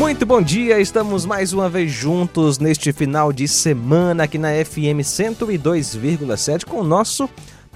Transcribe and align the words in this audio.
Muito 0.00 0.24
bom 0.24 0.40
dia, 0.40 0.80
estamos 0.80 1.26
mais 1.26 1.52
uma 1.52 1.68
vez 1.68 1.92
juntos 1.92 2.58
neste 2.58 2.90
final 2.90 3.34
de 3.34 3.46
semana 3.46 4.24
aqui 4.24 4.38
na 4.38 4.48
FM 4.48 5.04
102,7 5.04 6.64
com 6.64 6.78
o 6.78 6.82
nosso 6.82 7.28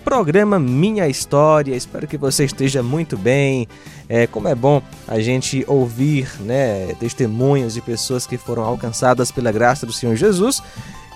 programa 0.03 0.59
Minha 0.59 1.07
História. 1.07 1.77
Espero 1.77 2.07
que 2.07 2.17
você 2.17 2.47
esteja 2.47 2.83
muito 2.83 3.19
bem. 3.19 3.69
É, 4.09 4.27
como 4.27 4.49
é 4.49 4.55
bom 4.55 4.83
a 5.07 5.21
gente 5.21 5.67
ouvir 5.69 6.27
né, 6.41 6.95
testemunhos 6.99 7.75
de 7.75 7.83
pessoas 7.83 8.27
que 8.27 8.39
foram 8.39 8.63
alcançadas 8.63 9.31
pela 9.31 9.53
graça 9.53 9.85
do 9.85 9.93
Senhor 9.93 10.17
Jesus. 10.17 10.63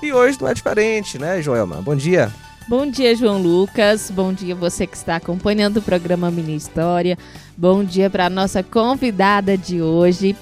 E 0.02 0.12
hoje 0.12 0.36
não 0.38 0.48
é 0.48 0.52
diferente, 0.52 1.18
né, 1.18 1.40
Joelma? 1.40 1.76
Bom 1.76 1.96
dia. 1.96 2.30
Bom 2.68 2.86
dia, 2.86 3.16
João 3.16 3.40
Lucas. 3.40 4.10
Bom 4.10 4.30
dia 4.30 4.54
você 4.54 4.86
que 4.86 4.95
está 4.95 5.16
acompanhando 5.16 5.78
o 5.78 5.82
programa 5.82 6.30
Minha 6.30 6.54
História. 6.54 7.16
Bom 7.56 7.82
dia 7.82 8.10
para 8.10 8.26
a 8.26 8.30
nossa 8.30 8.62
convidada 8.62 9.56
de 9.56 9.80
hoje 9.80 10.36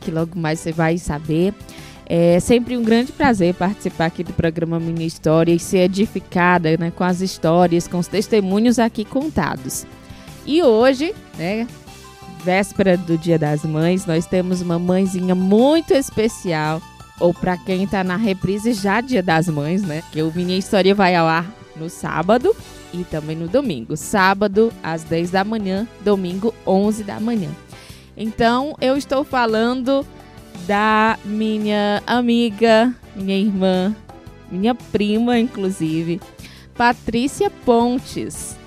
que 0.00 0.10
logo 0.10 0.38
mais 0.38 0.60
você 0.60 0.72
vai 0.72 0.98
saber. 0.98 1.54
É 2.06 2.40
sempre 2.40 2.76
um 2.76 2.82
grande 2.82 3.12
prazer 3.12 3.54
participar 3.54 4.06
aqui 4.06 4.24
do 4.24 4.32
programa 4.32 4.80
Minha 4.80 5.06
História 5.06 5.52
e 5.52 5.60
ser 5.60 5.82
edificada 5.82 6.76
né, 6.76 6.90
com 6.90 7.04
as 7.04 7.20
histórias, 7.20 7.86
com 7.86 7.98
os 7.98 8.08
testemunhos 8.08 8.80
aqui 8.80 9.04
contados. 9.04 9.86
E 10.44 10.60
hoje, 10.60 11.14
né, 11.38 11.68
véspera 12.44 12.96
do 12.96 13.16
Dia 13.16 13.38
das 13.38 13.64
Mães, 13.64 14.06
nós 14.06 14.26
temos 14.26 14.60
uma 14.60 14.78
mãezinha 14.78 15.34
muito 15.36 15.94
especial. 15.94 16.82
Ou 17.20 17.34
para 17.34 17.56
quem 17.56 17.84
está 17.84 18.02
na 18.02 18.16
reprise 18.16 18.72
já 18.72 19.00
Dia 19.00 19.22
das 19.22 19.46
Mães, 19.46 19.82
né? 19.82 20.02
Que 20.10 20.22
o 20.22 20.32
Minha 20.34 20.56
História 20.56 20.94
vai 20.94 21.14
ao 21.14 21.28
ar 21.28 21.46
no 21.76 21.88
sábado 21.90 22.56
e 22.92 23.04
também 23.04 23.36
no 23.36 23.46
domingo. 23.46 23.96
Sábado 23.96 24.72
às 24.82 25.04
10 25.04 25.30
da 25.30 25.44
manhã, 25.44 25.86
domingo 26.02 26.54
11 26.66 27.04
da 27.04 27.20
manhã. 27.20 27.50
Então, 28.22 28.76
eu 28.82 28.98
estou 28.98 29.24
falando 29.24 30.06
da 30.66 31.18
minha 31.24 32.02
amiga, 32.06 32.94
minha 33.16 33.38
irmã, 33.38 33.96
minha 34.52 34.74
prima, 34.74 35.38
inclusive, 35.38 36.20
Patrícia 36.74 37.48
Pontes. 37.64 38.58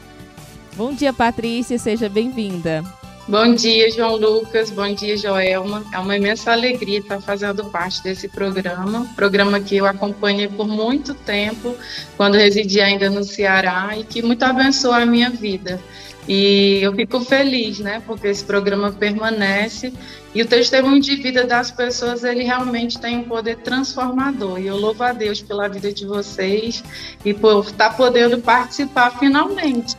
Bom 0.75 0.91
dia, 0.91 1.13
Patrícia, 1.13 1.77
seja 1.77 2.09
bem-vinda. 2.09 2.83
Bom 3.25 3.55
dia, 3.55 3.89
João 3.89 4.17
Lucas. 4.17 4.69
Bom 4.69 4.93
dia, 4.93 5.15
Joelma. 5.15 5.85
É 5.93 5.97
uma 5.97 6.17
imensa 6.17 6.51
alegria 6.51 6.99
estar 6.99 7.21
fazendo 7.21 7.63
parte 7.65 8.03
desse 8.03 8.27
programa, 8.27 9.07
programa 9.15 9.61
que 9.61 9.77
eu 9.77 9.85
acompanhei 9.85 10.49
por 10.49 10.67
muito 10.67 11.13
tempo, 11.13 11.73
quando 12.17 12.35
residi 12.35 12.81
ainda 12.81 13.09
no 13.09 13.23
Ceará 13.23 13.97
e 13.97 14.03
que 14.03 14.21
muito 14.21 14.43
abençoou 14.43 14.93
a 14.93 15.05
minha 15.05 15.29
vida. 15.29 15.79
E 16.27 16.79
eu 16.81 16.93
fico 16.93 17.21
feliz, 17.21 17.79
né, 17.79 18.01
porque 18.05 18.27
esse 18.27 18.43
programa 18.43 18.91
permanece 18.91 19.93
e 20.35 20.41
o 20.41 20.47
testemunho 20.47 21.01
de 21.01 21.15
vida 21.15 21.45
das 21.45 21.71
pessoas, 21.71 22.25
ele 22.25 22.43
realmente 22.43 22.99
tem 22.99 23.19
um 23.19 23.23
poder 23.23 23.57
transformador. 23.57 24.59
E 24.59 24.67
eu 24.67 24.75
louvo 24.75 25.01
a 25.01 25.13
Deus 25.13 25.41
pela 25.41 25.69
vida 25.69 25.93
de 25.93 26.05
vocês 26.05 26.83
e 27.23 27.33
por 27.33 27.63
estar 27.65 27.91
podendo 27.95 28.37
participar 28.39 29.17
finalmente. 29.17 29.95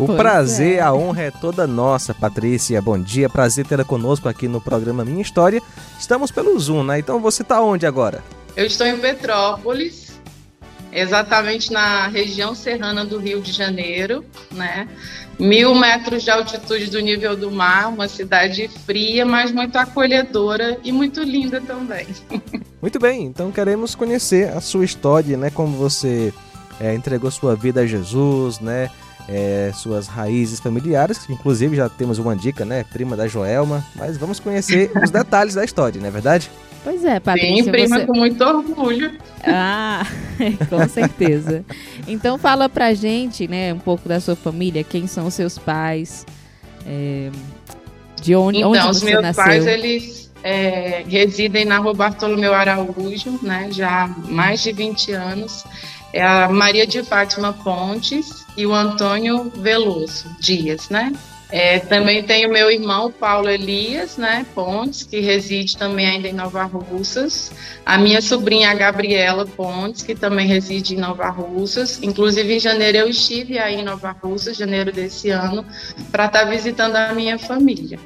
O 0.00 0.06
pois 0.06 0.16
prazer, 0.16 0.76
é. 0.76 0.80
a 0.80 0.94
honra 0.94 1.24
é 1.24 1.30
toda 1.30 1.66
nossa, 1.66 2.14
Patrícia. 2.14 2.80
Bom 2.80 2.98
dia, 2.98 3.28
prazer 3.28 3.66
tê-la 3.66 3.84
conosco 3.84 4.30
aqui 4.30 4.48
no 4.48 4.58
programa 4.58 5.04
Minha 5.04 5.20
História. 5.20 5.60
Estamos 5.98 6.30
pelo 6.30 6.58
Zoom, 6.58 6.84
né? 6.84 6.98
Então 6.98 7.20
você 7.20 7.42
está 7.42 7.60
onde 7.60 7.84
agora? 7.84 8.24
Eu 8.56 8.64
estou 8.64 8.86
em 8.86 8.96
Petrópolis, 8.96 10.18
exatamente 10.90 11.70
na 11.70 12.06
região 12.06 12.54
serrana 12.54 13.04
do 13.04 13.18
Rio 13.18 13.42
de 13.42 13.52
Janeiro, 13.52 14.24
né? 14.52 14.88
mil 15.38 15.74
metros 15.74 16.22
de 16.22 16.30
altitude 16.30 16.86
do 16.86 16.98
nível 16.98 17.36
do 17.36 17.50
mar, 17.50 17.88
uma 17.88 18.08
cidade 18.08 18.68
fria, 18.86 19.26
mas 19.26 19.52
muito 19.52 19.76
acolhedora 19.76 20.78
e 20.82 20.92
muito 20.92 21.22
linda 21.22 21.60
também. 21.60 22.06
Muito 22.80 22.98
bem, 22.98 23.24
então 23.26 23.52
queremos 23.52 23.94
conhecer 23.94 24.48
a 24.56 24.60
sua 24.62 24.86
história, 24.86 25.36
né? 25.36 25.50
Como 25.50 25.76
você 25.76 26.32
é, 26.80 26.94
entregou 26.94 27.30
sua 27.30 27.54
vida 27.54 27.82
a 27.82 27.86
Jesus, 27.86 28.58
né? 28.58 28.88
É, 29.32 29.70
suas 29.72 30.08
raízes 30.08 30.58
familiares, 30.58 31.30
inclusive 31.30 31.76
já 31.76 31.88
temos 31.88 32.18
uma 32.18 32.34
dica, 32.34 32.64
né? 32.64 32.84
Prima 32.92 33.16
da 33.16 33.28
Joelma, 33.28 33.86
mas 33.94 34.16
vamos 34.16 34.40
conhecer 34.40 34.90
os 35.00 35.10
detalhes 35.10 35.54
da 35.54 35.64
história, 35.64 36.00
não 36.00 36.08
é 36.08 36.10
verdade? 36.10 36.50
Pois 36.82 37.04
é, 37.04 37.20
Patrícia. 37.20 37.64
Sim, 37.64 37.70
prima 37.70 37.98
você... 38.00 38.06
com 38.06 38.16
muito 38.16 38.42
orgulho. 38.42 39.12
Ah, 39.44 40.04
com 40.68 40.88
certeza. 40.88 41.64
Então 42.08 42.38
fala 42.38 42.68
pra 42.68 42.92
gente, 42.92 43.46
né, 43.46 43.72
um 43.72 43.78
pouco 43.78 44.08
da 44.08 44.18
sua 44.18 44.34
família, 44.34 44.82
quem 44.82 45.06
são 45.06 45.26
os 45.26 45.34
seus 45.34 45.58
pais, 45.58 46.26
é, 46.84 47.30
de 48.20 48.34
onde, 48.34 48.58
então, 48.58 48.72
onde 48.72 48.88
os 48.88 49.02
meus 49.02 49.36
pais, 49.36 49.66
eles 49.66 50.30
é, 50.42 51.04
residem 51.06 51.64
na 51.64 51.78
rua 51.78 51.94
Bartolomeu 51.94 52.54
Araújo, 52.54 53.38
né, 53.42 53.68
já 53.70 54.04
há 54.04 54.08
mais 54.08 54.62
de 54.62 54.72
20 54.72 55.12
anos. 55.12 55.64
É 56.12 56.22
a 56.22 56.48
Maria 56.48 56.86
de 56.86 57.02
Fátima 57.02 57.52
Pontes 57.52 58.44
e 58.56 58.66
o 58.66 58.74
Antônio 58.74 59.50
Veloso 59.54 60.28
Dias, 60.40 60.88
né? 60.88 61.12
É, 61.52 61.80
também 61.80 62.22
tenho 62.22 62.48
meu 62.48 62.70
irmão 62.70 63.10
Paulo 63.10 63.48
Elias, 63.48 64.16
né, 64.16 64.46
Pontes, 64.54 65.02
que 65.02 65.18
reside 65.18 65.76
também 65.76 66.06
ainda 66.06 66.28
em 66.28 66.32
Nova 66.32 66.62
Russas. 66.62 67.50
A 67.84 67.98
minha 67.98 68.22
sobrinha 68.22 68.72
Gabriela 68.72 69.44
Pontes, 69.44 70.02
que 70.02 70.14
também 70.14 70.46
reside 70.46 70.94
em 70.94 70.98
Nova 70.98 71.28
Russas. 71.28 71.98
Inclusive 72.02 72.54
em 72.54 72.60
janeiro 72.60 72.98
eu 72.98 73.08
estive 73.08 73.58
aí 73.58 73.80
em 73.80 73.82
Nova 73.82 74.12
Russas, 74.22 74.56
janeiro 74.56 74.92
desse 74.92 75.30
ano, 75.30 75.66
para 76.12 76.26
estar 76.26 76.44
tá 76.44 76.50
visitando 76.50 76.94
a 76.94 77.12
minha 77.14 77.36
família. 77.36 77.98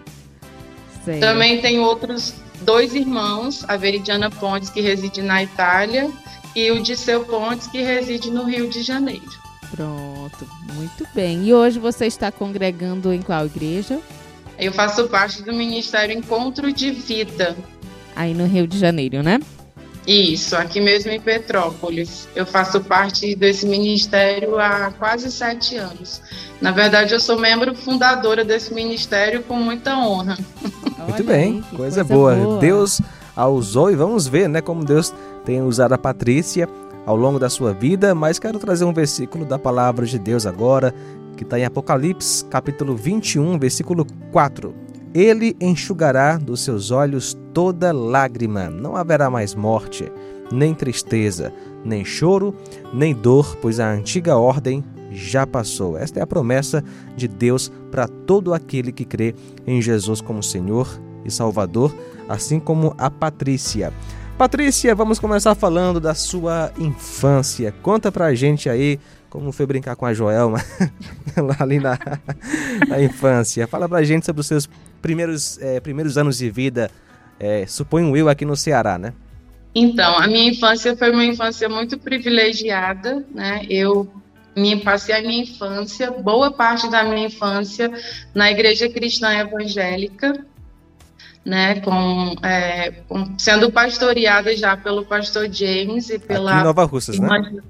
Sei. 1.05 1.21
Também 1.21 1.61
tenho 1.61 1.83
outros 1.83 2.35
dois 2.63 2.95
irmãos, 2.95 3.63
a 3.69 3.77
Veridiana 3.77 4.31
Pontes, 4.31 4.71
que 4.71 4.81
reside 4.81 5.21
na 5.21 5.43
Itália, 5.43 6.11
e 6.55 6.71
o 6.71 6.83
Disseu 6.83 7.25
Pontes, 7.25 7.67
que 7.67 7.83
reside 7.83 8.31
no 8.31 8.45
Rio 8.45 8.69
de 8.69 8.83
Janeiro. 8.83 9.45
Pronto, 9.71 10.47
muito 10.75 11.07
bem. 11.15 11.47
E 11.47 11.55
hoje 11.55 11.79
você 11.79 12.07
está 12.07 12.31
congregando 12.31 13.13
em 13.13 13.21
qual 13.21 13.47
igreja? 13.47 14.01
Eu 14.59 14.73
faço 14.73 15.09
parte 15.09 15.43
do 15.43 15.53
Ministério 15.53 16.17
Encontro 16.17 16.73
de 16.73 16.91
Vida. 16.91 17.57
Aí 18.15 18.33
no 18.33 18.47
Rio 18.47 18.69
de 18.69 18.79
Janeiro, 18.79 19.23
né? 19.23 19.41
Isso, 20.07 20.55
aqui 20.55 20.81
mesmo 20.81 21.11
em 21.11 21.21
Petrópolis. 21.21 22.29
Eu 22.37 22.45
faço 22.45 22.81
parte 22.83 23.35
desse 23.35 23.67
ministério 23.67 24.59
há 24.59 24.93
quase 24.99 25.33
sete 25.33 25.77
anos. 25.77 26.21
Na 26.61 26.71
verdade, 26.71 27.15
eu 27.15 27.21
sou 27.21 27.39
membro 27.39 27.75
fundadora 27.75 28.45
desse 28.45 28.73
ministério 28.75 29.43
com 29.43 29.57
muita 29.57 29.97
honra. 29.97 30.39
Muito 30.99 31.25
bem, 31.25 31.63
coisa, 31.63 31.77
coisa 31.77 32.05
boa. 32.05 32.35
boa. 32.35 32.61
Deus 32.61 33.01
usou 33.43 33.91
e 33.91 33.97
vamos 33.97 34.29
ver, 34.29 34.49
né, 34.49 34.61
como 34.61 34.85
Deus 34.85 35.13
tem 35.45 35.61
usado 35.61 35.93
a 35.93 35.99
Patrícia 35.99 36.69
ao 37.05 37.17
longo 37.17 37.39
da 37.39 37.51
sua 37.51 37.73
vida, 37.73 38.15
mas 38.15 38.39
quero 38.39 38.59
trazer 38.59 38.85
um 38.85 38.93
versículo 38.93 39.45
da 39.45 39.59
palavra 39.59 40.07
de 40.07 40.19
Deus 40.19 40.47
agora, 40.47 40.95
que 41.37 41.43
está 41.43 41.59
em 41.59 41.65
Apocalipse, 41.65 42.45
capítulo 42.45 42.97
21, 42.97 43.59
versículo 43.59 44.07
4. 44.33 44.75
Ele 45.13 45.57
enxugará 45.61 46.39
dos 46.39 46.61
seus 46.61 46.91
olhos 46.91 47.37
toda 47.53 47.93
lágrima, 47.93 48.71
não 48.71 48.97
haverá 48.97 49.29
mais 49.29 49.55
morte, 49.55 50.11
nem 50.51 50.75
tristeza, 50.75 51.53
nem 51.85 52.05
choro, 52.05 52.55
nem 52.93 53.15
dor, 53.15 53.57
pois 53.61 53.79
a 53.79 53.91
antiga 53.91 54.37
ordem 54.37 54.83
já 55.11 55.47
passou. 55.47 55.97
Esta 55.97 56.21
é 56.21 56.23
a 56.23 56.27
promessa 56.27 56.83
de 57.17 57.29
Deus 57.29 57.71
para 57.91 58.09
todo 58.09 58.55
aquele 58.55 58.91
que 58.91 59.05
crê 59.05 59.35
em 59.67 59.81
Jesus 59.81 60.21
como 60.21 60.43
Senhor 60.43 60.89
e 61.25 61.31
Salvador, 61.31 61.95
assim 62.29 62.61
como 62.61 62.95
a 62.99 63.11
Patrícia. 63.11 63.93
Patrícia, 64.37 64.95
vamos 64.95 65.19
começar 65.19 65.55
falando 65.55 66.01
da 66.01 66.15
sua 66.15 66.73
infância. 66.77 67.73
Conta 67.83 68.11
pra 68.11 68.35
gente 68.35 68.69
aí 68.69 68.99
como 69.35 69.51
foi 69.51 69.67
brincar 69.67 69.97
com 69.97 70.07
a 70.07 70.15
Joelma 70.15 70.59
lá 71.37 71.57
ali 71.59 71.81
na, 71.81 71.99
na, 72.89 73.03
infância. 73.03 73.67
Fala 73.67 73.89
pra 73.89 74.05
gente 74.05 74.25
sobre 74.25 74.41
os 74.41 74.47
seus 74.47 74.69
primeiros, 75.03 75.61
é, 75.61 75.81
primeiros 75.81 76.17
anos 76.17 76.39
de 76.39 76.49
vida, 76.51 76.89
é, 77.41 77.67
suponho 77.67 78.17
eu, 78.17 78.29
aqui 78.29 78.45
no 78.45 78.57
Ceará, 78.57 78.97
né? 78.97 79.13
Então, 79.75 80.17
a 80.17 80.29
minha 80.29 80.51
infância 80.51 80.97
foi 80.97 81.11
uma 81.11 81.25
infância 81.25 81.69
muito 81.69 81.99
privilegiada, 81.99 83.25
né? 83.35 83.67
Eu 83.69 84.09
passei 84.85 85.17
a 85.17 85.21
minha 85.21 85.43
infância, 85.43 86.13
boa 86.13 86.53
parte 86.53 86.89
da 86.89 87.03
minha 87.03 87.27
infância, 87.27 87.91
na 88.33 88.53
igreja 88.53 88.89
cristã 88.89 89.33
evangélica, 89.33 90.47
né, 91.45 91.81
com, 91.81 92.35
é, 92.43 92.91
com, 93.09 93.39
sendo 93.39 93.71
pastoreada 93.71 94.57
já 94.57 94.77
pelo 94.77 95.05
pastor 95.05 95.53
James 95.53 96.09
e 96.09 96.19
pela 96.19 96.53
Aqui 96.53 96.61
em 96.61 96.65
Nova 96.65 96.85
Russas, 96.85 97.19
né? 97.19 97.63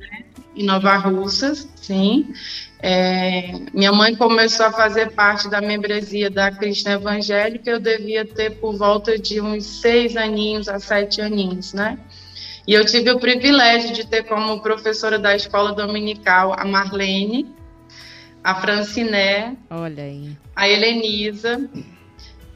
Em 0.56 0.64
Nova 0.64 0.96
Russas, 0.96 1.68
sim. 1.74 2.32
É, 2.80 3.50
minha 3.72 3.92
mãe 3.92 4.14
começou 4.14 4.66
a 4.66 4.72
fazer 4.72 5.10
parte 5.12 5.48
da 5.48 5.60
membresia 5.60 6.30
da 6.30 6.50
Cristã 6.50 6.92
Evangélica, 6.92 7.70
eu 7.70 7.80
devia 7.80 8.24
ter 8.24 8.50
por 8.58 8.76
volta 8.76 9.18
de 9.18 9.40
uns 9.40 9.64
seis 9.64 10.16
aninhos 10.16 10.68
a 10.68 10.78
sete 10.78 11.20
aninhos, 11.20 11.72
né? 11.72 11.98
E 12.66 12.72
eu 12.72 12.84
tive 12.84 13.10
o 13.10 13.18
privilégio 13.18 13.92
de 13.92 14.06
ter 14.06 14.24
como 14.24 14.60
professora 14.60 15.18
da 15.18 15.34
escola 15.34 15.72
dominical 15.72 16.54
a 16.56 16.64
Marlene, 16.64 17.46
a 18.42 18.54
Franciné, 18.54 19.56
Olha 19.70 20.04
aí. 20.04 20.36
a 20.54 20.68
Helenisa, 20.68 21.68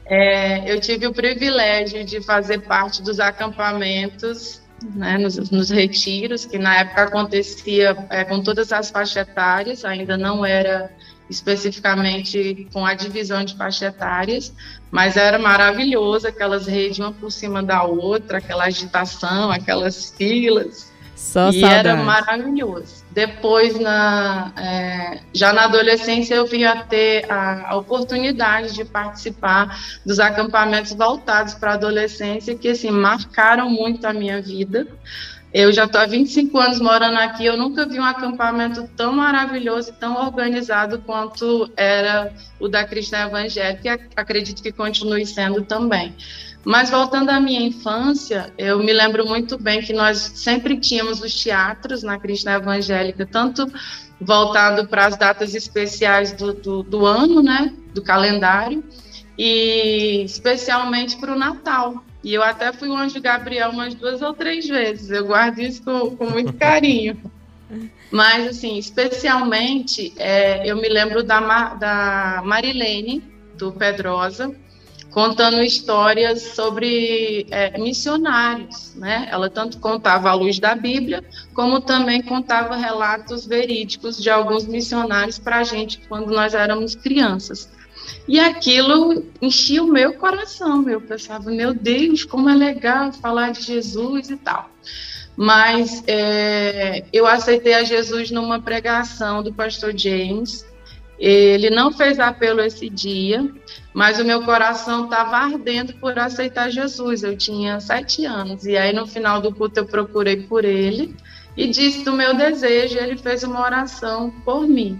é, 0.09 0.71
eu 0.71 0.81
tive 0.81 1.05
o 1.05 1.13
privilégio 1.13 2.03
de 2.03 2.19
fazer 2.19 2.61
parte 2.61 3.03
dos 3.03 3.19
acampamentos, 3.19 4.59
né, 4.95 5.17
nos, 5.19 5.51
nos, 5.51 5.69
retiros, 5.69 6.45
que 6.45 6.57
na 6.57 6.79
época 6.79 7.03
acontecia 7.03 7.95
é, 8.09 8.23
com 8.23 8.41
todas 8.41 8.71
as 8.71 8.89
faixas 8.89 9.27
etárias, 9.27 9.85
ainda 9.85 10.17
não 10.17 10.43
era 10.43 10.89
especificamente 11.29 12.67
com 12.73 12.83
a 12.83 12.95
divisão 12.95 13.45
de 13.45 13.55
faixas 13.55 13.93
etárias, 13.93 14.51
mas 14.89 15.15
era 15.15 15.37
maravilhoso, 15.37 16.27
aquelas 16.27 16.65
redes 16.65 16.97
uma 16.97 17.11
por 17.11 17.31
cima 17.31 17.61
da 17.61 17.83
outra, 17.83 18.39
aquela 18.39 18.63
agitação, 18.63 19.51
aquelas 19.51 20.09
filas. 20.17 20.88
Só 21.19 21.49
e 21.49 21.59
saudade. 21.59 21.87
era 21.89 21.95
maravilhoso. 21.97 23.03
Depois, 23.11 23.77
na, 23.77 24.53
é, 24.55 25.19
já 25.33 25.51
na 25.51 25.65
adolescência, 25.65 26.33
eu 26.33 26.47
vim 26.47 26.63
a 26.63 26.81
ter 26.83 27.29
a, 27.29 27.71
a 27.71 27.75
oportunidade 27.75 28.73
de 28.73 28.85
participar 28.85 29.77
dos 30.05 30.17
acampamentos 30.17 30.93
voltados 30.93 31.55
para 31.55 31.71
a 31.71 31.73
adolescência, 31.73 32.55
que 32.55 32.69
assim, 32.69 32.89
marcaram 32.89 33.69
muito 33.69 34.05
a 34.05 34.13
minha 34.13 34.41
vida. 34.41 34.87
Eu 35.53 35.73
já 35.73 35.85
estou 35.85 35.99
há 35.99 36.05
25 36.05 36.57
anos 36.57 36.79
morando 36.79 37.17
aqui, 37.17 37.45
eu 37.45 37.57
nunca 37.57 37.85
vi 37.85 37.99
um 37.99 38.05
acampamento 38.05 38.87
tão 38.95 39.11
maravilhoso 39.11 39.89
e 39.89 39.93
tão 39.93 40.15
organizado 40.25 40.99
quanto 40.99 41.69
era 41.75 42.31
o 42.59 42.69
da 42.69 42.85
Cristã 42.85 43.25
Evangélica, 43.25 43.81
e 43.83 43.99
acredito 44.15 44.63
que 44.63 44.71
continue 44.71 45.25
sendo 45.25 45.63
também. 45.63 46.15
Mas 46.65 46.89
voltando 46.89 47.29
à 47.29 47.39
minha 47.39 47.61
infância, 47.61 48.53
eu 48.57 48.79
me 48.79 48.91
lembro 48.91 49.25
muito 49.25 49.57
bem 49.57 49.81
que 49.81 49.93
nós 49.93 50.17
sempre 50.17 50.77
tínhamos 50.77 51.21
os 51.21 51.33
teatros 51.33 52.03
na 52.03 52.19
Cristã 52.19 52.53
Evangélica, 52.53 53.25
tanto 53.25 53.65
voltado 54.19 54.87
para 54.87 55.05
as 55.05 55.17
datas 55.17 55.55
especiais 55.55 56.33
do, 56.33 56.53
do, 56.53 56.83
do 56.83 57.05
ano, 57.05 57.41
né, 57.41 57.73
do 57.93 58.01
calendário, 58.01 58.83
e 59.37 60.21
especialmente 60.25 61.17
para 61.17 61.33
o 61.33 61.39
Natal. 61.39 62.03
E 62.21 62.33
eu 62.33 62.43
até 62.43 62.73
fui 62.73 62.89
o 62.89 62.95
anjo 62.95 63.21
Gabriel 63.21 63.69
umas 63.69 63.95
duas 63.95 64.21
ou 64.21 64.33
três 64.33 64.67
vezes, 64.67 65.09
eu 65.09 65.25
guardo 65.25 65.59
isso 65.59 65.81
com, 65.81 66.15
com 66.17 66.29
muito 66.29 66.53
carinho. 66.53 67.17
Mas, 68.11 68.47
assim, 68.47 68.77
especialmente, 68.77 70.13
é, 70.17 70.69
eu 70.69 70.75
me 70.75 70.89
lembro 70.89 71.23
da, 71.23 71.39
da 71.75 72.41
Marilene, 72.43 73.23
do 73.55 73.71
Pedrosa, 73.71 74.53
contando 75.11 75.63
histórias 75.63 76.41
sobre 76.55 77.47
é, 77.49 77.77
missionários, 77.77 78.93
né? 78.95 79.27
Ela 79.31 79.49
tanto 79.49 79.79
contava 79.79 80.29
à 80.29 80.33
luz 80.33 80.59
da 80.59 80.75
Bíblia, 80.75 81.23
como 81.53 81.81
também 81.81 82.21
contava 82.21 82.75
relatos 82.75 83.45
verídicos 83.45 84.21
de 84.21 84.29
alguns 84.29 84.65
missionários 84.65 85.39
para 85.39 85.57
a 85.57 85.63
gente 85.63 85.99
quando 86.07 86.31
nós 86.31 86.53
éramos 86.53 86.95
crianças. 86.95 87.69
E 88.27 88.39
aquilo 88.39 89.25
enchia 89.41 89.83
o 89.83 89.87
meu 89.87 90.13
coração, 90.13 90.87
eu 90.87 91.01
pensava, 91.01 91.49
meu 91.49 91.73
Deus, 91.73 92.23
como 92.23 92.49
é 92.49 92.55
legal 92.55 93.11
falar 93.11 93.51
de 93.51 93.61
Jesus 93.61 94.29
e 94.29 94.37
tal. 94.37 94.69
Mas 95.35 96.03
é, 96.05 97.05
eu 97.13 97.25
aceitei 97.25 97.73
a 97.73 97.83
Jesus 97.83 98.29
numa 98.29 98.59
pregação 98.59 99.41
do 99.41 99.53
pastor 99.53 99.97
James, 99.97 100.65
ele 101.19 101.69
não 101.69 101.91
fez 101.91 102.19
apelo 102.19 102.61
esse 102.61 102.89
dia, 102.89 103.45
mas 103.93 104.19
o 104.19 104.23
meu 104.23 104.43
coração 104.43 105.05
estava 105.05 105.37
ardendo 105.37 105.93
por 105.95 106.17
aceitar 106.17 106.69
Jesus. 106.69 107.23
Eu 107.23 107.35
tinha 107.35 107.79
sete 107.79 108.25
anos. 108.25 108.65
E 108.65 108.77
aí, 108.77 108.93
no 108.93 109.05
final 109.05 109.41
do 109.41 109.53
culto, 109.53 109.81
eu 109.81 109.85
procurei 109.85 110.37
por 110.43 110.63
ele 110.63 111.15
e 111.57 111.67
disse 111.67 112.05
do 112.05 112.13
meu 112.13 112.33
desejo. 112.33 112.97
Ele 112.97 113.17
fez 113.17 113.43
uma 113.43 113.61
oração 113.61 114.31
por 114.45 114.67
mim. 114.67 114.99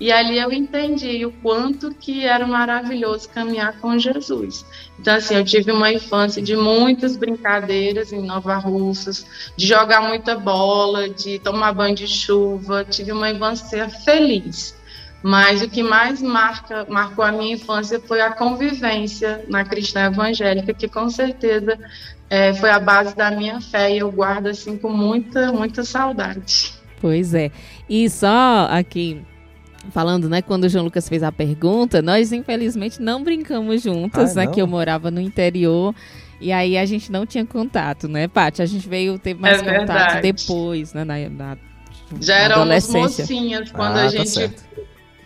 E 0.00 0.10
ali 0.10 0.38
eu 0.38 0.50
entendi 0.50 1.26
o 1.26 1.30
quanto 1.30 1.94
que 1.94 2.24
era 2.24 2.46
maravilhoso 2.46 3.28
caminhar 3.28 3.78
com 3.80 3.98
Jesus. 3.98 4.64
Então, 4.98 5.14
assim, 5.14 5.34
eu 5.34 5.44
tive 5.44 5.70
uma 5.70 5.92
infância 5.92 6.40
de 6.40 6.56
muitas 6.56 7.18
brincadeiras 7.18 8.10
em 8.10 8.24
Nova 8.24 8.56
Russas, 8.56 9.52
de 9.54 9.66
jogar 9.66 10.00
muita 10.00 10.34
bola, 10.36 11.08
de 11.10 11.38
tomar 11.38 11.74
banho 11.74 11.94
de 11.94 12.08
chuva. 12.08 12.82
Tive 12.82 13.12
uma 13.12 13.30
infância 13.30 13.90
feliz. 13.90 14.79
Mas 15.22 15.60
o 15.60 15.68
que 15.68 15.82
mais 15.82 16.22
marca, 16.22 16.86
marcou 16.88 17.24
a 17.24 17.30
minha 17.30 17.54
infância 17.54 18.00
foi 18.00 18.20
a 18.20 18.30
convivência 18.30 19.44
na 19.48 19.64
cristã 19.64 20.06
evangélica, 20.06 20.72
que 20.72 20.88
com 20.88 21.10
certeza 21.10 21.78
é, 22.30 22.54
foi 22.54 22.70
a 22.70 22.80
base 22.80 23.14
da 23.14 23.30
minha 23.30 23.60
fé 23.60 23.92
e 23.92 23.98
eu 23.98 24.10
guardo 24.10 24.46
assim 24.46 24.78
com 24.78 24.88
muita, 24.88 25.52
muita 25.52 25.84
saudade. 25.84 26.72
Pois 27.00 27.34
é. 27.34 27.50
E 27.88 28.08
só 28.08 28.66
aqui 28.70 29.22
falando, 29.90 30.28
né, 30.28 30.42
quando 30.42 30.64
o 30.64 30.68
João 30.68 30.84
Lucas 30.84 31.08
fez 31.08 31.22
a 31.22 31.32
pergunta, 31.32 32.02
nós 32.02 32.32
infelizmente 32.32 33.00
não 33.00 33.22
brincamos 33.22 33.82
juntas, 33.82 34.36
ah, 34.36 34.40
né, 34.40 34.46
que 34.46 34.60
eu 34.60 34.66
morava 34.66 35.10
no 35.10 35.20
interior. 35.20 35.94
E 36.40 36.52
aí 36.52 36.78
a 36.78 36.86
gente 36.86 37.12
não 37.12 37.26
tinha 37.26 37.44
contato, 37.44 38.08
né, 38.08 38.26
Paty? 38.26 38.62
A 38.62 38.66
gente 38.66 38.88
veio 38.88 39.18
ter 39.18 39.34
mais 39.34 39.62
é 39.62 39.78
contato 39.78 40.22
depois, 40.22 40.94
né, 40.94 41.04
na, 41.04 41.28
na 41.28 41.58
Já 42.20 42.36
éramos 42.36 42.88
mocinhas 42.88 43.70
quando 43.70 43.96
ah, 43.96 44.06
a 44.06 44.10
tá 44.12 44.24
gente 44.24 44.48
tá 44.48 44.82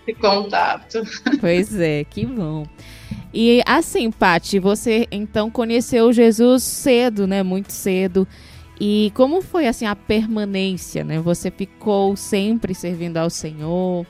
esse 0.07 0.19
contato. 0.19 1.03
Pois 1.41 1.79
é, 1.79 2.05
que 2.05 2.27
bom. 2.27 2.67
E 3.33 3.63
assim, 3.67 4.11
Pati, 4.11 4.59
você 4.59 5.09
então 5.11 5.51
conheceu 5.51 6.13
Jesus 6.13 6.63
cedo, 6.63 7.27
né? 7.27 7.43
Muito 7.43 7.73
cedo. 7.73 8.27
E 8.81 9.13
como 9.15 9.41
foi 9.41 9.67
assim 9.67 9.87
a 9.87 9.97
permanência, 9.97 11.05
né? 11.05 11.21
Você 11.21 11.51
ficou 11.51 12.17
sempre 12.17 12.75
servindo 12.75 13.17
ao 13.17 13.31
Senhor? 13.31 14.07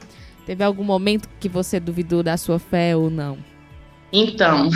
Teve 0.46 0.62
algum 0.62 0.84
momento 0.84 1.28
que 1.40 1.48
você 1.48 1.80
duvidou 1.80 2.22
da 2.22 2.36
sua 2.36 2.58
fé 2.58 2.96
ou 2.96 3.08
não? 3.10 3.38
Então, 4.12 4.70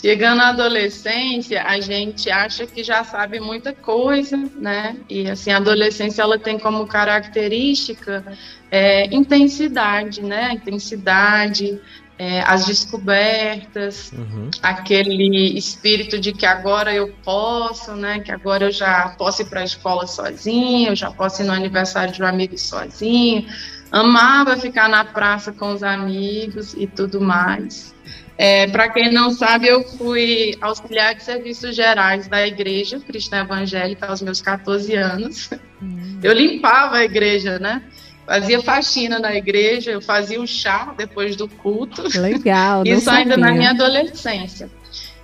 chegando 0.00 0.40
à 0.40 0.48
adolescência, 0.48 1.62
a 1.62 1.78
gente 1.80 2.30
acha 2.30 2.66
que 2.66 2.82
já 2.82 3.04
sabe 3.04 3.38
muita 3.38 3.72
coisa, 3.72 4.36
né? 4.56 4.96
E 5.08 5.28
assim, 5.28 5.50
a 5.50 5.58
adolescência 5.58 6.22
ela 6.22 6.38
tem 6.38 6.58
como 6.58 6.86
característica 6.86 8.24
é, 8.70 9.06
intensidade, 9.14 10.22
né? 10.22 10.52
Intensidade, 10.52 11.78
é, 12.18 12.42
as 12.46 12.66
descobertas, 12.66 14.12
uhum. 14.12 14.50
aquele 14.62 15.56
espírito 15.56 16.18
de 16.18 16.32
que 16.32 16.46
agora 16.46 16.94
eu 16.94 17.14
posso, 17.22 17.92
né? 17.92 18.20
Que 18.20 18.32
agora 18.32 18.66
eu 18.66 18.72
já 18.72 19.14
posso 19.18 19.42
ir 19.42 19.46
para 19.46 19.60
a 19.60 19.64
escola 19.64 20.06
sozinho, 20.06 20.90
eu 20.90 20.96
já 20.96 21.10
posso 21.10 21.42
ir 21.42 21.46
no 21.46 21.52
aniversário 21.52 22.12
de 22.12 22.22
um 22.22 22.26
amigo 22.26 22.56
sozinho. 22.56 23.46
Amava 23.92 24.56
ficar 24.56 24.88
na 24.88 25.04
praça 25.04 25.52
com 25.52 25.72
os 25.72 25.82
amigos 25.82 26.74
e 26.74 26.86
tudo 26.86 27.20
mais. 27.20 27.94
É, 28.42 28.66
para 28.68 28.88
quem 28.88 29.12
não 29.12 29.30
sabe, 29.30 29.68
eu 29.68 29.84
fui 29.84 30.56
auxiliar 30.62 31.14
de 31.14 31.22
serviços 31.22 31.76
gerais 31.76 32.26
da 32.26 32.46
igreja 32.46 32.98
cristã 32.98 33.42
evangélica 33.42 34.06
aos 34.06 34.22
meus 34.22 34.40
14 34.40 34.94
anos. 34.94 35.50
Uhum. 35.82 36.18
Eu 36.22 36.32
limpava 36.32 36.96
a 36.96 37.04
igreja, 37.04 37.58
né? 37.58 37.82
fazia 38.24 38.62
faxina 38.62 39.18
na 39.18 39.34
igreja, 39.34 39.90
eu 39.90 40.00
fazia 40.00 40.40
o 40.40 40.46
chá 40.46 40.94
depois 40.96 41.36
do 41.36 41.48
culto. 41.48 42.02
Legal. 42.18 42.82
Isso 42.88 43.10
ainda 43.10 43.36
na 43.36 43.52
minha 43.52 43.70
adolescência. 43.70 44.70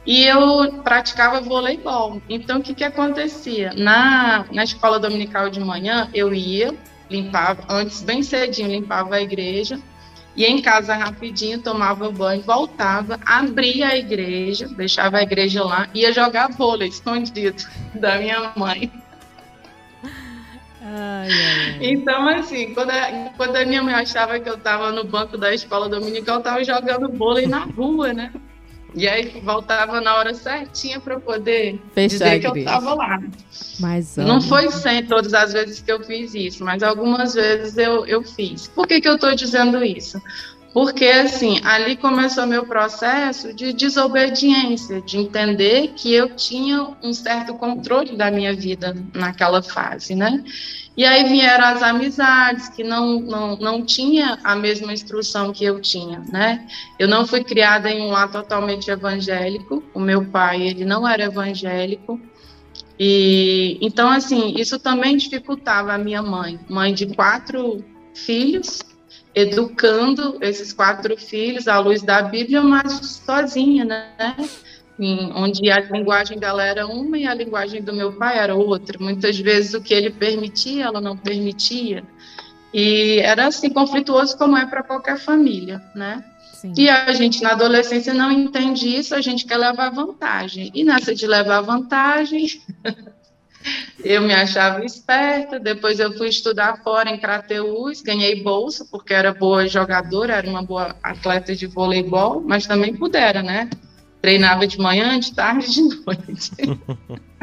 E 0.05 0.23
eu 0.25 0.83
praticava 0.85 1.41
voleibol. 1.41 2.21
Então, 2.29 2.59
o 2.59 2.63
que, 2.63 2.75
que 2.75 2.85
acontecia? 2.85 3.73
Na, 3.79 4.45
na 4.53 4.63
escola 4.63 5.01
dominical 5.01 5.49
de 5.49 5.59
manhã, 5.59 6.11
eu 6.13 6.35
ia, 6.35 6.75
limpava, 7.09 7.65
antes, 7.69 8.03
bem 8.03 8.23
cedinho, 8.23 8.69
limpava 8.69 9.15
a 9.15 9.23
igreja, 9.23 9.81
ia 10.37 10.49
em 10.49 10.61
casa 10.61 10.95
rapidinho, 10.95 11.63
tomava 11.63 12.11
banho, 12.11 12.43
voltava, 12.43 13.19
abria 13.25 13.89
a 13.89 13.97
igreja, 13.97 14.69
deixava 14.69 15.19
a 15.19 15.23
igreja 15.23 15.65
lá, 15.65 15.89
ia 15.95 16.13
jogar 16.13 16.51
vôlei 16.51 16.89
escondido 16.91 17.65
da 17.95 18.19
minha 18.19 18.53
mãe. 18.55 18.93
Ai, 20.83 21.29
ai, 21.29 21.79
Então, 21.81 22.29
assim, 22.29 22.73
quando 22.73 22.91
a, 22.91 23.33
quando 23.37 23.57
a 23.57 23.65
minha 23.65 23.83
mãe 23.83 23.95
achava 23.95 24.39
que 24.39 24.49
eu 24.49 24.55
estava 24.55 24.93
no 24.93 25.03
banco 25.05 25.37
da 25.37 25.53
escola 25.53 25.89
dominical, 25.89 26.37
eu 26.37 26.41
estava 26.41 26.65
jogando 26.65 27.13
vôlei 27.17 27.47
na 27.47 27.65
rua, 27.65 28.13
né? 28.13 28.31
E 28.97 29.07
aí 29.07 29.41
voltava 29.45 30.01
na 30.01 30.17
hora 30.17 30.33
certinha 30.33 30.99
para 30.99 31.21
poder 31.21 31.79
Fechar 31.93 32.09
dizer 32.09 32.41
que 32.41 32.47
eu 32.47 32.57
estava 32.57 32.95
lá. 32.95 33.23
Mas, 33.79 34.17
Não 34.17 34.41
foi 34.41 34.71
sem 34.73 35.05
todas 35.05 35.35
as 35.35 35.53
vezes 35.53 35.83
que 35.83 35.93
eu 35.93 36.03
fiz 36.03 36.35
isso, 36.35 36.65
mas 36.65 36.83
algumas 36.83 37.35
vezes 37.35 37.77
eu, 37.77 38.07
eu 38.07 38.23
fiz. 38.23 38.67
Por 38.69 38.87
que, 38.87 38.99
que 38.99 39.07
eu 39.07 39.17
estou 39.17 39.35
dizendo 39.35 39.85
isso? 39.85 40.21
Porque 40.77 41.07
assim, 41.07 41.59
ali 41.65 41.97
começou 41.97 42.47
meu 42.47 42.67
processo 42.67 43.55
de 43.55 43.73
desobediência, 43.73 45.01
de 45.01 45.17
entender 45.17 45.95
que 45.97 46.13
eu 46.13 46.37
tinha 46.37 46.95
um 47.03 47.15
certo 47.15 47.55
controle 47.55 48.15
da 48.15 48.31
minha 48.31 48.55
vida 48.55 48.95
naquela 49.15 49.63
fase, 49.63 50.15
né? 50.15 50.45
E 50.95 51.03
aí 51.03 51.25
vieram 51.25 51.65
as 51.65 51.83
amizades 51.83 52.69
que 52.69 52.85
não, 52.85 53.21
não, 53.21 53.57
não 53.57 53.87
tinha 53.87 54.39
a 54.45 54.55
mesma 54.55 54.93
instrução 54.93 55.51
que 55.51 55.65
eu 55.65 55.81
tinha, 55.81 56.23
né? 56.31 56.67
Eu 56.99 57.09
não 57.09 57.27
fui 57.27 57.43
criada 57.43 57.91
em 57.91 58.03
um 58.03 58.11
lar 58.11 58.31
totalmente 58.31 58.91
evangélico, 58.91 59.83
o 59.95 59.99
meu 59.99 60.27
pai, 60.27 60.61
ele 60.61 60.85
não 60.85 61.09
era 61.09 61.25
evangélico, 61.25 62.21
e 63.01 63.79
então 63.81 64.11
assim, 64.11 64.53
isso 64.59 64.79
também 64.79 65.17
dificultava 65.17 65.95
a 65.95 65.99
minha 65.99 66.23
mãe, 66.23 66.61
mãe 66.69 66.93
de 66.93 67.07
quatro 67.07 67.83
filhos, 68.13 68.83
educando 69.37 70.39
esses 70.41 70.73
quatro 70.73 71.15
filhos 71.19 71.69
à 71.69 71.79
luz 71.79 72.01
da 72.01 72.23
Bíblia, 72.23 72.63
mas 72.63 73.21
sozinha, 73.23 73.85
né? 73.85 74.35
Em, 74.99 75.31
onde 75.35 75.71
a 75.71 75.79
linguagem 75.79 76.39
dela 76.39 76.65
era 76.65 76.87
uma 76.87 77.19
e 77.19 77.27
a 77.27 77.35
linguagem 77.35 77.83
do 77.83 77.93
meu 77.93 78.15
pai 78.15 78.39
era 78.39 78.55
outra. 78.55 78.99
Muitas 78.99 79.39
vezes 79.39 79.75
o 79.75 79.83
que 79.83 79.93
ele 79.93 80.09
permitia, 80.09 80.87
ela 80.87 81.03
não 81.03 81.15
permitia. 81.19 82.03
E 82.73 83.21
era 83.21 83.47
assim 83.47 83.69
conflituoso 83.69 84.39
como 84.39 84.57
é 84.57 84.65
para 84.65 84.83
qualquer 84.83 85.19
família, 85.19 85.83
né? 85.95 86.25
Sim. 86.55 86.73
E 86.75 86.89
a 86.89 87.13
gente 87.13 87.43
na 87.43 87.51
adolescência 87.51 88.15
não 88.15 88.33
entende 88.33 88.89
isso, 88.89 89.15
a 89.15 89.21
gente 89.21 89.45
quer 89.45 89.59
levar 89.59 89.91
vantagem. 89.91 90.71
E 90.75 90.83
nessa 90.83 91.15
de 91.15 91.27
levar 91.27 91.61
vantagem, 91.61 92.47
eu 94.05 94.23
me 94.23 94.35
achava 94.35 94.85
esperta, 94.85 95.59
depois 95.59 95.99
eu 95.99 96.13
fui 96.17 96.29
estudar 96.29 96.83
fora 96.83 97.11
em 97.11 97.19
Crateus, 97.19 98.03
ganhei 98.03 98.43
bolsa, 98.43 98.87
porque 98.91 99.13
era 99.13 99.33
boa 99.33 99.67
jogadora, 99.67 100.35
era 100.35 100.49
uma 100.49 100.63
boa 100.63 100.97
atleta 101.03 101.55
de 101.55 101.67
voleibol, 101.67 102.41
mas 102.41 102.67
também 102.67 102.95
pudera, 102.95 103.43
né? 103.43 103.69
Treinava 104.21 104.67
de 104.67 104.79
manhã, 104.79 105.19
de 105.19 105.35
tarde, 105.35 105.73
de 105.73 105.83
noite. 105.83 106.51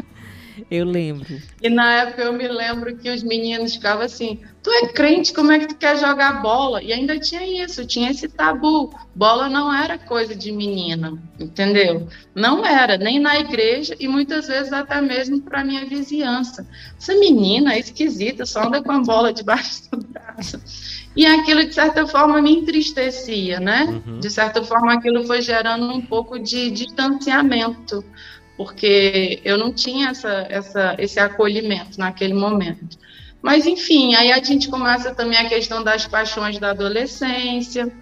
Eu 0.74 0.86
lembro. 0.86 1.40
E 1.62 1.70
na 1.70 1.92
época 2.02 2.22
eu 2.22 2.32
me 2.32 2.48
lembro 2.48 2.96
que 2.96 3.08
os 3.08 3.22
meninos 3.22 3.74
ficavam 3.74 4.04
assim: 4.04 4.40
tu 4.60 4.70
é 4.70 4.88
crente, 4.88 5.32
como 5.32 5.52
é 5.52 5.60
que 5.60 5.68
tu 5.68 5.76
quer 5.76 5.96
jogar 5.96 6.42
bola? 6.42 6.82
E 6.82 6.92
ainda 6.92 7.16
tinha 7.16 7.64
isso, 7.64 7.86
tinha 7.86 8.10
esse 8.10 8.28
tabu. 8.28 8.92
Bola 9.14 9.48
não 9.48 9.72
era 9.72 9.96
coisa 9.96 10.34
de 10.34 10.50
menina, 10.50 11.16
entendeu? 11.38 12.08
Não 12.34 12.66
era, 12.66 12.96
nem 12.96 13.20
na 13.20 13.38
igreja 13.38 13.94
e 14.00 14.08
muitas 14.08 14.48
vezes 14.48 14.72
até 14.72 15.00
mesmo 15.00 15.40
para 15.40 15.64
minha 15.64 15.86
vizinhança. 15.86 16.66
Essa 16.98 17.14
menina 17.14 17.74
é 17.74 17.78
esquisita, 17.78 18.44
só 18.44 18.66
anda 18.66 18.82
com 18.82 18.90
a 18.90 19.00
bola 19.00 19.32
debaixo 19.32 19.88
do 19.92 20.04
braço. 20.04 20.60
E 21.16 21.24
aquilo, 21.24 21.64
de 21.64 21.72
certa 21.72 22.04
forma, 22.08 22.42
me 22.42 22.52
entristecia, 22.52 23.60
né? 23.60 23.84
Uhum. 23.84 24.18
De 24.18 24.28
certa 24.28 24.64
forma, 24.64 24.94
aquilo 24.94 25.24
foi 25.24 25.40
gerando 25.40 25.86
um 25.92 26.00
pouco 26.00 26.38
de 26.40 26.72
distanciamento 26.72 28.04
porque 28.56 29.40
eu 29.44 29.58
não 29.58 29.72
tinha 29.72 30.10
essa, 30.10 30.46
essa, 30.48 30.94
esse 30.98 31.18
acolhimento 31.18 31.98
naquele 31.98 32.34
momento. 32.34 32.98
Mas, 33.42 33.66
enfim, 33.66 34.14
aí 34.14 34.32
a 34.32 34.42
gente 34.42 34.68
começa 34.68 35.14
também 35.14 35.38
a 35.38 35.48
questão 35.48 35.82
das 35.82 36.06
paixões 36.06 36.58
da 36.58 36.70
adolescência, 36.70 37.92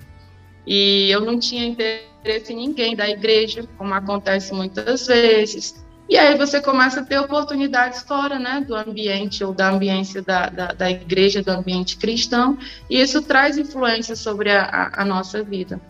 e 0.67 1.11
eu 1.11 1.21
não 1.21 1.39
tinha 1.39 1.67
interesse 1.67 2.53
em 2.53 2.57
ninguém 2.57 2.95
da 2.95 3.09
igreja, 3.09 3.69
como 3.77 3.93
acontece 3.93 4.55
muitas 4.55 5.07
vezes. 5.07 5.83
E 6.09 6.17
aí 6.17 6.37
você 6.37 6.61
começa 6.61 7.01
a 7.01 7.05
ter 7.05 7.19
oportunidades 7.19 8.03
fora 8.03 8.39
né, 8.39 8.65
do 8.67 8.75
ambiente 8.75 9.43
ou 9.43 9.55
da 9.55 9.71
ambiência 9.71 10.23
da, 10.23 10.49
da, 10.49 10.67
da 10.67 10.91
igreja, 10.91 11.43
do 11.43 11.51
ambiente 11.51 11.97
cristão, 11.97 12.59
e 12.89 13.01
isso 13.01 13.23
traz 13.23 13.57
influência 13.57 14.15
sobre 14.15 14.51
a, 14.51 14.65
a, 14.65 15.03
a 15.03 15.05
nossa 15.05 15.43
vida. 15.43 15.81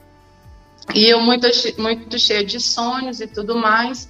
E 0.95 1.07
eu 1.09 1.21
muito, 1.21 1.47
muito 1.79 2.19
cheia 2.19 2.45
de 2.45 2.61
sonhos 2.61 3.21
e 3.21 3.27
tudo 3.27 3.57
mais, 3.57 4.09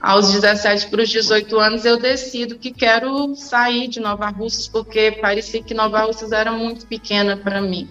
aos 0.00 0.30
17 0.30 0.88
para 0.88 1.02
os 1.02 1.08
18 1.08 1.58
anos, 1.58 1.84
eu 1.84 1.98
decido 1.98 2.58
que 2.58 2.70
quero 2.70 3.34
sair 3.34 3.88
de 3.88 4.00
Nova 4.00 4.28
Russas, 4.28 4.68
porque 4.68 5.12
parecia 5.12 5.62
que 5.62 5.74
Nova 5.74 6.00
Russas 6.02 6.32
era 6.32 6.52
muito 6.52 6.86
pequena 6.86 7.36
para 7.36 7.60
mim, 7.60 7.88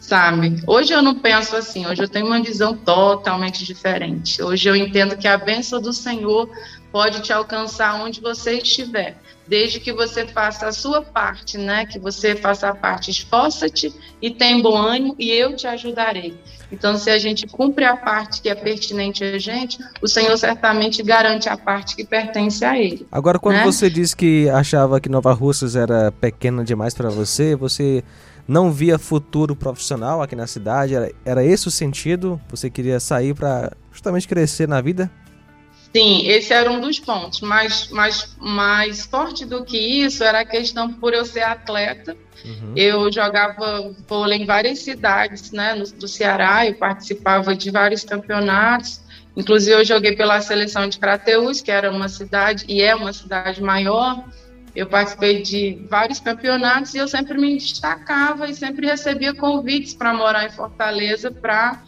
sabe? 0.00 0.62
Hoje 0.66 0.92
eu 0.92 1.02
não 1.02 1.14
penso 1.14 1.56
assim, 1.56 1.86
hoje 1.86 2.02
eu 2.02 2.08
tenho 2.08 2.26
uma 2.26 2.42
visão 2.42 2.76
totalmente 2.76 3.64
diferente. 3.64 4.42
Hoje 4.42 4.68
eu 4.68 4.76
entendo 4.76 5.16
que 5.16 5.28
a 5.28 5.38
bênção 5.38 5.80
do 5.80 5.92
Senhor 5.92 6.50
pode 6.90 7.20
te 7.20 7.32
alcançar 7.32 8.00
onde 8.02 8.20
você 8.20 8.58
estiver, 8.58 9.16
desde 9.46 9.78
que 9.78 9.92
você 9.92 10.26
faça 10.26 10.66
a 10.66 10.72
sua 10.72 11.02
parte, 11.02 11.58
né? 11.58 11.86
Que 11.86 11.98
você 11.98 12.34
faça 12.34 12.68
a 12.68 12.74
parte, 12.74 13.10
esforça-te 13.10 13.94
e 14.20 14.30
tem 14.30 14.60
bom 14.60 14.76
ânimo 14.76 15.14
e 15.18 15.30
eu 15.30 15.54
te 15.54 15.66
ajudarei. 15.66 16.36
Então, 16.70 16.96
se 16.96 17.10
a 17.10 17.18
gente 17.18 17.46
cumpre 17.46 17.84
a 17.84 17.96
parte 17.96 18.42
que 18.42 18.48
é 18.48 18.54
pertinente 18.54 19.22
a 19.22 19.38
gente, 19.38 19.78
o 20.02 20.08
Senhor 20.08 20.36
certamente 20.36 21.02
garante 21.02 21.48
a 21.48 21.56
parte 21.56 21.94
que 21.94 22.04
pertence 22.04 22.64
a 22.64 22.78
Ele. 22.78 23.06
Agora, 23.10 23.38
quando 23.38 23.56
né? 23.56 23.64
você 23.64 23.88
disse 23.88 24.16
que 24.16 24.48
achava 24.50 25.00
que 25.00 25.08
Nova 25.08 25.32
Russas 25.32 25.76
era 25.76 26.10
pequena 26.12 26.64
demais 26.64 26.92
para 26.94 27.08
você, 27.08 27.54
você 27.54 28.02
não 28.48 28.72
via 28.72 28.98
futuro 28.98 29.54
profissional 29.54 30.22
aqui 30.22 30.34
na 30.34 30.46
cidade? 30.46 30.94
Era, 30.94 31.12
era 31.24 31.44
esse 31.44 31.68
o 31.68 31.70
sentido? 31.70 32.40
Você 32.48 32.68
queria 32.70 32.98
sair 33.00 33.34
para 33.34 33.72
justamente 33.92 34.26
crescer 34.26 34.68
na 34.68 34.80
vida? 34.80 35.10
Sim, 35.96 36.28
esse 36.28 36.52
era 36.52 36.70
um 36.70 36.78
dos 36.78 36.98
pontos, 36.98 37.40
mas 37.40 37.88
mais, 37.88 38.36
mais 38.38 39.06
forte 39.06 39.46
do 39.46 39.64
que 39.64 39.78
isso 39.78 40.22
era 40.22 40.40
a 40.40 40.44
questão 40.44 40.92
por 40.92 41.14
eu 41.14 41.24
ser 41.24 41.40
atleta. 41.40 42.14
Uhum. 42.44 42.74
Eu 42.76 43.10
jogava 43.10 43.94
vôlei 44.06 44.42
em 44.42 44.44
várias 44.44 44.80
cidades 44.80 45.52
né, 45.52 45.74
no, 45.74 45.86
do 45.86 46.06
Ceará, 46.06 46.66
eu 46.66 46.74
participava 46.74 47.56
de 47.56 47.70
vários 47.70 48.04
campeonatos. 48.04 49.00
Inclusive, 49.34 49.72
eu 49.74 49.84
joguei 49.86 50.14
pela 50.14 50.38
seleção 50.42 50.86
de 50.86 50.98
Crateus, 50.98 51.62
que 51.62 51.70
era 51.70 51.90
uma 51.90 52.10
cidade, 52.10 52.66
e 52.68 52.82
é 52.82 52.94
uma 52.94 53.14
cidade 53.14 53.62
maior. 53.62 54.22
Eu 54.74 54.86
participei 54.86 55.40
de 55.40 55.82
vários 55.88 56.20
campeonatos 56.20 56.92
e 56.92 56.98
eu 56.98 57.08
sempre 57.08 57.38
me 57.38 57.54
destacava 57.54 58.46
e 58.50 58.54
sempre 58.54 58.86
recebia 58.86 59.32
convites 59.32 59.94
para 59.94 60.12
morar 60.12 60.44
em 60.44 60.50
Fortaleza 60.50 61.30
para 61.30 61.82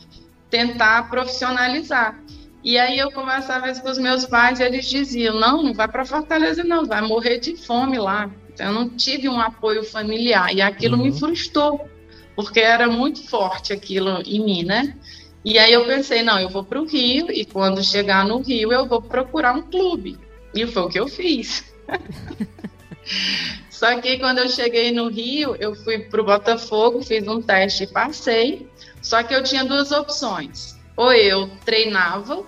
tentar 0.48 1.10
profissionalizar. 1.10 2.18
E 2.62 2.76
aí 2.76 2.98
eu 2.98 3.10
conversava 3.12 3.72
com 3.72 3.88
os 3.88 3.98
meus 3.98 4.24
pais 4.26 4.58
e 4.58 4.64
eles 4.64 4.88
diziam: 4.88 5.38
não, 5.38 5.62
não 5.62 5.74
vai 5.74 5.88
para 5.88 6.04
Fortaleza, 6.04 6.64
não, 6.64 6.84
vai 6.84 7.00
morrer 7.00 7.38
de 7.38 7.56
fome 7.56 7.98
lá. 7.98 8.30
Então, 8.48 8.66
eu 8.66 8.72
não 8.72 8.88
tive 8.88 9.28
um 9.28 9.40
apoio 9.40 9.84
familiar 9.84 10.52
e 10.52 10.60
aquilo 10.60 10.96
uhum. 10.96 11.04
me 11.04 11.12
frustrou, 11.18 11.88
porque 12.34 12.58
era 12.58 12.88
muito 12.88 13.26
forte 13.28 13.72
aquilo 13.72 14.20
em 14.26 14.44
mim, 14.44 14.64
né? 14.64 14.96
E 15.44 15.58
aí 15.58 15.72
eu 15.72 15.84
pensei: 15.86 16.22
não, 16.22 16.38
eu 16.40 16.48
vou 16.48 16.64
para 16.64 16.80
o 16.80 16.84
Rio 16.84 17.30
e 17.30 17.44
quando 17.44 17.84
chegar 17.84 18.26
no 18.26 18.40
Rio 18.40 18.72
eu 18.72 18.86
vou 18.86 19.00
procurar 19.00 19.54
um 19.54 19.62
clube. 19.62 20.18
E 20.52 20.66
foi 20.66 20.82
o 20.82 20.88
que 20.88 20.98
eu 20.98 21.06
fiz. 21.06 21.64
Só 23.70 24.00
que 24.00 24.18
quando 24.18 24.38
eu 24.38 24.48
cheguei 24.48 24.90
no 24.90 25.08
Rio, 25.08 25.54
eu 25.60 25.72
fui 25.76 26.00
para 26.00 26.20
o 26.20 26.24
Botafogo, 26.24 27.00
fiz 27.00 27.26
um 27.28 27.40
teste 27.40 27.84
e 27.84 27.86
passei. 27.86 28.68
Só 29.00 29.22
que 29.22 29.32
eu 29.32 29.44
tinha 29.44 29.64
duas 29.64 29.92
opções 29.92 30.77
ou 30.98 31.12
eu 31.12 31.48
treinava 31.64 32.42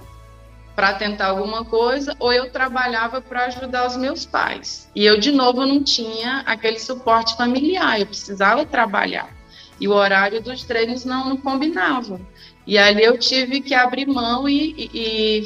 para 0.74 0.94
tentar 0.94 1.26
alguma 1.26 1.64
coisa, 1.64 2.16
ou 2.18 2.32
eu 2.32 2.50
trabalhava 2.50 3.20
para 3.20 3.44
ajudar 3.44 3.86
os 3.86 3.96
meus 3.96 4.26
pais. 4.26 4.90
E 4.92 5.06
eu, 5.06 5.20
de 5.20 5.30
novo, 5.30 5.64
não 5.64 5.84
tinha 5.84 6.42
aquele 6.44 6.80
suporte 6.80 7.36
familiar, 7.36 8.00
eu 8.00 8.06
precisava 8.06 8.66
trabalhar. 8.66 9.30
E 9.80 9.86
o 9.86 9.92
horário 9.92 10.42
dos 10.42 10.64
treinos 10.64 11.04
não, 11.04 11.28
não 11.28 11.36
combinava. 11.36 12.20
E 12.66 12.76
ali 12.76 13.04
eu 13.04 13.16
tive 13.18 13.60
que 13.60 13.72
abrir 13.72 14.06
mão 14.06 14.48
e, 14.48 14.74
e, 14.76 14.90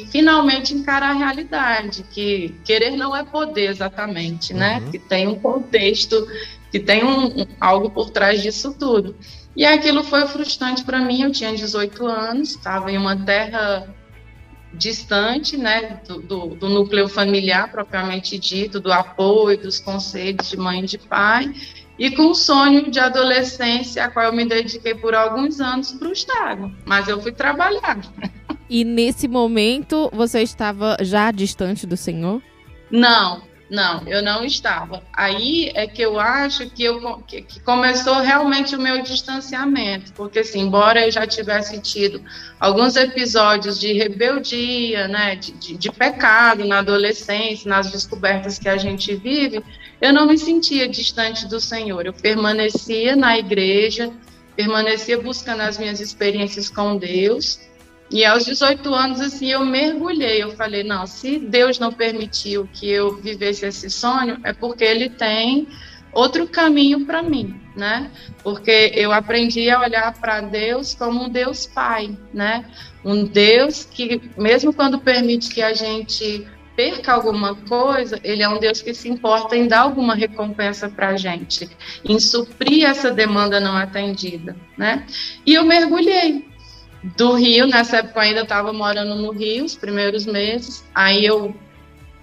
e, 0.03 0.05
finalmente 0.07 0.73
encarar 0.73 1.11
a 1.11 1.17
realidade, 1.17 2.03
que 2.11 2.55
querer 2.65 2.91
não 2.91 3.15
é 3.15 3.23
poder 3.23 3.69
exatamente, 3.69 4.51
né? 4.51 4.79
Uhum. 4.79 4.91
Que 4.91 4.99
tem 4.99 5.27
um 5.27 5.35
contexto, 5.35 6.27
que 6.71 6.79
tem 6.79 7.03
um, 7.03 7.41
um, 7.41 7.45
algo 7.59 7.89
por 7.89 8.09
trás 8.09 8.41
disso 8.41 8.75
tudo. 8.77 9.15
E 9.55 9.65
aquilo 9.65 10.03
foi 10.03 10.27
frustrante 10.27 10.83
para 10.83 10.99
mim. 10.99 11.21
Eu 11.21 11.31
tinha 11.31 11.55
18 11.55 12.05
anos, 12.05 12.51
estava 12.51 12.91
em 12.91 12.97
uma 12.97 13.15
terra 13.15 13.87
distante, 14.73 15.55
né, 15.55 16.01
do, 16.05 16.21
do, 16.21 16.47
do, 16.55 16.69
núcleo 16.69 17.07
familiar 17.07 17.71
propriamente 17.71 18.37
dito, 18.37 18.79
do 18.79 18.91
apoio, 18.91 19.57
dos 19.57 19.79
conselhos 19.79 20.49
de 20.49 20.57
mãe 20.57 20.81
e 20.81 20.85
de 20.85 20.97
pai, 20.97 21.53
e 21.97 22.11
com 22.11 22.23
um 22.23 22.33
sonho 22.33 22.91
de 22.91 22.99
adolescência, 22.99 24.03
a 24.03 24.09
qual 24.09 24.25
eu 24.25 24.33
me 24.33 24.45
dediquei 24.45 24.93
por 24.93 25.15
alguns 25.15 25.61
anos 25.61 25.93
para 25.93 26.09
o 26.09 26.11
Estado. 26.11 26.75
Mas 26.85 27.07
eu 27.07 27.21
fui 27.21 27.31
trabalhar. 27.31 27.99
E 28.69 28.83
nesse 28.83 29.27
momento 29.27 30.09
você 30.11 30.41
estava 30.41 30.97
já 30.99 31.31
distante 31.31 31.87
do 31.87 31.95
Senhor? 31.95 32.41
Não, 32.91 33.43
não, 33.69 34.07
eu 34.07 34.21
não 34.21 34.45
estava. 34.45 35.01
Aí 35.11 35.71
é 35.73 35.87
que 35.87 36.01
eu 36.01 36.19
acho 36.19 36.69
que, 36.69 36.83
eu, 36.83 37.17
que, 37.27 37.41
que, 37.41 37.59
começou 37.61 38.15
realmente 38.21 38.75
o 38.75 38.79
meu 38.79 39.01
distanciamento, 39.01 40.13
porque 40.13 40.39
assim, 40.39 40.61
embora 40.61 41.05
eu 41.05 41.11
já 41.11 41.25
tivesse 41.25 41.79
tido 41.81 42.21
alguns 42.59 42.95
episódios 42.95 43.79
de 43.79 43.91
rebeldia, 43.93 45.07
né, 45.07 45.35
de, 45.35 45.51
de, 45.53 45.77
de 45.77 45.91
pecado 45.91 46.63
na 46.65 46.79
adolescência, 46.79 47.67
nas 47.67 47.91
descobertas 47.91 48.59
que 48.59 48.69
a 48.69 48.77
gente 48.77 49.15
vive, 49.15 49.63
eu 49.99 50.13
não 50.13 50.27
me 50.27 50.37
sentia 50.37 50.87
distante 50.87 51.47
do 51.47 51.59
Senhor. 51.59 52.05
Eu 52.05 52.13
permanecia 52.13 53.15
na 53.15 53.37
igreja, 53.37 54.11
permanecia 54.55 55.19
buscando 55.19 55.61
as 55.61 55.79
minhas 55.79 55.99
experiências 55.99 56.69
com 56.69 56.97
Deus. 56.97 57.59
E 58.15 58.23
aos 58.23 58.45
18 58.45 58.95
anos, 58.95 59.19
assim, 59.19 59.51
eu 59.51 59.65
mergulhei. 59.65 60.41
Eu 60.41 60.51
falei: 60.51 60.85
não, 60.85 61.05
se 61.05 61.37
Deus 61.37 61.77
não 61.79 61.91
permitiu 61.91 62.65
que 62.71 62.89
eu 62.89 63.17
vivesse 63.17 63.65
esse 63.65 63.89
sonho, 63.89 64.39
é 64.41 64.53
porque 64.53 64.85
Ele 64.85 65.09
tem 65.09 65.67
outro 66.13 66.47
caminho 66.47 67.05
para 67.05 67.21
mim, 67.21 67.59
né? 67.75 68.09
Porque 68.41 68.93
eu 68.95 69.11
aprendi 69.11 69.69
a 69.69 69.81
olhar 69.81 70.13
para 70.13 70.39
Deus 70.39 70.95
como 70.95 71.25
um 71.25 71.29
Deus 71.29 71.65
Pai, 71.65 72.17
né? 72.33 72.63
Um 73.03 73.25
Deus 73.25 73.83
que, 73.83 74.21
mesmo 74.37 74.71
quando 74.71 74.97
permite 74.97 75.53
que 75.53 75.61
a 75.61 75.73
gente 75.73 76.47
perca 76.73 77.11
alguma 77.11 77.53
coisa, 77.53 78.17
ele 78.23 78.41
é 78.41 78.47
um 78.47 78.59
Deus 78.59 78.81
que 78.81 78.93
se 78.93 79.09
importa 79.09 79.57
em 79.57 79.67
dar 79.67 79.81
alguma 79.81 80.15
recompensa 80.15 80.87
para 80.87 81.09
a 81.09 81.17
gente, 81.17 81.69
em 82.05 82.17
suprir 82.17 82.85
essa 82.85 83.11
demanda 83.11 83.59
não 83.59 83.75
atendida, 83.75 84.55
né? 84.77 85.05
E 85.45 85.53
eu 85.53 85.65
mergulhei 85.65 86.54
do 87.15 87.33
Rio, 87.33 87.67
nessa 87.67 87.97
época 87.97 88.19
eu 88.19 88.23
ainda 88.23 88.41
estava 88.41 88.73
morando 88.73 89.15
no 89.15 89.31
Rio, 89.31 89.65
os 89.65 89.75
primeiros 89.75 90.25
meses, 90.25 90.83
aí 90.93 91.25
eu 91.25 91.55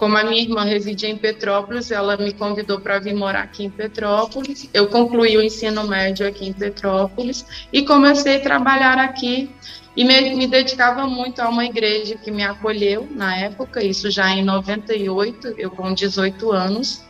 como 0.02 0.16
a 0.16 0.24
minha 0.24 0.42
irmã 0.42 0.64
residia 0.64 1.08
em 1.08 1.16
Petrópolis, 1.16 1.92
ela 1.92 2.16
me 2.16 2.32
convidou 2.32 2.80
para 2.80 2.98
vir 2.98 3.14
morar 3.14 3.42
aqui 3.44 3.66
em 3.66 3.70
Petrópolis. 3.70 4.68
Eu 4.74 4.88
concluí 4.88 5.36
o 5.36 5.40
ensino 5.40 5.86
médio 5.86 6.26
aqui 6.26 6.48
em 6.48 6.52
Petrópolis 6.52 7.46
e 7.72 7.82
comecei 7.84 8.38
a 8.38 8.40
trabalhar 8.40 8.98
aqui 8.98 9.48
e 9.96 10.04
me, 10.04 10.34
me, 10.34 10.48
dedicava 10.48 11.06
muito 11.06 11.40
a 11.40 11.48
uma 11.48 11.64
igreja 11.64 12.16
que 12.16 12.32
me 12.32 12.42
acolheu 12.42 13.06
na 13.12 13.36
época, 13.36 13.80
isso 13.80 14.10
já 14.10 14.30
em 14.30 14.42
98, 14.42 15.54
eu 15.56 15.70
com 15.70 15.94
18 15.94 16.50
anos. 16.50 17.04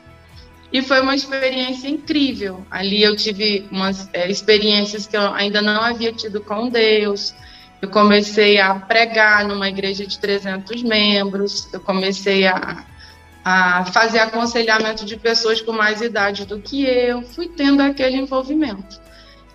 E 0.71 0.83
foi 0.83 1.01
uma 1.01 1.15
experiência 1.15 1.89
incrível. 1.89 2.63
Ali 2.71 3.03
eu 3.03 3.17
tive 3.17 3.67
umas 3.71 4.11
é, 4.13 4.31
experiências 4.31 5.07
que 5.07 5.17
eu 5.17 5.33
ainda 5.33 5.63
não 5.63 5.81
havia 5.81 6.13
tido 6.13 6.43
com 6.43 6.69
Deus. 6.69 7.35
Eu 7.83 7.91
comecei 7.91 8.61
a 8.61 8.77
pregar 8.77 9.45
numa 9.45 9.69
igreja 9.69 10.07
de 10.07 10.17
300 10.17 10.85
membros, 10.85 11.69
eu 11.73 11.81
comecei 11.81 12.47
a, 12.47 12.87
a 13.45 13.85
fazer 13.87 14.21
aconselhamento 14.21 15.05
de 15.05 15.17
pessoas 15.17 15.61
com 15.61 15.73
mais 15.73 16.01
idade 16.01 16.47
do 16.47 16.61
que 16.61 16.85
eu, 16.85 17.23
fui 17.23 17.49
tendo 17.49 17.81
aquele 17.81 18.19
envolvimento. 18.19 19.01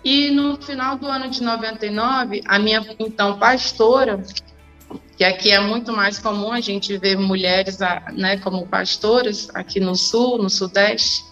E 0.04 0.30
no 0.30 0.60
final 0.60 0.96
do 0.96 1.06
ano 1.06 1.30
de 1.30 1.42
99, 1.42 2.42
a 2.46 2.58
minha 2.58 2.84
então 2.98 3.38
pastora, 3.38 4.22
que 5.16 5.24
aqui 5.24 5.50
é 5.50 5.58
muito 5.58 5.90
mais 5.90 6.18
comum 6.18 6.52
a 6.52 6.60
gente 6.60 6.98
ver 6.98 7.16
mulheres 7.16 7.78
né, 8.12 8.36
como 8.36 8.66
pastoras, 8.66 9.48
aqui 9.54 9.80
no 9.80 9.96
sul, 9.96 10.36
no 10.36 10.50
sudeste, 10.50 11.24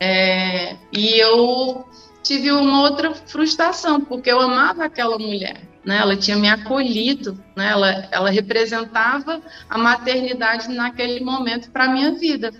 é, 0.00 0.76
e 0.90 1.20
eu 1.20 1.86
tive 2.22 2.50
uma 2.52 2.80
outra 2.80 3.14
frustração, 3.14 4.00
porque 4.00 4.32
eu 4.32 4.40
amava 4.40 4.86
aquela 4.86 5.18
mulher 5.18 5.71
né? 5.84 5.98
Ela 5.98 6.16
tinha 6.16 6.36
me 6.36 6.48
acolhido, 6.48 7.42
né? 7.56 7.70
Ela, 7.70 8.08
ela 8.10 8.30
representava 8.30 9.40
a 9.68 9.78
maternidade 9.78 10.68
naquele 10.68 11.20
momento 11.20 11.70
para 11.70 11.88
minha 11.88 12.12
vida. 12.12 12.52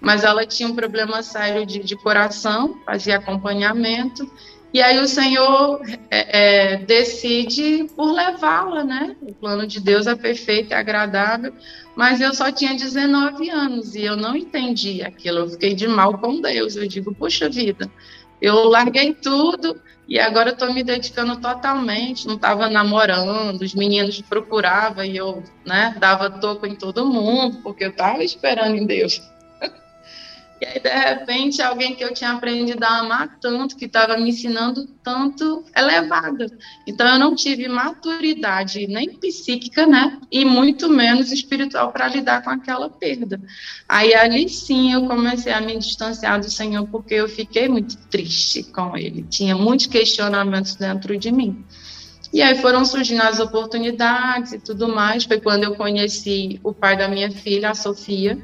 Mas 0.00 0.24
ela 0.24 0.44
tinha 0.44 0.68
um 0.68 0.74
problema 0.74 1.22
sério 1.22 1.64
de, 1.64 1.78
de 1.78 1.96
coração, 1.96 2.80
fazia 2.84 3.16
acompanhamento, 3.16 4.28
e 4.72 4.80
aí 4.80 4.98
o 4.98 5.06
Senhor 5.06 5.82
é, 6.10 6.72
é, 6.72 6.76
decide 6.78 7.86
por 7.94 8.10
levá-la, 8.10 8.82
né? 8.82 9.14
O 9.20 9.34
plano 9.34 9.66
de 9.66 9.78
Deus 9.78 10.06
é 10.06 10.14
perfeito 10.14 10.70
e 10.70 10.74
agradável, 10.74 11.52
mas 11.94 12.22
eu 12.22 12.32
só 12.32 12.50
tinha 12.50 12.74
19 12.74 13.50
anos 13.50 13.94
e 13.94 14.02
eu 14.02 14.16
não 14.16 14.34
entendi 14.34 15.02
aquilo. 15.02 15.40
Eu 15.40 15.50
fiquei 15.50 15.74
de 15.74 15.86
mal 15.86 16.16
com 16.16 16.40
Deus. 16.40 16.74
Eu 16.74 16.88
digo, 16.88 17.14
puxa 17.14 17.50
vida, 17.50 17.90
eu 18.40 18.64
larguei 18.64 19.12
tudo 19.12 19.78
e 20.12 20.18
agora 20.18 20.50
estou 20.50 20.70
me 20.74 20.84
dedicando 20.84 21.40
totalmente. 21.40 22.26
Não 22.26 22.34
estava 22.34 22.68
namorando, 22.68 23.62
os 23.62 23.74
meninos 23.74 24.20
procuravam 24.20 25.02
e 25.02 25.16
eu 25.16 25.42
né, 25.64 25.96
dava 25.98 26.28
toco 26.28 26.66
em 26.66 26.74
todo 26.74 27.06
mundo, 27.06 27.62
porque 27.62 27.84
eu 27.84 27.88
estava 27.88 28.22
esperando 28.22 28.76
em 28.76 28.84
Deus. 28.84 29.22
E 30.62 30.64
aí, 30.64 30.78
de 30.78 30.88
repente, 30.88 31.60
alguém 31.60 31.96
que 31.96 32.04
eu 32.04 32.14
tinha 32.14 32.30
aprendido 32.30 32.84
a 32.84 33.00
amar 33.00 33.36
tanto, 33.40 33.76
que 33.76 33.86
estava 33.86 34.16
me 34.16 34.30
ensinando 34.30 34.86
tanto, 35.02 35.64
elevada. 35.76 36.46
Então, 36.86 37.04
eu 37.04 37.18
não 37.18 37.34
tive 37.34 37.66
maturidade 37.66 38.86
nem 38.86 39.08
psíquica, 39.18 39.88
né? 39.88 40.20
E 40.30 40.44
muito 40.44 40.88
menos 40.88 41.32
espiritual 41.32 41.90
para 41.90 42.06
lidar 42.06 42.44
com 42.44 42.50
aquela 42.50 42.88
perda. 42.88 43.42
Aí, 43.88 44.14
ali 44.14 44.48
sim, 44.48 44.92
eu 44.92 45.08
comecei 45.08 45.52
a 45.52 45.60
me 45.60 45.76
distanciar 45.76 46.38
do 46.38 46.48
Senhor, 46.48 46.86
porque 46.86 47.14
eu 47.14 47.28
fiquei 47.28 47.68
muito 47.68 47.96
triste 48.06 48.62
com 48.62 48.96
Ele. 48.96 49.24
Tinha 49.24 49.56
muitos 49.56 49.86
questionamentos 49.86 50.76
dentro 50.76 51.18
de 51.18 51.32
mim. 51.32 51.64
E 52.32 52.40
aí 52.40 52.56
foram 52.62 52.84
surgindo 52.84 53.22
as 53.22 53.40
oportunidades 53.40 54.52
e 54.52 54.60
tudo 54.60 54.86
mais. 54.86 55.24
Foi 55.24 55.40
quando 55.40 55.64
eu 55.64 55.74
conheci 55.74 56.60
o 56.62 56.72
pai 56.72 56.96
da 56.96 57.08
minha 57.08 57.32
filha, 57.32 57.70
a 57.70 57.74
Sofia, 57.74 58.38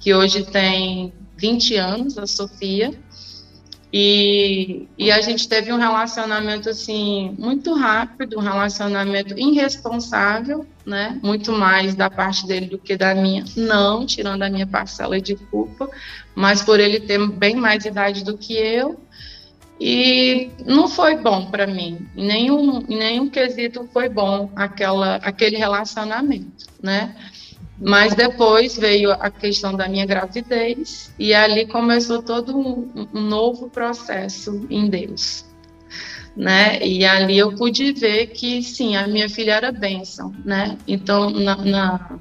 que 0.00 0.12
hoje 0.12 0.44
tem 0.44 1.19
20 1.40 1.76
anos, 1.76 2.18
a 2.18 2.26
Sofia. 2.26 2.92
E, 3.92 4.86
e 4.96 5.10
a 5.10 5.20
gente 5.20 5.48
teve 5.48 5.72
um 5.72 5.76
relacionamento 5.76 6.68
assim 6.70 7.34
muito 7.36 7.74
rápido, 7.74 8.38
um 8.38 8.42
relacionamento 8.42 9.36
irresponsável, 9.36 10.64
né? 10.86 11.18
Muito 11.22 11.50
mais 11.50 11.96
da 11.96 12.08
parte 12.08 12.46
dele 12.46 12.66
do 12.66 12.78
que 12.78 12.96
da 12.96 13.14
minha. 13.16 13.44
Não, 13.56 14.06
tirando 14.06 14.42
a 14.42 14.50
minha 14.50 14.66
parcela 14.66 15.20
de 15.20 15.34
culpa, 15.34 15.90
mas 16.36 16.62
por 16.62 16.78
ele 16.78 17.00
ter 17.00 17.18
bem 17.30 17.56
mais 17.56 17.84
idade 17.84 18.22
do 18.22 18.38
que 18.38 18.54
eu. 18.54 19.00
E 19.80 20.50
não 20.66 20.86
foi 20.86 21.16
bom 21.16 21.46
para 21.46 21.66
mim. 21.66 22.06
Em 22.14 22.26
nenhum, 22.26 22.84
em 22.86 22.96
nenhum 22.96 23.28
quesito 23.30 23.88
foi 23.92 24.08
bom 24.08 24.52
aquela, 24.54 25.16
aquele 25.16 25.56
relacionamento, 25.56 26.66
né? 26.82 27.16
Mas 27.80 28.14
depois 28.14 28.76
veio 28.76 29.10
a 29.10 29.30
questão 29.30 29.74
da 29.74 29.88
minha 29.88 30.04
gravidez 30.04 31.14
e 31.18 31.32
ali 31.32 31.66
começou 31.66 32.22
todo 32.22 32.56
um, 32.56 33.08
um 33.14 33.20
novo 33.22 33.70
processo 33.70 34.66
em 34.68 34.88
Deus. 34.88 35.46
Né? 36.36 36.78
E 36.86 37.04
ali 37.06 37.38
eu 37.38 37.54
pude 37.54 37.92
ver 37.92 38.28
que 38.28 38.62
sim, 38.62 38.96
a 38.96 39.06
minha 39.06 39.28
filha 39.28 39.54
era 39.54 39.72
bênção, 39.72 40.32
né? 40.44 40.76
Então, 40.86 41.30
na, 41.30 41.56
na, 41.56 42.18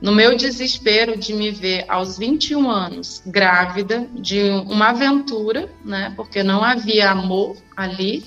no 0.00 0.12
meu 0.12 0.36
desespero 0.36 1.16
de 1.16 1.32
me 1.32 1.50
ver 1.50 1.84
aos 1.88 2.18
21 2.18 2.68
anos 2.68 3.22
grávida 3.24 4.08
de 4.14 4.50
uma 4.66 4.90
aventura, 4.90 5.68
né? 5.84 6.12
Porque 6.16 6.42
não 6.42 6.64
havia 6.64 7.10
amor 7.10 7.56
ali, 7.76 8.24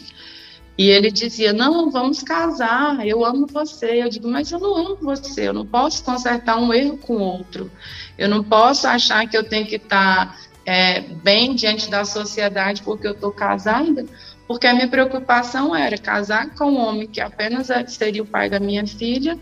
e 0.78 0.90
ele 0.90 1.10
dizia: 1.10 1.52
Não, 1.52 1.90
vamos 1.90 2.22
casar, 2.22 3.06
eu 3.06 3.26
amo 3.26 3.48
você. 3.48 4.04
Eu 4.04 4.10
digo: 4.10 4.28
Mas 4.28 4.52
eu 4.52 4.60
não 4.60 4.76
amo 4.76 4.98
você, 5.02 5.48
eu 5.48 5.54
não 5.54 5.66
posso 5.66 6.04
consertar 6.04 6.58
um 6.58 6.72
erro 6.74 6.98
com 6.98 7.16
outro. 7.16 7.72
Eu 8.18 8.30
não 8.30 8.44
posso 8.44 8.88
achar 8.88 9.28
que 9.28 9.36
eu 9.36 9.44
tenho 9.44 9.66
que 9.66 9.78
estar 9.78 10.38
é, 10.66 11.02
bem 11.02 11.56
diante 11.56 11.90
da 11.90 12.06
sociedade 12.06 12.84
porque 12.84 13.08
eu 13.08 13.14
estou 13.14 13.32
casada. 13.32 14.06
Porque 14.48 14.66
a 14.66 14.74
minha 14.74 14.88
preocupação 14.88 15.76
era 15.76 15.98
casar 15.98 16.52
com 16.52 16.72
um 16.72 16.78
homem 16.78 17.08
que 17.08 17.20
apenas 17.20 17.68
seria 17.88 18.24
o 18.24 18.26
pai 18.26 18.50
da 18.50 18.62
minha 18.62 18.88
filha, 18.88 19.38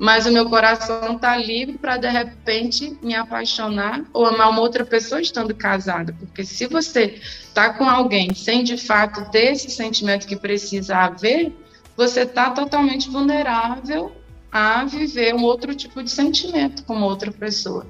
mas 0.00 0.24
o 0.24 0.32
meu 0.32 0.48
coração 0.48 1.16
está 1.16 1.36
livre 1.36 1.76
para 1.76 1.98
de 1.98 2.08
repente 2.08 2.96
me 3.02 3.14
apaixonar 3.14 4.02
ou 4.14 4.24
amar 4.24 4.48
uma 4.48 4.62
outra 4.62 4.82
pessoa 4.82 5.20
estando 5.20 5.54
casada, 5.54 6.16
porque 6.18 6.42
se 6.42 6.66
você 6.66 7.20
está 7.22 7.74
com 7.74 7.84
alguém 7.84 8.32
sem 8.34 8.64
de 8.64 8.78
fato 8.78 9.30
ter 9.30 9.52
esse 9.52 9.68
sentimento 9.68 10.26
que 10.26 10.36
precisa 10.36 10.96
haver, 10.96 11.52
você 11.94 12.22
está 12.22 12.48
totalmente 12.50 13.10
vulnerável 13.10 14.10
a 14.50 14.86
viver 14.86 15.34
um 15.34 15.44
outro 15.44 15.74
tipo 15.74 16.02
de 16.02 16.10
sentimento 16.10 16.82
com 16.84 17.02
outra 17.02 17.30
pessoa. 17.30 17.86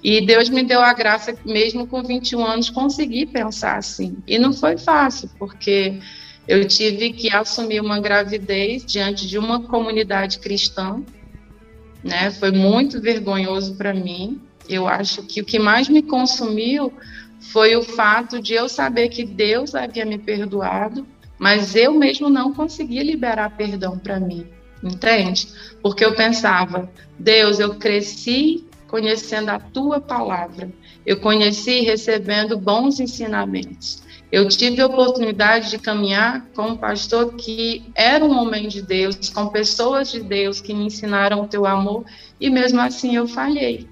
E 0.00 0.24
Deus 0.24 0.48
me 0.48 0.62
deu 0.62 0.80
a 0.80 0.92
graça, 0.92 1.36
mesmo 1.44 1.88
com 1.88 2.04
21 2.04 2.46
anos, 2.46 2.70
conseguir 2.70 3.26
pensar 3.26 3.76
assim. 3.76 4.16
E 4.28 4.38
não 4.38 4.52
foi 4.52 4.78
fácil, 4.78 5.28
porque 5.36 5.98
eu 6.46 6.66
tive 6.68 7.12
que 7.12 7.34
assumir 7.34 7.80
uma 7.80 8.00
gravidez 8.00 8.86
diante 8.86 9.26
de 9.26 9.36
uma 9.36 9.60
comunidade 9.64 10.38
cristã 10.38 11.02
né? 12.02 12.30
Foi 12.30 12.50
muito 12.50 13.00
vergonhoso 13.00 13.76
para 13.76 13.92
mim. 13.92 14.40
Eu 14.68 14.86
acho 14.86 15.22
que 15.22 15.40
o 15.40 15.44
que 15.44 15.58
mais 15.58 15.88
me 15.88 16.02
consumiu 16.02 16.92
foi 17.40 17.76
o 17.76 17.82
fato 17.82 18.40
de 18.40 18.54
eu 18.54 18.68
saber 18.68 19.08
que 19.08 19.24
Deus 19.24 19.74
havia 19.74 20.04
me 20.04 20.18
perdoado, 20.18 21.06
mas 21.38 21.74
eu 21.74 21.94
mesmo 21.94 22.28
não 22.28 22.52
conseguia 22.52 23.02
liberar 23.02 23.56
perdão 23.56 23.98
para 23.98 24.18
mim, 24.18 24.46
entende? 24.82 25.48
Porque 25.80 26.04
eu 26.04 26.14
pensava, 26.14 26.90
Deus, 27.18 27.60
eu 27.60 27.76
cresci 27.76 28.66
conhecendo 28.88 29.50
a 29.50 29.58
tua 29.58 30.00
palavra, 30.00 30.70
eu 31.06 31.20
conheci 31.20 31.80
recebendo 31.80 32.58
bons 32.58 32.98
ensinamentos. 32.98 34.02
Eu 34.30 34.48
tive 34.48 34.80
a 34.80 34.86
oportunidade 34.86 35.70
de 35.70 35.78
caminhar 35.78 36.46
com 36.54 36.68
um 36.68 36.76
pastor 36.76 37.34
que 37.34 37.90
era 37.94 38.24
um 38.24 38.38
homem 38.38 38.68
de 38.68 38.82
Deus, 38.82 39.30
com 39.30 39.48
pessoas 39.48 40.10
de 40.10 40.20
Deus 40.20 40.60
que 40.60 40.74
me 40.74 40.84
ensinaram 40.84 41.42
o 41.42 41.48
teu 41.48 41.64
amor, 41.64 42.04
e 42.38 42.50
mesmo 42.50 42.80
assim 42.80 43.16
eu 43.16 43.26
falhei. 43.26 43.88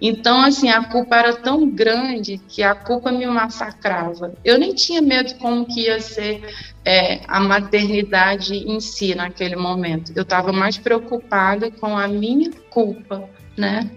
Então, 0.00 0.40
assim, 0.40 0.68
a 0.68 0.84
culpa 0.84 1.16
era 1.16 1.34
tão 1.34 1.68
grande 1.68 2.38
que 2.48 2.62
a 2.62 2.74
culpa 2.74 3.12
me 3.12 3.24
massacrava. 3.26 4.34
Eu 4.44 4.58
nem 4.58 4.74
tinha 4.74 5.00
medo 5.00 5.34
como 5.36 5.64
que 5.64 5.82
ia 5.82 6.00
ser 6.00 6.42
é, 6.84 7.20
a 7.26 7.40
maternidade 7.40 8.54
em 8.54 8.80
si 8.80 9.14
naquele 9.14 9.56
momento. 9.56 10.12
Eu 10.14 10.22
estava 10.22 10.52
mais 10.52 10.76
preocupada 10.76 11.70
com 11.70 11.96
a 11.96 12.08
minha 12.08 12.50
culpa, 12.70 13.28
né? 13.56 13.90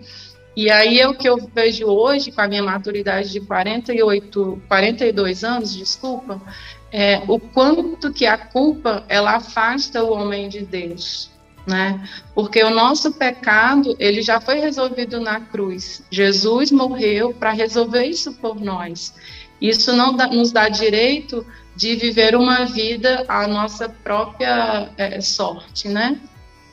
E 0.57 0.71
aí 0.71 0.99
é 0.99 1.07
o 1.07 1.13
que 1.13 1.29
eu 1.29 1.37
vejo 1.53 1.85
hoje, 1.85 2.31
com 2.31 2.41
a 2.41 2.47
minha 2.47 2.63
maturidade 2.63 3.31
de 3.31 3.39
48, 3.39 4.63
42 4.67 5.43
anos, 5.43 5.75
desculpa, 5.75 6.41
é 6.91 7.21
o 7.27 7.39
quanto 7.39 8.11
que 8.11 8.25
a 8.25 8.39
culpa 8.39 9.05
ela 9.07 9.35
afasta 9.35 10.03
o 10.03 10.11
homem 10.11 10.49
de 10.49 10.61
Deus 10.61 11.29
né? 11.67 12.01
Porque 12.33 12.63
o 12.63 12.69
nosso 12.69 13.11
pecado, 13.11 13.93
ele 13.99 14.21
já 14.21 14.39
foi 14.39 14.59
resolvido 14.59 15.19
na 15.19 15.41
cruz. 15.41 16.01
Jesus 16.09 16.71
morreu 16.71 17.33
para 17.33 17.51
resolver 17.51 18.05
isso 18.05 18.33
por 18.35 18.55
nós. 18.59 19.13
Isso 19.59 19.93
não 19.93 20.15
dá, 20.15 20.27
nos 20.27 20.51
dá 20.51 20.69
direito 20.69 21.45
de 21.75 21.95
viver 21.95 22.35
uma 22.35 22.65
vida 22.65 23.25
à 23.27 23.45
nossa 23.47 23.89
própria 23.89 24.89
é, 24.97 25.19
sorte, 25.19 25.89
né? 25.89 26.17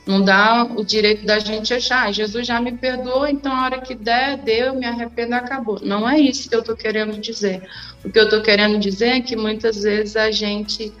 Não 0.05 0.21
dá 0.21 0.63
o 0.63 0.83
direito 0.83 1.25
da 1.25 1.39
gente 1.39 1.73
achar, 1.73 2.07
ah, 2.07 2.11
Jesus 2.11 2.45
já 2.45 2.61
me 2.61 2.71
perdoou, 2.73 3.27
então 3.27 3.51
a 3.51 3.63
hora 3.63 3.81
que 3.81 3.95
der, 3.95 4.37
deu, 4.37 4.75
me 4.75 4.85
arrependo, 4.85 5.33
acabou. 5.33 5.79
Não 5.81 6.07
é 6.07 6.19
isso 6.19 6.47
que 6.47 6.55
eu 6.55 6.59
estou 6.59 6.75
querendo 6.75 7.19
dizer. 7.19 7.67
O 8.03 8.11
que 8.11 8.19
eu 8.19 8.25
estou 8.25 8.41
querendo 8.43 8.77
dizer 8.77 9.07
é 9.07 9.21
que 9.21 9.35
muitas 9.35 9.81
vezes 9.81 10.15
a 10.15 10.29
gente 10.29 10.93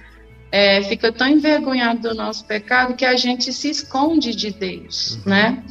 é, 0.51 0.81
fica 0.81 1.11
tão 1.11 1.27
envergonhado 1.27 2.09
do 2.09 2.15
nosso 2.15 2.45
pecado 2.45 2.95
que 2.95 3.05
a 3.05 3.15
gente 3.15 3.53
se 3.53 3.69
esconde 3.69 4.33
de 4.33 4.51
Deus, 4.51 5.17
uhum. 5.17 5.29
né? 5.31 5.63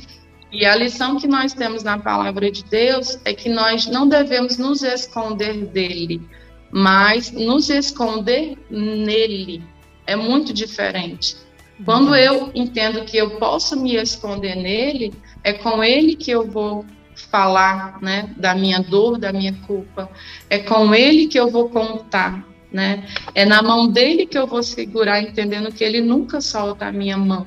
E 0.52 0.64
a 0.64 0.76
lição 0.76 1.18
que 1.18 1.26
nós 1.26 1.52
temos 1.52 1.82
na 1.82 1.98
palavra 1.98 2.48
de 2.48 2.62
Deus 2.62 3.18
é 3.24 3.34
que 3.34 3.48
nós 3.48 3.86
não 3.86 4.08
devemos 4.08 4.56
nos 4.56 4.84
esconder 4.84 5.56
dele, 5.66 6.22
mas 6.70 7.32
nos 7.32 7.68
esconder 7.68 8.56
nele. 8.70 9.64
É 10.06 10.14
muito 10.14 10.52
diferente. 10.52 11.36
Quando 11.84 12.14
eu 12.14 12.50
entendo 12.54 13.04
que 13.04 13.16
eu 13.16 13.38
posso 13.38 13.80
me 13.80 13.96
esconder 13.96 14.54
nele, 14.54 15.14
é 15.42 15.52
com 15.52 15.82
ele 15.82 16.14
que 16.14 16.30
eu 16.30 16.46
vou 16.46 16.84
falar, 17.30 18.00
né, 18.02 18.30
da 18.36 18.54
minha 18.54 18.80
dor, 18.80 19.18
da 19.18 19.32
minha 19.32 19.52
culpa. 19.66 20.10
É 20.50 20.58
com 20.58 20.94
ele 20.94 21.26
que 21.26 21.38
eu 21.38 21.50
vou 21.50 21.68
contar 21.68 22.44
né? 22.74 23.06
É 23.36 23.44
na 23.46 23.62
mão 23.62 23.86
dele 23.86 24.26
que 24.26 24.36
eu 24.36 24.48
vou 24.48 24.60
segurar, 24.60 25.22
entendendo 25.22 25.70
que 25.70 25.84
ele 25.84 26.00
nunca 26.00 26.40
solta 26.40 26.86
a 26.86 26.92
minha 26.92 27.16
mão. 27.16 27.44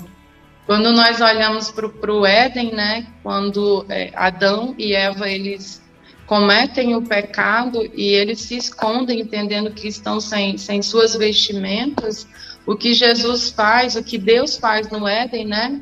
Quando 0.66 0.90
nós 0.94 1.20
olhamos 1.20 1.70
para 1.70 2.14
o 2.14 2.26
Éden, 2.26 2.74
né? 2.74 3.06
Quando 3.22 3.86
é, 3.90 4.10
Adão 4.16 4.74
e 4.78 4.94
Eva 4.94 5.30
eles 5.30 5.84
cometem 6.26 6.96
o 6.96 7.02
pecado 7.02 7.90
e 7.94 8.14
eles 8.14 8.40
se 8.40 8.56
escondem, 8.56 9.20
entendendo 9.20 9.72
que 9.72 9.90
estão 9.90 10.22
sem, 10.22 10.58
sem 10.58 10.82
suas 10.82 11.14
vestimentas, 11.14 12.26
o 12.68 12.76
que 12.76 12.94
Jesus 12.94 13.50
faz, 13.50 13.96
o 13.96 14.04
que 14.04 14.18
Deus 14.18 14.58
faz 14.58 14.90
no 14.90 15.08
Éden, 15.08 15.48
né? 15.48 15.82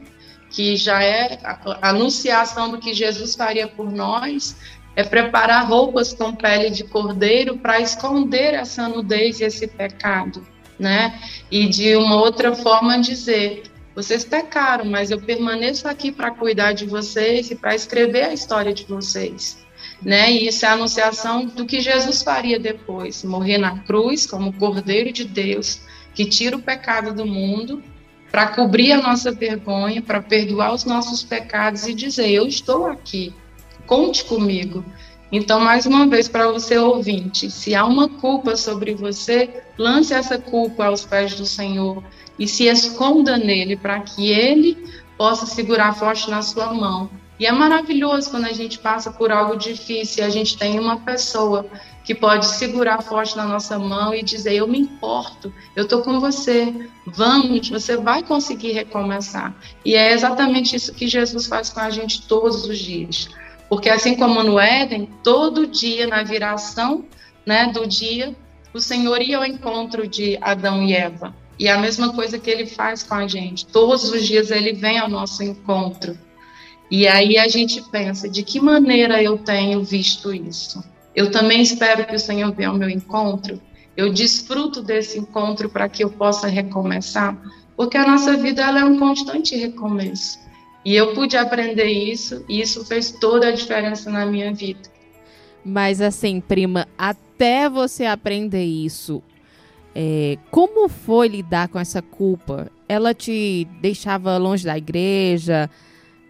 Que 0.52 0.78
já 0.78 1.04
é 1.04 1.40
a 1.44 1.90
anunciação 1.90 2.70
do 2.70 2.78
que 2.78 2.94
Jesus 2.94 3.36
faria 3.36 3.68
por 3.68 3.92
nós, 3.92 4.56
é 4.96 5.04
preparar 5.04 5.68
roupas 5.68 6.14
com 6.14 6.34
pele 6.34 6.70
de 6.70 6.84
cordeiro 6.84 7.58
para 7.58 7.82
esconder 7.82 8.54
essa 8.54 8.88
nudez 8.88 9.42
e 9.42 9.44
esse 9.44 9.68
pecado, 9.68 10.46
né? 10.80 11.20
E 11.50 11.68
de 11.68 11.96
uma 11.96 12.18
outra 12.18 12.56
forma 12.56 13.00
dizer, 13.00 13.64
vocês 13.96 14.24
pecaram, 14.24 14.86
mas 14.86 15.10
eu 15.10 15.20
permaneço 15.20 15.88
aqui 15.88 16.12
para 16.12 16.30
cuidar 16.30 16.74
de 16.74 16.86
vocês 16.86 17.50
e 17.50 17.56
para 17.56 17.74
escrever 17.74 18.26
a 18.26 18.34
história 18.34 18.74
de 18.74 18.84
vocês. 18.84 19.66
Né? 20.02 20.32
E 20.34 20.48
isso 20.48 20.66
é 20.66 20.70
a 20.70 20.74
anunciação 20.74 21.46
do 21.46 21.66
que 21.66 21.80
Jesus 21.80 22.22
faria 22.22 22.60
depois, 22.60 23.24
morrer 23.24 23.58
na 23.58 23.80
cruz 23.80 24.26
como 24.26 24.54
Cordeiro 24.54 25.12
de 25.12 25.24
Deus, 25.24 25.80
que 26.16 26.26
tira 26.26 26.56
o 26.56 26.62
pecado 26.62 27.14
do 27.14 27.26
mundo, 27.26 27.84
para 28.32 28.48
cobrir 28.48 28.94
a 28.94 29.02
nossa 29.02 29.32
vergonha, 29.32 30.02
para 30.02 30.22
perdoar 30.22 30.74
os 30.74 30.86
nossos 30.86 31.22
pecados 31.22 31.86
e 31.88 31.94
dizer: 31.94 32.30
Eu 32.32 32.48
estou 32.48 32.88
aqui, 32.88 33.32
Conte 33.86 34.26
comigo. 34.26 34.84
Então, 35.32 35.60
mais 35.60 35.86
uma 35.86 36.08
vez, 36.08 36.28
para 36.28 36.52
você 36.52 36.78
ouvinte, 36.78 37.50
se 37.50 37.76
há 37.76 37.86
uma 37.86 38.08
culpa 38.08 38.56
sobre 38.56 38.94
você, 38.94 39.50
lance 39.78 40.14
essa 40.14 40.38
culpa 40.38 40.86
aos 40.86 41.06
pés 41.06 41.36
do 41.36 41.46
Senhor 41.46 42.04
e 42.38 42.48
se 42.48 42.66
esconda 42.66 43.38
nele 43.38 43.76
para 43.76 44.00
que 44.00 44.30
ele 44.30 44.78
possa 45.18 45.46
segurar 45.46 45.94
forte 45.94 46.30
na 46.30 46.42
sua 46.42 46.74
mão. 46.74 47.10
E 47.40 47.46
é 47.46 47.52
maravilhoso 47.52 48.32
quando 48.32 48.46
a 48.46 48.54
gente 48.54 48.80
passa 48.80 49.12
por 49.12 49.32
algo 49.32 49.58
difícil 49.58 50.24
e 50.24 50.28
a 50.28 50.30
gente 50.30 50.58
tem 50.58 50.80
uma 50.80 51.02
pessoa 51.02 51.66
que 52.06 52.16
pode 52.16 52.46
segurar 52.46 53.02
forte 53.02 53.36
na 53.36 53.46
nossa 53.46 53.78
mão 53.78 54.14
e 54.14 54.24
dizer: 54.24 54.54
Eu 54.54 54.68
me 54.68 54.80
importo, 54.80 55.52
eu 55.76 55.84
estou 55.84 56.02
com 56.02 56.20
você, 56.20 56.74
vamos, 57.06 57.68
você 57.70 57.98
vai 57.98 58.24
conseguir 58.24 58.72
recomeçar. 58.72 59.54
E 59.84 59.96
é 59.96 60.14
exatamente 60.14 60.76
isso 60.76 60.94
que 60.94 61.08
Jesus 61.08 61.48
faz 61.48 61.70
com 61.70 61.80
a 61.80 61.90
gente 61.90 62.26
todos 62.28 62.66
os 62.66 62.78
dias. 62.78 63.28
Porque 63.68 63.90
assim 63.90 64.16
como 64.16 64.44
no 64.44 64.60
Éden, 64.60 65.10
todo 65.24 65.66
dia, 65.66 66.06
na 66.06 66.24
viração 66.24 67.04
né, 67.46 67.72
do 67.74 67.88
dia, 67.88 68.36
o 68.74 68.80
Senhor 68.80 69.22
ia 69.22 69.38
ao 69.38 69.46
encontro 69.46 70.08
de 70.08 70.38
Adão 70.40 70.84
e 70.84 70.94
Eva. 70.94 71.34
E 71.58 71.68
é 71.68 71.72
a 71.72 71.80
mesma 71.80 72.14
coisa 72.14 72.38
que 72.38 72.50
ele 72.50 72.66
faz 72.66 73.04
com 73.04 73.16
a 73.16 73.28
gente. 73.28 73.66
Todos 73.66 74.12
os 74.12 74.26
dias 74.26 74.52
ele 74.52 74.74
vem 74.74 75.00
ao 75.00 75.10
nosso 75.10 75.42
encontro. 75.44 76.18
E 76.90 77.08
aí 77.08 77.38
a 77.38 77.48
gente 77.48 77.82
pensa, 77.90 78.30
de 78.30 78.44
que 78.44 78.60
maneira 78.60 79.22
eu 79.22 79.38
tenho 79.38 79.84
visto 79.84 80.34
isso? 80.34 80.84
Eu 81.16 81.32
também 81.32 81.62
espero 81.62 82.06
que 82.06 82.16
o 82.16 82.20
Senhor 82.20 82.52
venha 82.54 82.70
ao 82.70 82.78
meu 82.78 82.90
encontro. 82.90 83.60
Eu 83.96 84.12
desfruto 84.12 84.82
desse 84.82 85.18
encontro 85.18 85.70
para 85.70 85.88
que 85.88 86.04
eu 86.04 86.10
possa 86.10 86.48
recomeçar, 86.48 87.38
porque 87.76 87.98
a 87.98 88.06
nossa 88.06 88.36
vida 88.36 88.62
ela 88.62 88.82
é 88.82 88.86
um 88.86 89.00
constante 89.00 89.56
recomeço. 89.56 90.38
E 90.84 90.96
eu 90.96 91.14
pude 91.14 91.36
aprender 91.36 91.88
isso, 91.88 92.46
e 92.48 92.62
isso 92.62 92.86
fez 92.86 93.12
toda 93.12 93.48
a 93.48 93.52
diferença 93.52 94.12
na 94.12 94.26
minha 94.26 94.54
vida. 94.54 94.82
Mas 95.64 96.00
assim, 96.00 96.40
prima, 96.40 96.88
até 96.96 97.68
você 97.68 98.06
aprender 98.06 98.64
isso, 98.64 99.24
é, 99.96 100.38
como 100.52 100.90
foi 100.90 101.30
lidar 101.30 101.70
com 101.70 101.80
essa 101.80 102.02
culpa? 102.02 102.70
Ela 102.88 103.14
te 103.14 103.66
deixava 103.82 104.38
longe 104.38 104.66
da 104.66 104.78
igreja? 104.78 105.70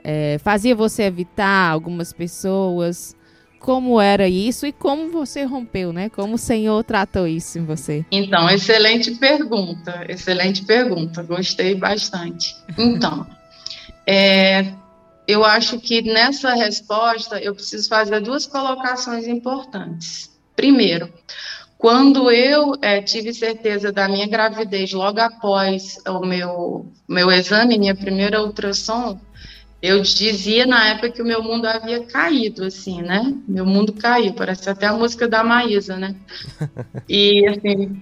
É, 0.03 0.37
fazia 0.37 0.75
você 0.75 1.03
evitar 1.03 1.71
algumas 1.71 2.13
pessoas? 2.13 3.15
Como 3.59 3.99
era 3.99 4.29
isso 4.29 4.67
e 4.67 4.71
como 4.71 5.11
você 5.11 5.43
rompeu, 5.43 5.91
né? 5.91 6.09
Como 6.09 6.35
o 6.35 6.37
Senhor 6.37 6.83
tratou 6.83 7.25
isso 7.25 7.57
em 7.57 7.65
você? 7.65 8.05
Então, 8.11 8.47
excelente 8.47 9.09
pergunta, 9.15 10.05
excelente 10.07 10.63
pergunta, 10.63 11.23
gostei 11.23 11.73
bastante. 11.73 12.55
Então, 12.77 13.25
é, 14.05 14.71
eu 15.27 15.43
acho 15.43 15.79
que 15.79 16.03
nessa 16.03 16.53
resposta 16.53 17.39
eu 17.39 17.55
preciso 17.55 17.89
fazer 17.89 18.19
duas 18.19 18.45
colocações 18.45 19.27
importantes. 19.27 20.29
Primeiro, 20.55 21.11
quando 21.77 22.31
eu 22.31 22.75
é, 22.81 23.01
tive 23.01 23.33
certeza 23.33 23.91
da 23.91 24.07
minha 24.07 24.27
gravidez 24.27 24.91
logo 24.93 25.19
após 25.19 25.97
o 26.07 26.25
meu, 26.25 26.91
meu 27.07 27.31
exame, 27.31 27.77
minha 27.77 27.95
primeira 27.95 28.41
ultrassom, 28.41 29.19
eu 29.81 30.01
dizia 30.01 30.65
na 30.65 30.87
época 30.87 31.11
que 31.11 31.21
o 31.21 31.25
meu 31.25 31.43
mundo 31.43 31.65
havia 31.65 32.03
caído, 32.05 32.63
assim, 32.63 33.01
né? 33.01 33.33
Meu 33.47 33.65
mundo 33.65 33.93
caiu, 33.93 34.33
parece 34.33 34.69
até 34.69 34.87
a 34.87 34.93
música 34.93 35.27
da 35.27 35.43
Maísa, 35.43 35.97
né? 35.97 36.15
E 37.07 37.45
assim, 37.47 38.01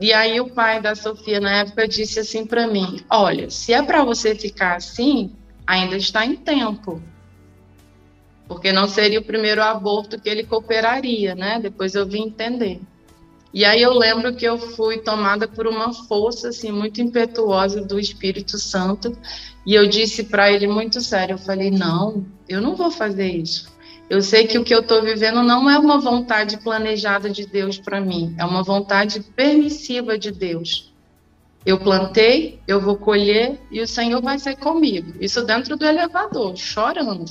e 0.00 0.12
aí 0.12 0.40
o 0.40 0.50
pai 0.50 0.82
da 0.82 0.94
Sofia 0.94 1.40
na 1.40 1.58
época 1.58 1.88
disse 1.88 2.20
assim 2.20 2.44
para 2.44 2.66
mim: 2.66 3.00
"Olha, 3.08 3.48
se 3.48 3.72
é 3.72 3.80
para 3.82 4.04
você 4.04 4.34
ficar 4.34 4.76
assim, 4.76 5.32
ainda 5.66 5.96
está 5.96 6.26
em 6.26 6.36
tempo. 6.36 7.02
Porque 8.46 8.72
não 8.72 8.86
seria 8.86 9.20
o 9.20 9.24
primeiro 9.24 9.62
aborto 9.62 10.20
que 10.20 10.28
ele 10.28 10.44
cooperaria, 10.44 11.34
né? 11.34 11.58
Depois 11.60 11.94
eu 11.94 12.06
vim 12.06 12.24
entender. 12.24 12.80
E 13.52 13.64
aí 13.64 13.82
eu 13.82 13.92
lembro 13.92 14.34
que 14.34 14.46
eu 14.46 14.58
fui 14.58 14.98
tomada 14.98 15.46
por 15.46 15.66
uma 15.66 15.92
força 15.92 16.48
assim 16.48 16.72
muito 16.72 17.00
impetuosa 17.02 17.82
do 17.82 17.98
Espírito 17.98 18.58
Santo, 18.58 19.16
e 19.66 19.74
eu 19.74 19.86
disse 19.86 20.24
para 20.24 20.50
ele 20.50 20.66
muito 20.66 21.00
sério, 21.00 21.34
eu 21.34 21.38
falei: 21.38 21.70
"Não, 21.70 22.24
eu 22.48 22.60
não 22.60 22.74
vou 22.74 22.90
fazer 22.90 23.28
isso. 23.28 23.70
Eu 24.08 24.20
sei 24.20 24.46
que 24.46 24.58
o 24.58 24.64
que 24.64 24.74
eu 24.74 24.80
estou 24.80 25.02
vivendo 25.02 25.42
não 25.42 25.70
é 25.70 25.78
uma 25.78 25.98
vontade 25.98 26.58
planejada 26.58 27.30
de 27.30 27.46
Deus 27.46 27.78
para 27.78 28.00
mim, 28.00 28.34
é 28.38 28.44
uma 28.44 28.62
vontade 28.62 29.20
permissiva 29.34 30.18
de 30.18 30.30
Deus. 30.30 30.92
Eu 31.64 31.78
plantei, 31.78 32.60
eu 32.66 32.80
vou 32.80 32.96
colher 32.96 33.60
e 33.70 33.80
o 33.80 33.86
Senhor 33.86 34.20
vai 34.20 34.38
ser 34.38 34.56
comigo. 34.56 35.14
Isso 35.20 35.42
dentro 35.44 35.76
do 35.76 35.86
elevador, 35.86 36.56
chorando. 36.56 37.24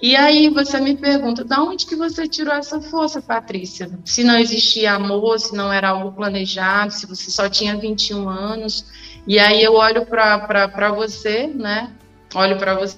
E 0.00 0.14
aí 0.14 0.48
você 0.48 0.80
me 0.80 0.96
pergunta, 0.96 1.44
de 1.44 1.54
onde 1.58 1.84
que 1.84 1.96
você 1.96 2.28
tirou 2.28 2.54
essa 2.54 2.80
força, 2.80 3.20
Patrícia? 3.20 3.90
Se 4.04 4.22
não 4.22 4.38
existia 4.38 4.92
amor, 4.92 5.40
se 5.40 5.54
não 5.54 5.72
era 5.72 5.88
algo 5.90 6.12
planejado, 6.12 6.92
se 6.92 7.04
você 7.06 7.30
só 7.30 7.48
tinha 7.48 7.76
21 7.76 8.28
anos. 8.28 8.86
E 9.26 9.38
aí 9.38 9.62
eu 9.62 9.74
olho 9.74 10.06
para 10.06 10.92
você, 10.92 11.48
né? 11.48 11.92
Olho 12.34 12.56
para 12.58 12.74
você 12.74 12.96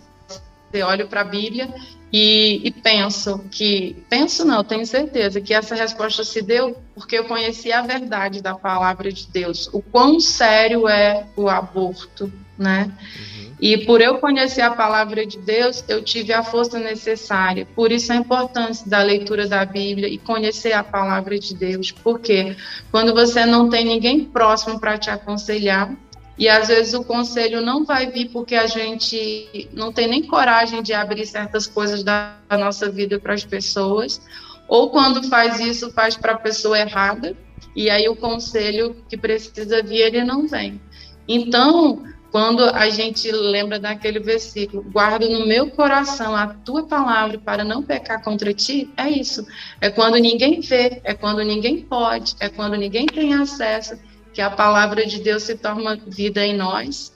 olho 0.85 1.09
para 1.09 1.23
a 1.23 1.25
Bíblia 1.25 1.69
e, 2.13 2.61
e, 2.65 2.71
penso 2.71 3.45
que, 3.51 4.05
penso 4.09 4.45
não, 4.45 4.63
tenho 4.63 4.87
certeza 4.87 5.41
que 5.41 5.55
essa 5.55 5.75
resposta 5.75 6.23
se 6.23 6.43
deu 6.43 6.77
porque 6.95 7.19
eu 7.19 7.25
conheci 7.25 7.73
a 7.73 7.83
verdade 7.83 8.41
da 8.41 8.55
palavra 8.55 9.13
de 9.13 9.27
Deus, 9.27 9.69
o 9.73 9.81
quão 9.81 10.21
sério 10.21 10.89
é 10.89 11.27
o 11.37 11.49
aborto, 11.49 12.33
né? 12.61 12.85
Uhum. 12.85 13.55
E 13.61 13.79
por 13.85 14.01
eu 14.01 14.19
conhecer 14.19 14.63
a 14.63 14.71
palavra 14.71 15.27
de 15.27 15.39
Deus, 15.39 15.85
eu 15.89 16.03
tive 16.03 16.33
a 16.33 16.43
força 16.43 16.79
necessária. 16.79 17.67
Por 17.75 17.91
isso 17.91 18.13
a 18.13 18.17
importância 18.17 18.89
da 18.89 19.03
leitura 19.03 19.49
da 19.49 19.65
Bíblia 19.65 20.09
e 20.09 20.17
conhecer 20.19 20.73
a 20.73 20.85
palavra 20.85 21.39
de 21.39 21.55
Deus. 21.55 21.91
Porque 21.91 22.57
quando 22.91 23.13
você 23.13 23.45
não 23.45 23.69
tem 23.69 23.85
ninguém 23.85 24.25
próximo 24.25 24.79
para 24.79 24.97
te 24.97 25.11
aconselhar, 25.11 25.95
e 26.39 26.49
às 26.49 26.69
vezes 26.69 26.95
o 26.95 27.05
conselho 27.05 27.61
não 27.61 27.85
vai 27.85 28.11
vir 28.11 28.31
porque 28.31 28.55
a 28.55 28.67
gente 28.67 29.69
não 29.75 29.93
tem 29.93 30.09
nem 30.09 30.23
coragem 30.23 30.83
de 30.83 30.95
abrir 30.95 31.27
certas 31.27 31.67
coisas 31.67 32.03
da 32.03 32.35
nossa 32.51 32.91
vida 32.91 33.19
para 33.19 33.35
as 33.35 33.45
pessoas, 33.45 34.23
ou 34.67 34.89
quando 34.89 35.29
faz 35.29 35.61
isso, 35.61 35.91
faz 35.91 36.17
para 36.17 36.33
a 36.33 36.39
pessoa 36.39 36.79
errada, 36.79 37.37
e 37.77 37.91
aí 37.91 38.09
o 38.09 38.17
conselho 38.17 38.97
que 39.07 39.19
precisa 39.19 39.83
vir, 39.83 40.01
ele 40.01 40.25
não 40.25 40.49
vem. 40.49 40.81
Então, 41.29 42.03
quando 42.31 42.63
a 42.63 42.89
gente 42.89 43.31
lembra 43.31 43.79
daquele 43.79 44.21
versículo, 44.21 44.83
guardo 44.83 45.29
no 45.29 45.47
meu 45.47 45.71
coração 45.71 46.35
a 46.35 46.47
tua 46.47 46.85
palavra 46.85 47.39
para 47.39 47.65
não 47.65 47.83
pecar 47.83 48.23
contra 48.23 48.55
ti, 48.55 48.89
é 48.97 49.09
isso. 49.09 49.47
É 49.81 49.91
quando 49.91 50.17
ninguém 50.17 50.61
vê, 50.61 51.01
é 51.03 51.13
quando 51.13 51.43
ninguém 51.43 51.81
pode, 51.81 52.37
é 52.39 52.49
quando 52.49 52.77
ninguém 52.77 53.07
tem 53.07 53.35
acesso 53.35 53.99
que 54.33 54.41
a 54.41 54.51
palavra 54.51 55.05
de 55.05 55.21
Deus 55.21 55.43
se 55.43 55.57
torna 55.57 55.99
vida 56.07 56.45
em 56.47 56.57
nós 56.57 57.13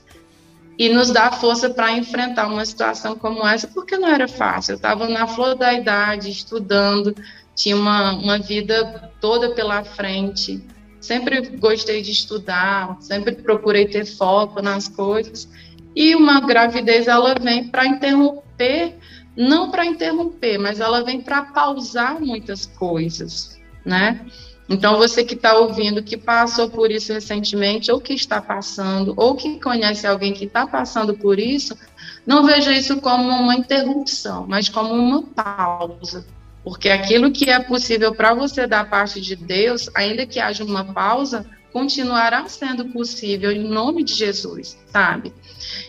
e 0.77 0.89
nos 0.89 1.09
dá 1.11 1.31
força 1.31 1.69
para 1.69 1.93
enfrentar 1.93 2.47
uma 2.47 2.65
situação 2.65 3.15
como 3.15 3.47
essa, 3.47 3.67
porque 3.67 3.97
não 3.97 4.09
era 4.09 4.27
fácil. 4.27 4.73
Eu 4.73 4.75
estava 4.75 5.07
na 5.07 5.25
flor 5.25 5.55
da 5.55 5.73
idade, 5.73 6.29
estudando, 6.29 7.15
tinha 7.55 7.77
uma, 7.77 8.11
uma 8.13 8.37
vida 8.37 9.13
toda 9.21 9.51
pela 9.51 9.83
frente. 9.83 10.61
Sempre 11.05 11.39
gostei 11.57 12.01
de 12.01 12.11
estudar, 12.11 12.97
sempre 12.99 13.35
procurei 13.35 13.85
ter 13.87 14.05
foco 14.05 14.59
nas 14.59 14.87
coisas. 14.87 15.47
E 15.95 16.15
uma 16.15 16.41
gravidez, 16.41 17.07
ela 17.07 17.35
vem 17.39 17.67
para 17.67 17.85
interromper, 17.85 18.95
não 19.37 19.69
para 19.69 19.85
interromper, 19.85 20.57
mas 20.57 20.79
ela 20.79 21.03
vem 21.03 21.21
para 21.21 21.43
pausar 21.43 22.19
muitas 22.19 22.65
coisas, 22.65 23.61
né? 23.85 24.25
Então, 24.67 24.97
você 24.97 25.23
que 25.23 25.35
está 25.35 25.55
ouvindo, 25.59 26.01
que 26.01 26.17
passou 26.17 26.67
por 26.71 26.89
isso 26.89 27.13
recentemente, 27.13 27.91
ou 27.91 28.01
que 28.01 28.13
está 28.13 28.41
passando, 28.41 29.13
ou 29.15 29.35
que 29.35 29.59
conhece 29.59 30.07
alguém 30.07 30.33
que 30.33 30.45
está 30.45 30.65
passando 30.65 31.15
por 31.15 31.37
isso, 31.37 31.77
não 32.25 32.43
veja 32.43 32.71
isso 32.71 32.99
como 32.99 33.29
uma 33.29 33.55
interrupção, 33.55 34.47
mas 34.47 34.67
como 34.67 34.91
uma 34.91 35.21
pausa. 35.21 36.25
Porque 36.65 36.89
aquilo 36.89 37.31
que 37.31 37.47
é 37.47 37.59
possível 37.59 38.15
para 38.15 38.33
você 38.33 38.65
da 38.65 38.83
parte 38.83 39.21
de 39.21 39.35
Deus, 39.35 39.87
ainda 39.93 40.25
que 40.25 40.39
haja 40.39 40.63
uma 40.65 40.83
pausa, 40.83 41.45
continuará 41.71 42.47
sendo 42.47 42.85
possível 42.85 43.51
em 43.51 43.69
nome 43.69 44.03
de 44.03 44.15
Jesus, 44.15 44.75
sabe? 44.87 45.31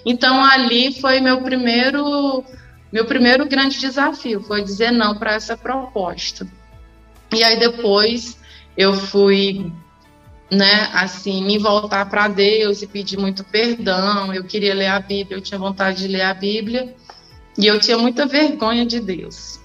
Então, 0.05 0.45
ali 0.45 0.93
foi 1.01 1.19
meu 1.19 1.41
primeiro, 1.41 2.45
meu 2.93 3.07
primeiro 3.07 3.47
grande 3.47 3.81
desafio, 3.81 4.43
foi 4.43 4.63
dizer 4.63 4.91
não 4.91 5.17
para 5.17 5.33
essa 5.33 5.57
proposta. 5.57 6.47
E 7.33 7.43
aí 7.43 7.59
depois 7.59 8.37
eu 8.77 8.93
fui, 8.93 9.73
né, 10.51 10.91
assim, 10.93 11.43
me 11.43 11.57
voltar 11.57 12.11
para 12.11 12.29
Deus 12.29 12.83
e 12.83 12.87
pedir 12.87 13.19
muito 13.19 13.43
perdão. 13.45 14.31
Eu 14.35 14.45
queria 14.45 14.75
ler 14.75 14.89
a 14.89 15.01
Bíblia, 15.01 15.39
eu 15.39 15.41
tinha 15.41 15.59
vontade 15.59 16.03
de 16.03 16.09
ler 16.09 16.23
a 16.23 16.35
Bíblia 16.35 16.95
e 17.57 17.67
eu 17.67 17.81
tinha 17.81 17.97
muita 17.97 18.27
vergonha 18.27 18.85
de 18.85 19.01
Deus. 19.01 19.65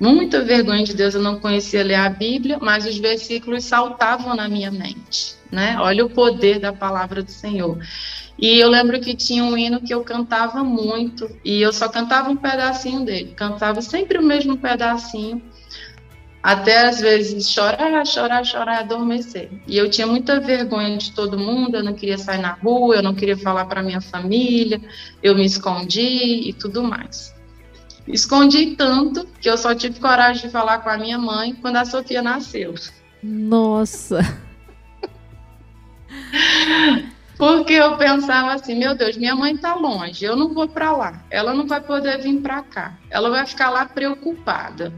Muita 0.00 0.42
vergonha 0.42 0.82
de 0.82 0.94
Deus, 0.94 1.14
eu 1.14 1.20
não 1.20 1.38
conhecia 1.38 1.84
ler 1.84 1.96
a 1.96 2.08
Bíblia, 2.08 2.58
mas 2.58 2.86
os 2.86 2.96
versículos 2.96 3.64
saltavam 3.64 4.34
na 4.34 4.48
minha 4.48 4.70
mente, 4.70 5.36
né? 5.52 5.76
Olha 5.78 6.06
o 6.06 6.08
poder 6.08 6.58
da 6.58 6.72
palavra 6.72 7.22
do 7.22 7.30
Senhor. 7.30 7.78
E 8.38 8.58
eu 8.58 8.70
lembro 8.70 8.98
que 8.98 9.14
tinha 9.14 9.44
um 9.44 9.58
hino 9.58 9.82
que 9.82 9.92
eu 9.92 10.02
cantava 10.02 10.64
muito, 10.64 11.30
e 11.44 11.60
eu 11.60 11.70
só 11.70 11.86
cantava 11.86 12.30
um 12.30 12.36
pedacinho 12.36 13.04
dele, 13.04 13.34
cantava 13.36 13.82
sempre 13.82 14.16
o 14.16 14.22
mesmo 14.22 14.56
pedacinho, 14.56 15.42
até 16.42 16.88
às 16.88 16.98
vezes 16.98 17.50
chorar, 17.50 18.06
chorar, 18.06 18.42
chorar, 18.42 18.78
adormecer. 18.78 19.50
E 19.66 19.76
eu 19.76 19.90
tinha 19.90 20.06
muita 20.06 20.40
vergonha 20.40 20.96
de 20.96 21.12
todo 21.12 21.38
mundo, 21.38 21.76
eu 21.76 21.84
não 21.84 21.92
queria 21.92 22.16
sair 22.16 22.40
na 22.40 22.52
rua, 22.52 22.96
eu 22.96 23.02
não 23.02 23.14
queria 23.14 23.36
falar 23.36 23.66
para 23.66 23.82
minha 23.82 24.00
família, 24.00 24.80
eu 25.22 25.34
me 25.34 25.44
escondi 25.44 26.48
e 26.48 26.54
tudo 26.54 26.82
mais. 26.82 27.38
Escondi 28.12 28.76
tanto 28.76 29.26
que 29.40 29.48
eu 29.48 29.56
só 29.56 29.74
tive 29.74 30.00
coragem 30.00 30.42
de 30.42 30.50
falar 30.50 30.78
com 30.78 30.90
a 30.90 30.98
minha 30.98 31.18
mãe 31.18 31.54
quando 31.54 31.76
a 31.76 31.84
Sofia 31.84 32.22
nasceu. 32.22 32.74
Nossa! 33.22 34.20
Porque 37.40 37.72
eu 37.72 37.96
pensava 37.96 38.52
assim, 38.52 38.78
meu 38.78 38.94
Deus, 38.94 39.16
minha 39.16 39.34
mãe 39.34 39.54
está 39.54 39.74
longe, 39.74 40.22
eu 40.22 40.36
não 40.36 40.52
vou 40.52 40.68
para 40.68 40.92
lá, 40.92 41.24
ela 41.30 41.54
não 41.54 41.66
vai 41.66 41.80
poder 41.80 42.20
vir 42.20 42.38
para 42.42 42.60
cá, 42.62 42.98
ela 43.08 43.30
vai 43.30 43.46
ficar 43.46 43.70
lá 43.70 43.86
preocupada. 43.86 44.92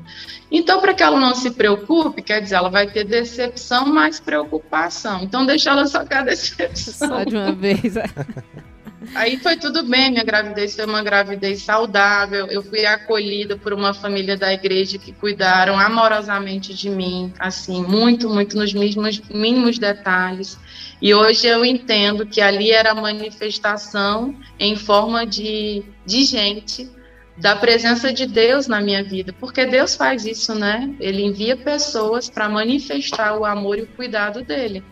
Então, 0.51 0.81
para 0.81 0.92
que 0.92 1.05
ela 1.05 1.20
não 1.20 1.37
se 1.37 1.53
preocupe, 1.53 2.20
quer 2.20 2.40
dizer, 2.40 2.57
ela 2.57 2.68
vai 2.68 2.88
ter 2.88 3.05
decepção 3.05 3.87
mais 3.87 4.18
preocupação. 4.18 5.22
Então, 5.22 5.46
deixa 5.46 5.70
ela 5.70 5.87
só 5.87 6.05
com 6.05 6.14
a 6.14 6.22
decepção. 6.22 7.09
Só 7.09 7.22
de 7.22 7.37
uma 7.37 7.53
vez. 7.53 7.94
Aí 9.15 9.38
foi 9.38 9.57
tudo 9.57 9.83
bem, 9.85 10.11
minha 10.11 10.25
gravidez 10.25 10.75
foi 10.75 10.85
uma 10.85 11.03
gravidez 11.03 11.62
saudável. 11.62 12.47
Eu 12.47 12.62
fui 12.62 12.85
acolhida 12.87 13.57
por 13.57 13.73
uma 13.73 13.93
família 13.93 14.37
da 14.37 14.53
igreja 14.53 14.99
que 14.99 15.12
cuidaram 15.12 15.79
amorosamente 15.79 16.75
de 16.75 16.88
mim, 16.88 17.33
assim, 17.38 17.83
muito, 17.83 18.29
muito 18.29 18.57
nos 18.57 18.73
mínimos, 18.73 19.21
mínimos 19.29 19.79
detalhes. 19.79 20.59
E 21.01 21.12
hoje 21.15 21.47
eu 21.47 21.65
entendo 21.65 22.27
que 22.27 22.41
ali 22.41 22.71
era 22.71 22.95
manifestação 22.95 24.37
em 24.59 24.77
forma 24.77 25.27
de, 25.27 25.83
de 26.07 26.25
gente 26.25 26.88
da 27.37 27.57
presença 27.57 28.12
de 28.12 28.27
Deus 28.27 28.67
na 28.67 28.81
minha 28.81 29.03
vida, 29.03 29.35
porque 29.41 29.65
Deus 29.65 29.97
faz 29.97 30.25
isso, 30.25 30.55
né? 30.55 30.95
Ele 31.01 31.25
envia 31.25 31.57
pessoas 31.57 32.29
para 32.29 32.49
manifestar 32.49 33.37
o 33.37 33.45
amor 33.45 33.79
e 33.79 33.83
o 33.83 33.87
cuidado 33.87 34.43
dele. 34.43 34.85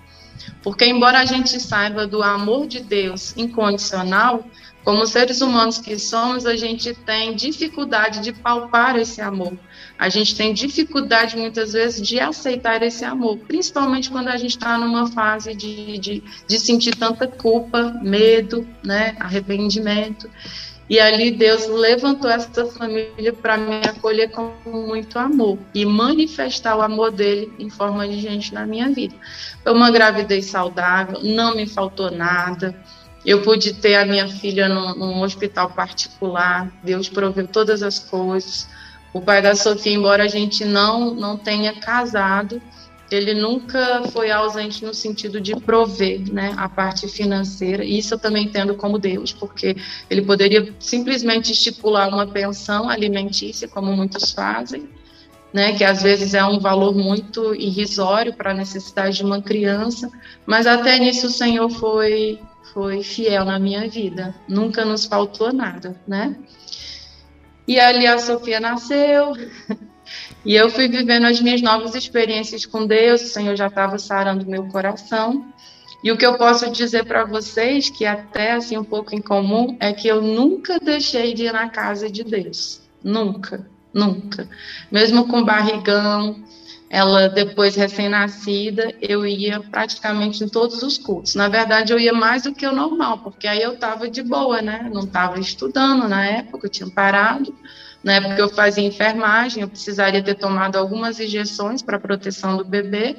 Porque, 0.63 0.85
embora 0.85 1.21
a 1.21 1.25
gente 1.25 1.61
saiba 1.61 2.07
do 2.07 2.23
amor 2.23 2.67
de 2.67 2.81
Deus 2.81 3.35
incondicional, 3.37 4.45
como 4.85 5.07
seres 5.07 5.41
humanos 5.41 5.79
que 5.79 5.99
somos, 5.99 6.47
a 6.47 6.57
gente 6.57 6.95
tem 6.95 7.35
dificuldade 7.35 8.21
de 8.21 8.33
palpar 8.33 8.99
esse 8.99 9.21
amor. 9.21 9.53
A 9.99 10.09
gente 10.09 10.35
tem 10.35 10.55
dificuldade, 10.55 11.37
muitas 11.37 11.75
vezes, 11.75 12.07
de 12.07 12.19
aceitar 12.19 12.83
esse 12.83 13.05
amor, 13.05 13.37
principalmente 13.39 14.11
quando 14.11 14.29
a 14.29 14.37
gente 14.39 14.57
está 14.57 14.79
numa 14.79 15.07
fase 15.09 15.55
de, 15.55 15.99
de, 15.99 16.23
de 16.47 16.59
sentir 16.59 16.97
tanta 16.97 17.27
culpa, 17.29 17.99
medo, 18.03 18.67
né, 18.83 19.17
arrependimento. 19.21 20.31
E 20.91 20.99
ali 20.99 21.31
Deus 21.31 21.69
levantou 21.69 22.29
essa 22.29 22.67
família 22.67 23.33
para 23.33 23.57
me 23.57 23.77
acolher 23.77 24.29
com 24.33 24.53
muito 24.67 25.17
amor 25.21 25.57
e 25.73 25.87
manifestar 25.87 26.77
o 26.77 26.83
amor 26.83 27.13
dele 27.13 27.53
em 27.61 27.71
forma 27.71 28.09
de 28.09 28.19
gente 28.19 28.53
na 28.53 28.67
minha 28.67 28.91
vida. 28.91 29.15
Foi 29.63 29.73
uma 29.73 29.93
gravidez 29.93 30.47
saudável, 30.47 31.21
não 31.23 31.55
me 31.55 31.65
faltou 31.65 32.11
nada. 32.11 32.75
Eu 33.25 33.41
pude 33.43 33.75
ter 33.75 33.95
a 33.95 34.05
minha 34.05 34.27
filha 34.27 34.69
num, 34.69 34.97
num 34.97 35.23
hospital 35.23 35.71
particular, 35.71 36.69
Deus 36.83 37.09
proveu 37.09 37.47
todas 37.47 37.85
as 37.85 38.01
coisas. 38.01 38.69
O 39.13 39.21
pai 39.21 39.41
da 39.41 39.55
Sofia, 39.55 39.93
embora 39.93 40.25
a 40.25 40.29
gente 40.29 40.65
não, 40.65 41.15
não 41.15 41.37
tenha 41.37 41.73
casado, 41.73 42.61
ele 43.11 43.35
nunca 43.35 44.03
foi 44.13 44.31
ausente 44.31 44.85
no 44.85 44.95
sentido 44.95 45.41
de 45.41 45.55
prover 45.57 46.33
né, 46.33 46.55
a 46.57 46.69
parte 46.69 47.09
financeira. 47.09 47.85
Isso 47.85 48.15
eu 48.15 48.19
também 48.19 48.45
entendo 48.45 48.75
como 48.75 48.99
Deus, 48.99 49.33
porque 49.33 49.77
ele 50.09 50.23
poderia 50.23 50.75
simplesmente 50.79 51.53
estipular 51.53 52.09
uma 52.09 52.27
pensão 52.27 52.89
alimentícia, 52.89 53.67
como 53.69 53.95
muitos 53.97 54.31
fazem, 54.33 54.89
né, 55.53 55.73
que 55.73 55.85
às 55.85 56.03
vezes 56.03 56.35
é 56.35 56.45
um 56.45 56.61
valor 56.61 56.95
muito 56.95 57.55
irrisório 57.55 58.33
para 58.33 58.53
a 58.53 58.55
necessidade 58.55 59.17
de 59.17 59.25
uma 59.25 59.43
criança, 59.43 60.09
mas 60.47 60.67
até 60.67 60.99
nisso 60.99 61.27
o 61.27 61.31
Senhor 61.31 61.69
foi, 61.69 62.39
foi 62.73 63.03
fiel 63.03 63.45
na 63.45 63.59
minha 63.59 63.89
vida, 63.89 64.35
nunca 64.49 64.85
nos 64.85 65.05
faltou 65.05 65.53
nada, 65.53 66.01
né? 66.07 66.37
E 67.67 67.79
ali 67.79 68.07
a 68.07 68.19
Sofia 68.19 68.59
nasceu, 68.59 69.33
e 70.45 70.55
eu 70.55 70.71
fui 70.71 70.89
vivendo 70.89 71.27
as 71.27 71.41
minhas 71.41 71.61
novas 71.61 71.95
experiências 71.95 72.65
com 72.65 72.87
Deus, 72.87 73.23
o 73.23 73.29
Senhor 73.29 73.57
já 73.57 73.67
estava 73.67 73.99
sarando 73.99 74.49
meu 74.49 74.67
coração. 74.69 75.53
E 76.03 76.11
o 76.11 76.17
que 76.17 76.25
eu 76.25 76.39
posso 76.39 76.71
dizer 76.71 77.05
para 77.05 77.25
vocês, 77.25 77.91
que 77.91 78.07
até 78.07 78.53
assim 78.53 78.79
um 78.79 78.85
pouco 78.85 79.15
incomum, 79.15 79.77
é 79.79 79.93
que 79.93 80.09
eu 80.09 80.23
nunca 80.23 80.79
deixei 80.81 81.35
de 81.35 81.45
ir 81.45 81.53
na 81.53 81.69
casa 81.69 82.09
de 82.11 82.25
Deus. 82.25 82.81
Nunca, 83.05 83.67
nunca. 83.93 84.49
Mesmo 84.91 85.29
com 85.29 85.45
barrigão, 85.45 86.43
ela 86.89 87.29
depois 87.29 87.77
recém-nascida, 87.77 88.95
eu 89.01 89.25
ia 89.25 89.61
praticamente 89.61 90.43
em 90.43 90.49
todos 90.49 90.83
os 90.83 90.99
cultos. 90.99 91.35
Na 91.35 91.49
verdade, 91.49 91.93
eu 91.93 92.01
ia 92.01 92.13
mais 92.13 92.43
do 92.43 92.53
que 92.53 92.67
o 92.67 92.75
normal, 92.75 93.19
porque 93.19 93.47
aí 93.47 93.63
eu 93.63 93.75
estava 93.75 94.09
de 94.09 94.23
boa, 94.23 94.61
né? 94.63 94.91
Não 94.93 95.03
estava 95.03 95.39
estudando 95.39 96.09
na 96.09 96.27
época, 96.27 96.67
eu 96.67 96.71
tinha 96.71 96.91
parado. 96.91 97.55
Na 98.03 98.15
época 98.15 98.41
eu 98.41 98.49
fazia 98.49 98.85
enfermagem, 98.85 99.63
eu 99.63 99.69
precisaria 99.69 100.23
ter 100.23 100.35
tomado 100.35 100.77
algumas 100.77 101.21
injeções 101.21 101.83
para 101.83 101.99
proteção 101.99 102.57
do 102.57 102.65
bebê, 102.65 103.17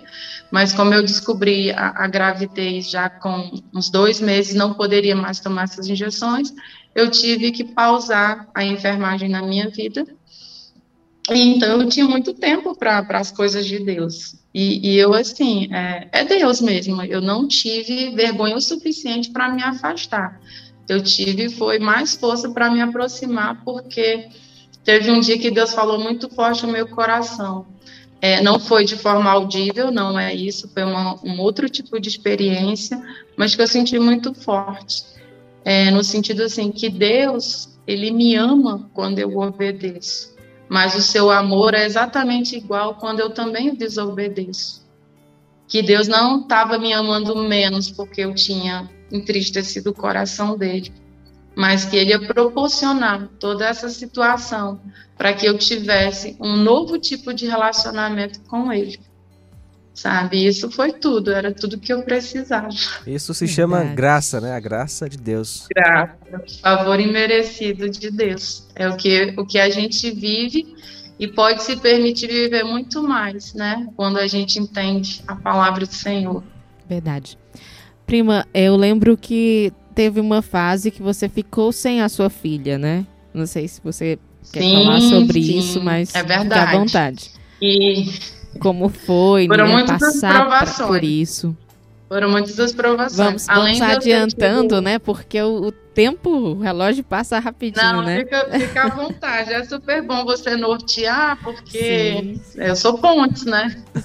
mas 0.50 0.74
como 0.74 0.94
eu 0.94 1.02
descobri 1.02 1.72
a, 1.72 1.94
a 1.96 2.08
gravidez 2.08 2.90
já 2.90 3.10
com 3.10 3.52
uns 3.74 3.90
dois 3.90 4.20
meses, 4.20 4.56
não 4.56 4.74
poderia 4.74 5.16
mais 5.16 5.40
tomar 5.40 5.64
essas 5.64 5.88
injeções, 5.88 6.52
eu 6.96 7.12
tive 7.12 7.52
que 7.52 7.64
pausar 7.64 8.50
a 8.56 8.64
enfermagem 8.64 9.30
na 9.30 9.42
minha 9.42 9.70
vida 9.70 10.06
então 11.30 11.82
eu 11.82 11.88
tinha 11.88 12.06
muito 12.06 12.34
tempo 12.34 12.76
para 12.76 13.06
as 13.12 13.32
coisas 13.32 13.66
de 13.66 13.80
Deus. 13.80 14.36
E, 14.54 14.90
e 14.90 14.98
eu, 14.98 15.14
assim, 15.14 15.74
é, 15.74 16.08
é, 16.12 16.26
Deus 16.26 16.62
mesmo. 16.62 17.02
Eu 17.04 17.22
não 17.22 17.48
tive 17.48 18.10
vergonha 18.16 18.56
o 18.56 18.62
suficiente 18.62 19.30
para 19.32 19.50
me 19.50 19.62
afastar. 19.62 20.42
Eu 20.90 21.02
tive, 21.02 21.50
foi 21.50 21.80
mais 21.80 22.16
força 22.16 22.50
para 22.50 22.70
me 22.72 22.82
aproximar, 22.82 23.64
porque 23.64 24.28
teve 24.84 25.12
um 25.12 25.20
dia 25.20 25.38
que 25.38 25.52
Deus 25.52 25.74
falou 25.74 26.00
muito 26.00 26.30
forte 26.30 26.66
no 26.66 26.72
meu 26.72 26.88
coração. 26.88 27.66
É, 28.22 28.42
não 28.42 28.60
foi 28.60 28.86
de 28.86 28.96
forma 28.96 29.30
audível, 29.30 29.92
não 29.92 30.20
é 30.20 30.34
isso, 30.34 30.70
foi 30.72 30.84
uma, 30.84 31.16
um 31.24 31.40
outro 31.40 31.68
tipo 31.68 32.00
de 32.00 32.08
experiência, 32.08 33.02
mas 33.36 33.56
que 33.56 33.62
eu 33.62 33.68
senti 33.68 33.98
muito 33.98 34.34
forte. 34.34 35.04
É, 35.66 35.90
no 35.90 36.04
sentido 36.04 36.44
assim, 36.44 36.72
que 36.72 36.90
Deus, 36.90 37.70
Ele 37.88 38.12
me 38.12 38.36
ama 38.36 38.90
quando 38.94 39.18
eu 39.20 39.38
obedeço 39.38 40.32
mas 40.72 40.96
o 40.96 41.02
seu 41.02 41.30
amor 41.30 41.74
é 41.74 41.86
exatamente 41.86 42.56
igual 42.56 42.96
quando 42.96 43.20
eu 43.20 43.30
também 43.30 43.76
desobedeço. 43.76 44.88
Que 45.68 45.82
Deus 45.82 46.08
não 46.08 46.40
estava 46.40 46.80
me 46.80 46.94
amando 46.94 47.36
menos 47.44 47.92
porque 47.92 48.22
eu 48.22 48.34
tinha 48.34 48.90
entristecido 49.12 49.90
o 49.90 49.94
coração 49.94 50.58
dele, 50.58 50.94
mas 51.56 51.86
que 51.86 51.98
ele 51.98 52.12
ia 52.12 52.28
proporcionar 52.28 53.28
toda 53.40 53.66
essa 53.66 53.90
situação 53.90 54.80
para 55.18 55.34
que 55.34 55.46
eu 55.46 55.58
tivesse 55.58 56.36
um 56.40 56.56
novo 56.56 56.98
tipo 56.98 57.34
de 57.34 57.46
relacionamento 57.46 58.42
com 58.42 58.72
ele. 58.72 59.00
Sabe? 59.94 60.48
Isso 60.48 60.72
foi 60.72 60.94
tudo, 60.94 61.32
era 61.32 61.54
tudo 61.54 61.78
que 61.78 61.92
eu 61.92 62.02
precisava. 62.02 62.70
Isso 63.06 63.34
se 63.34 63.48
chama 63.48 63.78
Verdade. 63.78 63.96
graça, 63.96 64.42
né? 64.42 64.54
A 64.54 64.60
graça 64.60 65.08
de 65.08 65.18
Deus. 65.18 65.68
Graça, 65.76 66.18
favor 66.62 67.00
imerecido 67.00 67.90
de 67.90 68.10
Deus. 68.10 68.68
É 68.74 68.90
o 68.90 68.96
que, 68.96 69.34
o 69.38 69.46
que 69.46 69.60
a 69.60 69.70
gente 69.70 70.10
vive 70.10 70.76
e 71.20 71.28
pode 71.28 71.62
se 71.62 71.76
permitir 71.76 72.28
viver 72.28 72.64
muito 72.64 73.04
mais, 73.04 73.54
né? 73.54 73.88
Quando 73.96 74.18
a 74.18 74.26
gente 74.26 74.58
entende 74.58 75.22
a 75.28 75.36
palavra 75.36 75.86
do 75.86 75.94
Senhor. 75.94 76.42
Verdade. 76.90 77.38
Prima, 78.08 78.48
eu 78.54 78.76
lembro 78.76 79.16
que 79.16 79.72
teve 79.94 80.20
uma 80.20 80.42
fase 80.42 80.92
que 80.92 81.02
você 81.02 81.30
ficou 81.30 81.72
sem 81.72 82.02
a 82.02 82.10
sua 82.10 82.30
filha, 82.30 82.78
né? 82.78 83.06
Não 83.34 83.46
sei 83.46 83.68
se 83.68 83.80
você 83.84 84.18
quer 84.52 84.62
sim, 84.62 84.74
falar 84.74 85.00
sobre 85.02 85.44
sim, 85.44 85.60
isso, 85.60 85.82
mas 85.82 86.14
é 86.16 86.24
verdade. 86.24 86.50
fique 86.50 86.76
à 86.76 86.80
vontade. 86.80 87.32
E 87.62 88.06
como 88.60 88.90
foi, 88.90 89.48
Foram 89.48 89.68
né, 89.68 89.86
passar 89.86 90.48
pra, 90.48 90.88
por 90.88 91.04
isso. 91.04 91.56
Foram 92.12 92.30
muitas 92.30 92.74
provações. 92.74 93.16
Vamos, 93.16 93.50
Além 93.50 93.80
vamos 93.80 93.96
adiantando, 93.96 94.82
né? 94.82 95.00
Porque 95.00 95.42
o, 95.42 95.68
o, 95.68 95.72
tempo, 95.72 96.30
o 96.30 96.60
relógio 96.60 97.06
passa 97.06 97.40
rapidinho, 97.40 97.86
Não, 97.86 98.02
né? 98.02 98.20
Fica, 98.20 98.50
fica 98.60 98.84
à 98.84 98.90
vontade. 98.90 99.54
É 99.54 99.64
super 99.64 100.02
bom 100.02 100.26
você 100.26 100.58
nortear, 100.58 101.40
porque 101.42 101.80
sim, 101.80 102.42
sim. 102.44 102.60
eu 102.60 102.76
sou 102.76 102.98
pontes, 102.98 103.46
né? 103.46 103.82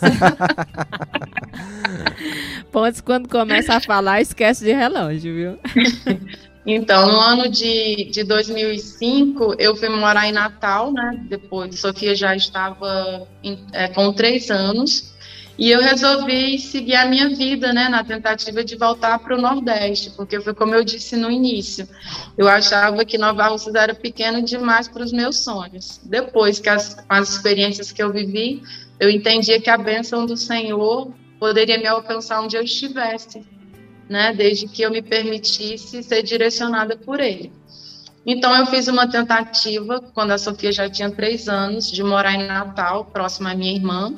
pontes, 2.72 3.00
quando 3.00 3.28
começa 3.28 3.74
a 3.74 3.80
falar, 3.80 4.20
esquece 4.20 4.64
de 4.64 4.72
relógio, 4.72 5.34
viu? 5.34 5.58
Então, 6.68 7.06
no 7.12 7.20
ano 7.20 7.48
de, 7.48 8.10
de 8.10 8.24
2005, 8.24 9.54
eu 9.56 9.76
fui 9.76 9.88
morar 9.88 10.26
em 10.26 10.32
Natal, 10.32 10.92
né? 10.92 11.24
Depois, 11.28 11.78
Sofia 11.78 12.12
já 12.16 12.34
estava 12.34 13.24
em, 13.40 13.56
é, 13.72 13.86
com 13.86 14.12
três 14.12 14.50
anos. 14.50 15.14
E 15.58 15.70
eu 15.70 15.80
resolvi 15.80 16.58
seguir 16.58 16.96
a 16.96 17.06
minha 17.06 17.30
vida, 17.30 17.72
né, 17.72 17.88
na 17.88 18.04
tentativa 18.04 18.62
de 18.62 18.76
voltar 18.76 19.18
para 19.18 19.34
o 19.34 19.40
Nordeste, 19.40 20.10
porque 20.10 20.38
foi 20.38 20.52
como 20.52 20.74
eu 20.74 20.84
disse 20.84 21.16
no 21.16 21.30
início. 21.30 21.88
Eu 22.36 22.46
achava 22.46 23.04
que 23.06 23.16
Nova 23.16 23.48
Rússia 23.48 23.72
era 23.74 23.94
pequeno 23.94 24.42
demais 24.42 24.86
para 24.86 25.02
os 25.02 25.12
meus 25.12 25.38
sonhos. 25.38 25.98
Depois 26.04 26.58
que 26.58 26.68
as, 26.68 27.02
as 27.08 27.30
experiências 27.30 27.90
que 27.90 28.02
eu 28.02 28.12
vivi, 28.12 28.62
eu 29.00 29.08
entendia 29.08 29.58
que 29.58 29.70
a 29.70 29.78
bênção 29.78 30.26
do 30.26 30.36
Senhor 30.36 31.10
poderia 31.38 31.78
me 31.78 31.86
alcançar 31.86 32.40
onde 32.40 32.56
eu 32.56 32.62
estivesse 32.62 33.46
né, 34.08 34.32
desde 34.32 34.68
que 34.68 34.82
eu 34.82 34.90
me 34.90 35.02
permitisse 35.02 36.02
ser 36.02 36.22
direcionada 36.22 36.96
por 36.96 37.20
ele. 37.20 37.52
Então, 38.24 38.56
eu 38.56 38.66
fiz 38.66 38.88
uma 38.88 39.08
tentativa, 39.08 40.00
quando 40.12 40.32
a 40.32 40.38
Sofia 40.38 40.72
já 40.72 40.90
tinha 40.90 41.10
três 41.10 41.48
anos, 41.48 41.90
de 41.90 42.02
morar 42.02 42.34
em 42.34 42.46
Natal, 42.46 43.04
próximo 43.04 43.48
à 43.48 43.54
minha 43.54 43.72
irmã, 43.72 44.14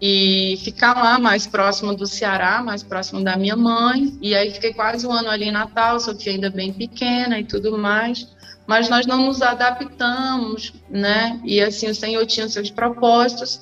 e 0.00 0.58
ficar 0.62 0.94
lá 0.94 1.18
mais 1.18 1.46
próximo 1.46 1.94
do 1.94 2.06
Ceará, 2.06 2.62
mais 2.62 2.82
próximo 2.82 3.22
da 3.22 3.36
minha 3.36 3.56
mãe. 3.56 4.16
E 4.20 4.34
aí 4.34 4.50
fiquei 4.50 4.72
quase 4.72 5.06
um 5.06 5.12
ano 5.12 5.28
ali 5.28 5.44
em 5.44 5.52
Natal, 5.52 6.00
Sofia 6.00 6.32
ainda 6.32 6.50
bem 6.50 6.72
pequena 6.72 7.38
e 7.38 7.44
tudo 7.44 7.76
mais. 7.76 8.34
Mas 8.66 8.88
nós 8.88 9.06
não 9.06 9.26
nos 9.26 9.42
adaptamos, 9.42 10.72
né? 10.90 11.40
E 11.44 11.60
assim, 11.60 11.88
o 11.88 11.94
Senhor 11.94 12.26
tinha 12.26 12.48
seus 12.48 12.70
propósitos. 12.70 13.60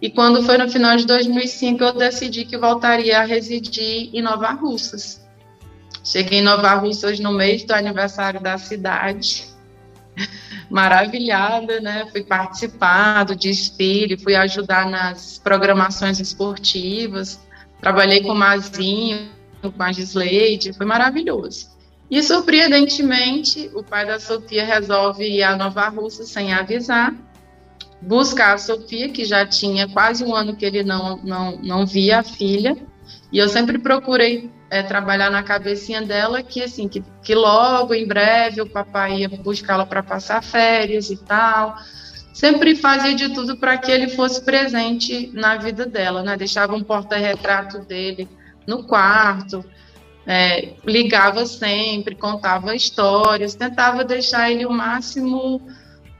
E 0.00 0.10
quando 0.10 0.42
foi 0.42 0.58
no 0.58 0.68
final 0.68 0.96
de 0.96 1.06
2005, 1.06 1.82
eu 1.82 1.92
decidi 1.92 2.44
que 2.44 2.58
voltaria 2.58 3.20
a 3.20 3.24
residir 3.24 4.10
em 4.12 4.20
Nova 4.20 4.50
Russas. 4.52 5.24
Cheguei 6.02 6.40
em 6.40 6.42
Nova 6.42 6.74
Russas 6.74 7.18
no 7.18 7.32
mês 7.32 7.64
do 7.64 7.72
aniversário 7.72 8.40
da 8.40 8.58
cidade. 8.58 9.46
Maravilhada, 10.68 11.80
né? 11.80 12.06
Fui 12.12 12.22
participar 12.22 13.24
do 13.24 13.34
desfile, 13.34 14.18
fui 14.18 14.34
ajudar 14.34 14.90
nas 14.90 15.38
programações 15.38 16.20
esportivas, 16.20 17.40
trabalhei 17.80 18.22
com 18.22 18.32
o 18.32 18.34
Mazinho, 18.34 19.30
com 19.62 19.82
a 19.82 19.92
Gisleide, 19.92 20.74
foi 20.74 20.84
maravilhoso. 20.84 21.72
E 22.10 22.22
surpreendentemente, 22.22 23.70
o 23.74 23.82
pai 23.82 24.04
da 24.06 24.20
Sofia 24.20 24.64
resolve 24.64 25.24
ir 25.24 25.42
a 25.42 25.56
Nova 25.56 25.88
Russa 25.88 26.24
sem 26.24 26.52
avisar 26.52 27.14
buscar 28.00 28.54
a 28.54 28.58
Sofia, 28.58 29.08
que 29.08 29.24
já 29.24 29.46
tinha 29.46 29.88
quase 29.88 30.24
um 30.24 30.34
ano 30.34 30.56
que 30.56 30.64
ele 30.64 30.82
não, 30.82 31.16
não, 31.18 31.56
não 31.58 31.86
via 31.86 32.20
a 32.20 32.22
filha, 32.22 32.76
e 33.32 33.38
eu 33.38 33.48
sempre 33.48 33.78
procurei 33.78 34.50
é, 34.70 34.82
trabalhar 34.82 35.30
na 35.30 35.42
cabecinha 35.42 36.02
dela 36.02 36.42
que 36.42 36.62
assim 36.62 36.88
que, 36.88 37.02
que 37.22 37.34
logo 37.34 37.94
em 37.94 38.06
breve 38.06 38.60
o 38.60 38.68
papai 38.68 39.20
ia 39.20 39.28
buscá-la 39.28 39.86
para 39.86 40.02
passar 40.02 40.42
férias 40.42 41.10
e 41.10 41.16
tal. 41.16 41.76
Sempre 42.32 42.74
fazia 42.74 43.14
de 43.14 43.28
tudo 43.32 43.56
para 43.56 43.78
que 43.78 43.92
ele 43.92 44.08
fosse 44.08 44.44
presente 44.44 45.30
na 45.32 45.56
vida 45.56 45.86
dela, 45.86 46.22
né? 46.22 46.36
Deixava 46.36 46.74
um 46.74 46.82
porta-retrato 46.82 47.78
dele 47.80 48.28
no 48.66 48.82
quarto, 48.84 49.64
é, 50.26 50.74
ligava 50.84 51.46
sempre, 51.46 52.16
contava 52.16 52.74
histórias, 52.74 53.54
tentava 53.54 54.02
deixar 54.02 54.50
ele 54.50 54.66
o 54.66 54.72
máximo 54.72 55.62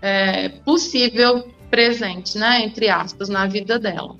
é, 0.01 0.49
possível 0.49 1.53
presente, 1.75 2.39
né, 2.39 2.63
entre 2.63 2.89
aspas, 2.89 3.29
na 3.29 3.49
vida 3.49 3.81
dela. 3.81 4.15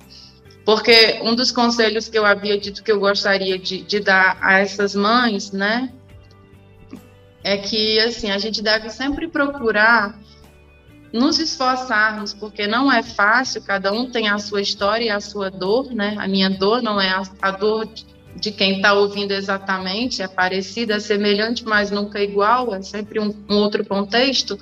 Porque 0.65 1.21
um 1.23 1.33
dos 1.33 1.51
conselhos 1.51 2.09
que 2.09 2.17
eu 2.17 2.25
havia 2.25 2.59
dito 2.59 2.83
que 2.83 2.91
eu 2.91 2.99
gostaria 2.99 3.57
de, 3.57 3.81
de 3.81 4.01
dar 4.01 4.37
a 4.41 4.59
essas 4.59 4.93
mães, 4.93 5.53
né, 5.53 5.89
é 7.41 7.55
que, 7.55 7.97
assim, 7.99 8.29
a 8.29 8.37
gente 8.37 8.61
deve 8.61 8.89
sempre 8.89 9.29
procurar 9.29 10.19
nos 11.13 11.39
esforçarmos, 11.39 12.33
porque 12.33 12.67
não 12.67 12.91
é 12.91 13.01
fácil, 13.01 13.61
cada 13.61 13.89
um 13.93 14.11
tem 14.11 14.27
a 14.27 14.37
sua 14.37 14.61
história 14.61 15.05
e 15.05 15.09
a 15.09 15.21
sua 15.21 15.49
dor, 15.49 15.93
né? 15.93 16.15
A 16.17 16.27
minha 16.27 16.49
dor 16.49 16.81
não 16.81 16.99
é 16.99 17.09
a, 17.09 17.23
a 17.41 17.51
dor 17.51 17.87
de 18.35 18.51
quem 18.51 18.77
está 18.77 18.91
ouvindo 18.91 19.31
exatamente, 19.31 20.21
é 20.21 20.27
parecida, 20.27 20.95
é 20.95 20.99
semelhante, 20.99 21.63
mas 21.63 21.89
nunca 21.89 22.19
igual, 22.19 22.75
é 22.75 22.81
sempre 22.81 23.17
um, 23.17 23.33
um 23.49 23.55
outro 23.55 23.85
contexto 23.85 24.59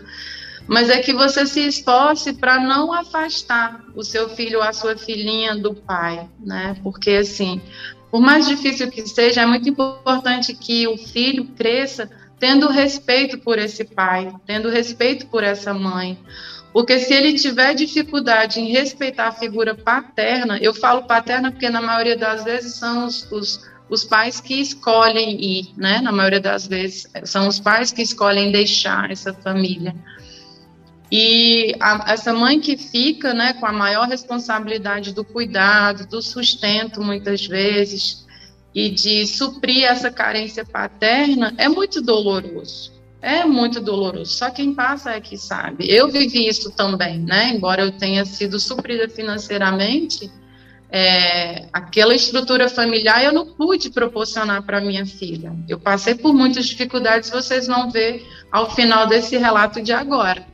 mas 0.67 0.89
é 0.89 0.99
que 0.99 1.13
você 1.13 1.45
se 1.45 1.67
esforce 1.67 2.33
para 2.33 2.59
não 2.59 2.93
afastar 2.93 3.83
o 3.95 4.03
seu 4.03 4.29
filho 4.29 4.59
ou 4.59 4.63
a 4.63 4.73
sua 4.73 4.97
filhinha 4.97 5.55
do 5.55 5.73
pai, 5.73 6.27
né? 6.39 6.75
Porque 6.81 7.11
assim, 7.11 7.61
por 8.09 8.21
mais 8.21 8.47
difícil 8.47 8.89
que 8.89 9.05
seja, 9.07 9.41
é 9.41 9.45
muito 9.45 9.67
importante 9.67 10.53
que 10.53 10.87
o 10.87 10.97
filho 10.97 11.45
cresça 11.55 12.09
tendo 12.39 12.67
respeito 12.67 13.39
por 13.39 13.57
esse 13.57 13.83
pai, 13.85 14.33
tendo 14.45 14.69
respeito 14.69 15.27
por 15.27 15.43
essa 15.43 15.73
mãe. 15.73 16.17
Porque 16.73 16.99
se 16.99 17.13
ele 17.13 17.33
tiver 17.33 17.73
dificuldade 17.73 18.59
em 18.59 18.71
respeitar 18.71 19.27
a 19.27 19.31
figura 19.31 19.75
paterna, 19.75 20.57
eu 20.59 20.73
falo 20.73 21.03
paterna 21.03 21.51
porque 21.51 21.69
na 21.69 21.81
maioria 21.81 22.17
das 22.17 22.43
vezes 22.43 22.75
são 22.75 23.05
os, 23.05 23.31
os, 23.31 23.61
os 23.89 24.03
pais 24.03 24.41
que 24.41 24.59
escolhem 24.59 25.39
ir, 25.39 25.73
né? 25.77 26.01
Na 26.01 26.11
maioria 26.11 26.39
das 26.39 26.67
vezes 26.67 27.07
são 27.25 27.47
os 27.47 27.59
pais 27.59 27.91
que 27.91 28.01
escolhem 28.01 28.51
deixar 28.51 29.11
essa 29.11 29.33
família. 29.33 29.95
E 31.15 31.75
a, 31.79 32.11
essa 32.11 32.33
mãe 32.33 32.59
que 32.59 32.75
fica, 32.75 33.35
né, 33.35 33.53
com 33.53 33.67
a 33.67 33.71
maior 33.71 34.07
responsabilidade 34.07 35.13
do 35.13 35.23
cuidado, 35.23 36.07
do 36.07 36.23
sustento, 36.23 37.03
muitas 37.03 37.45
vezes, 37.45 38.25
e 38.73 38.89
de 38.89 39.27
suprir 39.27 39.83
essa 39.83 40.09
carência 40.09 40.65
paterna, 40.65 41.53
é 41.59 41.69
muito 41.69 42.01
doloroso. 42.01 42.91
É 43.21 43.45
muito 43.45 43.79
doloroso. 43.79 44.33
Só 44.33 44.49
quem 44.49 44.73
passa 44.73 45.11
é 45.11 45.21
que 45.21 45.37
sabe. 45.37 45.85
Eu 45.87 46.09
vivi 46.09 46.47
isso 46.47 46.71
também, 46.71 47.19
né? 47.19 47.49
Embora 47.49 47.83
eu 47.83 47.91
tenha 47.91 48.25
sido 48.25 48.59
suprida 48.59 49.07
financeiramente, 49.07 50.31
é, 50.89 51.67
aquela 51.71 52.15
estrutura 52.15 52.67
familiar 52.67 53.23
eu 53.23 53.31
não 53.31 53.45
pude 53.45 53.91
proporcionar 53.91 54.63
para 54.63 54.81
minha 54.81 55.05
filha. 55.05 55.53
Eu 55.69 55.79
passei 55.79 56.15
por 56.15 56.33
muitas 56.33 56.65
dificuldades, 56.65 57.29
vocês 57.29 57.67
vão 57.67 57.91
ver 57.91 58.27
ao 58.51 58.71
final 58.73 59.05
desse 59.05 59.37
relato 59.37 59.79
de 59.79 59.93
agora. 59.93 60.51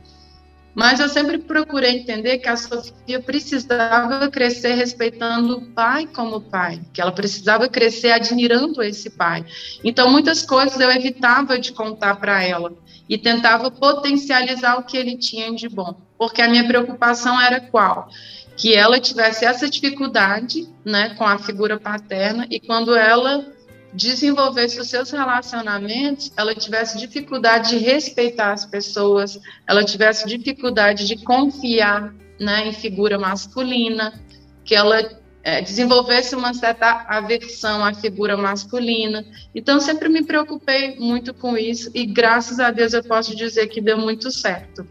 Mas 0.74 1.00
eu 1.00 1.08
sempre 1.08 1.38
procurei 1.38 1.98
entender 1.98 2.38
que 2.38 2.48
a 2.48 2.56
Sofia 2.56 3.20
precisava 3.20 4.28
crescer 4.28 4.74
respeitando 4.74 5.58
o 5.58 5.66
pai 5.72 6.06
como 6.06 6.40
pai, 6.40 6.80
que 6.92 7.00
ela 7.00 7.12
precisava 7.12 7.68
crescer 7.68 8.12
admirando 8.12 8.82
esse 8.82 9.10
pai. 9.10 9.44
Então, 9.82 10.10
muitas 10.10 10.42
coisas 10.42 10.78
eu 10.80 10.90
evitava 10.90 11.58
de 11.58 11.72
contar 11.72 12.16
para 12.16 12.42
ela 12.42 12.72
e 13.08 13.18
tentava 13.18 13.70
potencializar 13.70 14.78
o 14.78 14.84
que 14.84 14.96
ele 14.96 15.16
tinha 15.16 15.52
de 15.52 15.68
bom, 15.68 15.96
porque 16.16 16.40
a 16.40 16.48
minha 16.48 16.66
preocupação 16.66 17.40
era 17.40 17.60
qual? 17.60 18.08
que 18.60 18.74
ela 18.74 19.00
tivesse 19.00 19.46
essa 19.46 19.70
dificuldade, 19.70 20.68
né, 20.84 21.14
com 21.16 21.24
a 21.24 21.38
figura 21.38 21.80
paterna 21.80 22.46
e 22.50 22.60
quando 22.60 22.94
ela 22.94 23.46
desenvolvesse 23.92 24.80
os 24.80 24.88
seus 24.88 25.10
relacionamentos, 25.10 26.32
ela 26.36 26.54
tivesse 26.54 26.98
dificuldade 26.98 27.70
de 27.70 27.78
respeitar 27.78 28.52
as 28.52 28.64
pessoas, 28.64 29.38
ela 29.66 29.84
tivesse 29.84 30.26
dificuldade 30.26 31.06
de 31.06 31.16
confiar, 31.24 32.14
né, 32.38 32.68
em 32.68 32.72
figura 32.72 33.18
masculina, 33.18 34.12
que 34.64 34.74
ela 34.74 35.20
é, 35.42 35.60
desenvolvesse 35.60 36.34
uma 36.34 36.54
certa 36.54 37.04
aversão 37.08 37.84
à 37.84 37.92
figura 37.94 38.36
masculina. 38.36 39.24
Então, 39.54 39.80
sempre 39.80 40.08
me 40.08 40.22
preocupei 40.22 40.96
muito 40.98 41.34
com 41.34 41.56
isso 41.56 41.90
e, 41.94 42.06
graças 42.06 42.60
a 42.60 42.70
Deus, 42.70 42.92
eu 42.92 43.02
posso 43.02 43.34
dizer 43.34 43.66
que 43.68 43.80
deu 43.80 43.98
muito 43.98 44.30
certo. 44.30 44.86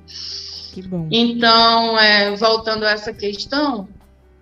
Que 0.74 0.82
bom. 0.82 1.08
Então, 1.12 1.98
é, 2.00 2.36
voltando 2.36 2.86
a 2.86 2.92
essa 2.92 3.14
questão, 3.14 3.88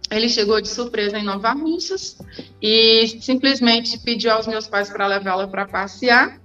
ele 0.10 0.30
chegou 0.30 0.62
de 0.62 0.70
surpresa 0.70 1.18
em 1.18 1.24
Nova 1.24 1.52
Russas 1.52 2.18
e 2.62 3.08
simplesmente 3.22 4.00
pediu 4.00 4.32
aos 4.32 4.48
meus 4.48 4.68
pais 4.68 4.90
para 4.90 5.08
levá-la 5.08 5.48
para 5.48 5.66
passear. 5.66 6.40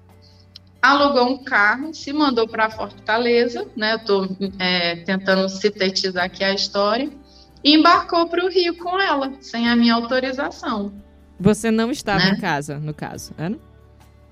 Alugou 0.81 1.29
um 1.29 1.45
carro, 1.45 1.95
se 1.95 2.13
mandou 2.13 2.49
para 2.49 2.69
Fortaleza, 2.69 3.67
né? 3.77 3.93
Eu 3.93 3.97
estou 3.99 4.37
é, 4.59 4.97
tentando 4.97 5.49
sintetizar 5.49 6.25
aqui 6.25 6.43
a 6.43 6.53
história, 6.53 7.09
e 7.63 7.77
embarcou 7.77 8.29
para 8.29 8.45
o 8.45 8.49
Rio 8.49 8.77
com 8.77 9.01
ela, 9.01 9.33
sem 9.41 9.69
a 9.69 9.77
minha 9.77 9.95
autorização. 9.95 10.93
Você 11.39 11.71
não 11.71 11.91
estava 11.91 12.25
né? 12.25 12.31
em 12.31 12.41
casa, 12.41 12.79
no 12.79 12.93
caso, 12.93 13.33
Ana? 13.39 13.59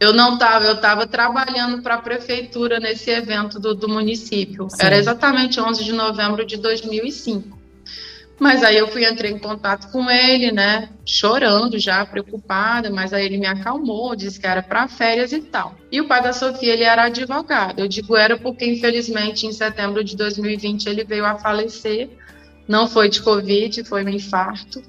Eu 0.01 0.13
não 0.13 0.35
estava, 0.35 0.65
eu 0.65 0.75
estava 0.75 1.07
trabalhando 1.07 1.83
para 1.83 1.97
a 1.97 2.03
prefeitura 2.03 2.81
nesse 2.81 3.11
evento 3.11 3.61
do, 3.61 3.75
do 3.75 3.89
município. 3.89 4.69
Sim. 4.71 4.77
Era 4.81 4.97
exatamente 4.97 5.61
11 5.61 5.85
de 5.85 5.93
novembro 5.93 6.45
de 6.45 6.57
2005. 6.57 7.60
Mas 8.41 8.65
aí 8.65 8.79
eu 8.79 8.89
fui 8.89 9.07
entrei 9.07 9.31
em 9.33 9.39
contato 9.39 9.93
com 9.93 10.11
ele, 10.11 10.51
né, 10.51 10.89
chorando 11.05 11.79
já, 11.79 12.07
preocupada, 12.07 12.89
mas 12.89 13.13
aí 13.13 13.27
ele 13.27 13.37
me 13.37 13.47
acalmou, 13.47 14.17
disse 14.17 14.41
que 14.41 14.47
era 14.47 14.63
para 14.63 14.89
férias 14.89 15.31
e 15.31 15.43
tal. 15.43 15.75
E 15.93 16.01
o 16.01 16.09
pai 16.09 16.23
da 16.23 16.33
Sofia, 16.33 16.73
ele 16.73 16.85
era 16.85 17.05
advogado. 17.05 17.81
Eu 17.81 17.87
digo 17.87 18.17
era 18.17 18.39
porque 18.39 18.65
infelizmente 18.65 19.47
em 19.47 19.53
setembro 19.53 20.03
de 20.03 20.17
2020 20.17 20.87
ele 20.87 21.05
veio 21.05 21.27
a 21.27 21.39
falecer. 21.39 22.09
Não 22.67 22.89
foi 22.89 23.11
de 23.11 23.21
covid, 23.21 23.85
foi 23.85 24.03
um 24.05 24.09
infarto. 24.09 24.83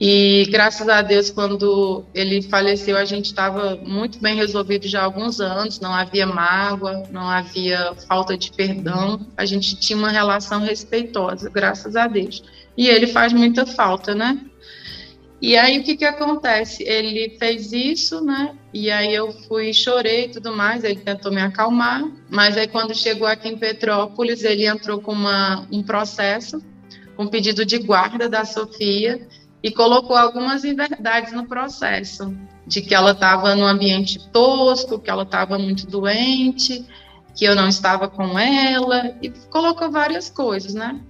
E 0.00 0.48
graças 0.50 0.88
a 0.88 1.02
Deus, 1.02 1.30
quando 1.30 2.04
ele 2.14 2.42
faleceu, 2.42 2.96
a 2.96 3.04
gente 3.04 3.26
estava 3.26 3.76
muito 3.76 4.18
bem 4.18 4.34
resolvido 4.34 4.88
já 4.88 5.02
há 5.02 5.04
alguns 5.04 5.40
anos, 5.40 5.78
não 5.78 5.94
havia 5.94 6.26
mágoa, 6.26 7.04
não 7.10 7.28
havia 7.28 7.94
falta 8.08 8.36
de 8.36 8.50
perdão, 8.50 9.24
a 9.36 9.44
gente 9.44 9.76
tinha 9.76 9.96
uma 9.96 10.10
relação 10.10 10.60
respeitosa, 10.60 11.48
graças 11.50 11.94
a 11.94 12.08
Deus. 12.08 12.42
E 12.76 12.88
ele 12.88 13.06
faz 13.06 13.32
muita 13.32 13.66
falta, 13.66 14.14
né? 14.14 14.40
E 15.42 15.56
aí 15.56 15.80
o 15.80 15.82
que 15.82 15.96
que 15.96 16.04
acontece? 16.04 16.84
Ele 16.84 17.36
fez 17.36 17.72
isso, 17.72 18.24
né? 18.24 18.54
E 18.72 18.92
aí 18.92 19.12
eu 19.12 19.32
fui, 19.48 19.74
chorei 19.74 20.26
e 20.26 20.28
tudo 20.28 20.56
mais, 20.56 20.84
ele 20.84 21.00
tentou 21.00 21.32
me 21.32 21.42
acalmar, 21.42 22.08
mas 22.30 22.56
aí 22.56 22.68
quando 22.68 22.94
chegou 22.94 23.26
aqui 23.26 23.48
em 23.48 23.58
Petrópolis, 23.58 24.44
ele 24.44 24.66
entrou 24.66 25.00
com 25.00 25.12
uma, 25.12 25.66
um 25.70 25.82
processo, 25.82 26.62
um 27.18 27.26
pedido 27.26 27.66
de 27.66 27.78
guarda 27.78 28.28
da 28.28 28.44
Sofia, 28.44 29.26
e 29.62 29.70
colocou 29.70 30.16
algumas 30.16 30.64
inverdades 30.64 31.32
no 31.32 31.46
processo, 31.46 32.36
de 32.64 32.80
que 32.80 32.94
ela 32.94 33.10
estava 33.10 33.54
num 33.54 33.66
ambiente 33.66 34.28
tosco, 34.30 34.98
que 34.98 35.10
ela 35.10 35.24
estava 35.24 35.58
muito 35.58 35.86
doente, 35.86 36.86
que 37.34 37.44
eu 37.44 37.54
não 37.54 37.68
estava 37.68 38.08
com 38.08 38.38
ela, 38.38 39.16
e 39.20 39.30
colocou 39.50 39.90
várias 39.90 40.30
coisas, 40.30 40.72
né? 40.72 41.00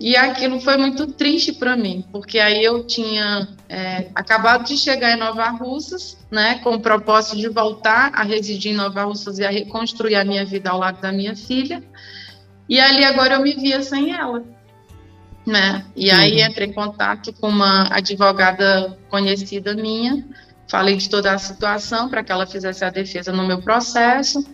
E 0.00 0.16
aquilo 0.16 0.60
foi 0.60 0.78
muito 0.78 1.08
triste 1.08 1.52
para 1.52 1.76
mim, 1.76 2.04
porque 2.10 2.38
aí 2.38 2.64
eu 2.64 2.86
tinha 2.86 3.46
é, 3.68 4.08
acabado 4.14 4.64
de 4.64 4.76
chegar 4.76 5.12
em 5.12 5.18
Nova 5.18 5.50
Russas, 5.50 6.16
né, 6.30 6.58
com 6.60 6.76
o 6.76 6.80
propósito 6.80 7.36
de 7.36 7.48
voltar 7.48 8.10
a 8.14 8.22
residir 8.22 8.72
em 8.72 8.76
Nova 8.76 9.04
Russas 9.04 9.38
e 9.38 9.44
a 9.44 9.50
reconstruir 9.50 10.14
a 10.14 10.24
minha 10.24 10.44
vida 10.44 10.70
ao 10.70 10.78
lado 10.78 11.02
da 11.02 11.12
minha 11.12 11.36
filha, 11.36 11.82
e 12.66 12.80
ali 12.80 13.04
agora 13.04 13.34
eu 13.34 13.42
me 13.42 13.52
via 13.52 13.82
sem 13.82 14.12
ela 14.12 14.42
né? 15.46 15.84
E 15.96 16.10
aí 16.10 16.42
entrei 16.42 16.68
em 16.68 16.72
contato 16.72 17.32
com 17.32 17.48
uma 17.48 17.88
advogada 17.90 18.96
conhecida 19.08 19.74
minha, 19.74 20.24
falei 20.68 20.96
de 20.96 21.08
toda 21.08 21.32
a 21.32 21.38
situação 21.38 22.08
para 22.08 22.22
que 22.22 22.30
ela 22.30 22.46
fizesse 22.46 22.84
a 22.84 22.90
defesa 22.90 23.32
no 23.32 23.46
meu 23.46 23.60
processo 23.60 24.44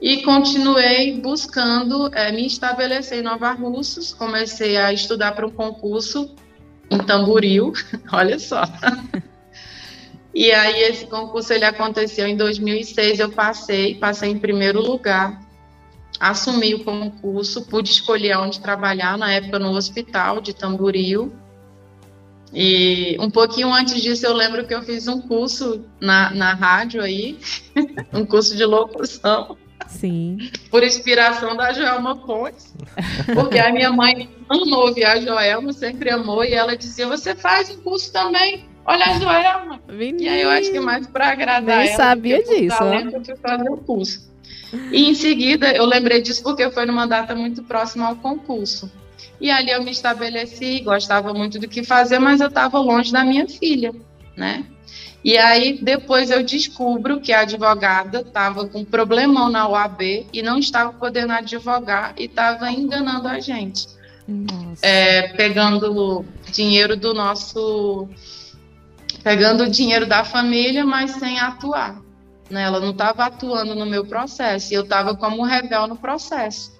e 0.00 0.22
continuei 0.22 1.20
buscando 1.20 2.08
é, 2.14 2.30
me 2.30 2.46
estabelecer 2.46 3.18
em 3.18 3.22
Nova 3.22 3.52
Russas. 3.52 4.12
Comecei 4.12 4.76
a 4.76 4.92
estudar 4.92 5.32
para 5.32 5.46
um 5.46 5.50
concurso 5.50 6.34
em 6.90 6.98
Tamboril, 6.98 7.72
olha 8.12 8.38
só. 8.38 8.62
e 10.34 10.52
aí 10.52 10.82
esse 10.82 11.06
concurso 11.06 11.52
ele 11.52 11.64
aconteceu 11.64 12.26
em 12.26 12.36
2006, 12.36 13.20
eu 13.20 13.30
passei, 13.30 13.94
passei 13.94 14.30
em 14.30 14.38
primeiro 14.38 14.80
lugar 14.80 15.46
assumi 16.18 16.74
o 16.74 16.84
concurso, 16.84 17.62
pude 17.66 17.90
escolher 17.90 18.36
onde 18.38 18.60
trabalhar, 18.60 19.16
na 19.18 19.32
época 19.32 19.58
no 19.58 19.70
hospital 19.70 20.40
de 20.40 20.54
Tamboril. 20.54 21.32
E 22.52 23.16
um 23.20 23.30
pouquinho 23.30 23.72
antes 23.72 24.00
disso, 24.00 24.24
eu 24.24 24.32
lembro 24.32 24.66
que 24.66 24.74
eu 24.74 24.82
fiz 24.82 25.08
um 25.08 25.20
curso 25.20 25.84
na, 26.00 26.30
na 26.30 26.54
rádio 26.54 27.02
aí, 27.02 27.38
um 28.12 28.24
curso 28.24 28.56
de 28.56 28.64
locução. 28.64 29.56
Sim. 29.88 30.50
Por 30.70 30.82
inspiração 30.82 31.56
da 31.56 31.72
Joelma 31.72 32.16
Pontes. 32.16 32.74
Porque 33.34 33.58
a 33.58 33.72
minha 33.72 33.92
mãe 33.92 34.28
amou 34.48 34.86
ouvir 34.86 35.04
a 35.04 35.20
Joelma, 35.20 35.72
sempre 35.72 36.10
amou, 36.10 36.44
e 36.44 36.52
ela 36.52 36.76
dizia: 36.76 37.06
Você 37.06 37.34
faz 37.34 37.70
um 37.70 37.76
curso 37.78 38.12
também? 38.12 38.66
Olha 38.84 39.06
a 39.06 39.18
Joelma. 39.18 39.80
Menino. 39.88 40.22
E 40.22 40.28
aí 40.28 40.42
eu 40.42 40.50
acho 40.50 40.70
que 40.70 40.80
mais 40.80 41.06
para 41.06 41.28
agradar 41.28 41.78
Nem 41.78 41.88
ela. 41.88 41.96
sabia 41.96 42.42
disso. 42.42 42.82
Eu 42.82 43.24
fui 43.24 43.36
fazer 43.36 43.68
o 43.68 43.76
curso. 43.78 44.30
E 44.92 45.10
em 45.10 45.14
seguida, 45.14 45.72
eu 45.72 45.84
lembrei 45.84 46.22
disso 46.22 46.42
porque 46.42 46.70
foi 46.70 46.86
numa 46.86 47.06
data 47.06 47.34
muito 47.34 47.62
próxima 47.64 48.06
ao 48.06 48.16
concurso. 48.16 48.90
E 49.40 49.50
ali 49.50 49.70
eu 49.70 49.82
me 49.82 49.90
estabeleci, 49.90 50.80
gostava 50.80 51.34
muito 51.34 51.58
do 51.58 51.68
que 51.68 51.84
fazer, 51.84 52.18
mas 52.18 52.40
eu 52.40 52.48
estava 52.48 52.78
longe 52.78 53.12
da 53.12 53.24
minha 53.24 53.46
filha, 53.48 53.92
né? 54.36 54.64
E 55.26 55.36
aí 55.36 55.76
depois 55.82 56.30
eu 56.30 56.40
descubro 56.44 57.20
que 57.20 57.32
a 57.32 57.40
advogada 57.40 58.20
estava 58.20 58.68
com 58.68 58.78
um 58.78 58.84
problemão 58.84 59.50
na 59.50 59.66
OAB 59.66 60.24
e 60.32 60.40
não 60.40 60.56
estava 60.56 60.92
podendo 60.92 61.32
advogar 61.32 62.14
e 62.16 62.26
estava 62.26 62.70
enganando 62.70 63.26
a 63.26 63.40
gente. 63.40 63.88
É, 64.80 65.26
pegando 65.30 66.24
dinheiro 66.52 66.96
do 66.96 67.12
nosso. 67.12 68.08
Pegando 69.24 69.64
o 69.64 69.68
dinheiro 69.68 70.06
da 70.06 70.22
família, 70.22 70.86
mas 70.86 71.10
sem 71.10 71.40
atuar. 71.40 72.00
Né? 72.48 72.62
Ela 72.62 72.78
não 72.78 72.90
estava 72.90 73.24
atuando 73.24 73.74
no 73.74 73.84
meu 73.84 74.06
processo, 74.06 74.72
e 74.72 74.76
eu 74.76 74.84
estava 74.84 75.16
como 75.16 75.42
rebel 75.42 75.88
no 75.88 75.96
processo. 75.96 76.75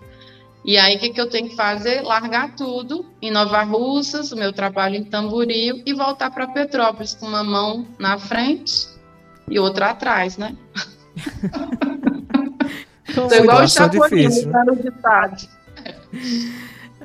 E 0.67 0.77
aí, 0.77 0.97
o 0.97 0.99
que, 0.99 1.11
que 1.11 1.21
eu 1.21 1.31
tenho 1.31 1.49
que 1.49 1.55
fazer? 1.55 2.03
Largar 2.03 2.57
tudo 2.57 3.07
em 3.23 3.31
Nova 3.31 3.63
Russas, 3.63 4.33
o 4.33 4.37
meu 4.37 4.53
trabalho 4.53 4.97
em 4.97 5.05
Tamboril, 5.05 5.81
e 5.87 5.95
voltar 5.95 6.29
para 6.33 6.49
Petrópolis 6.49 7.15
com 7.15 7.27
uma 7.27 7.45
mão 7.45 7.87
na 8.01 8.19
frente 8.19 8.89
e 9.49 9.61
outra 9.61 9.91
atrás, 9.91 10.37
né? 10.37 10.57
Sou 13.15 13.33
igual 13.33 13.63
o 13.63 13.69
Chapolin, 13.69 14.51
tá 14.51 14.65
no 14.65 14.75
ditado. 14.75 15.49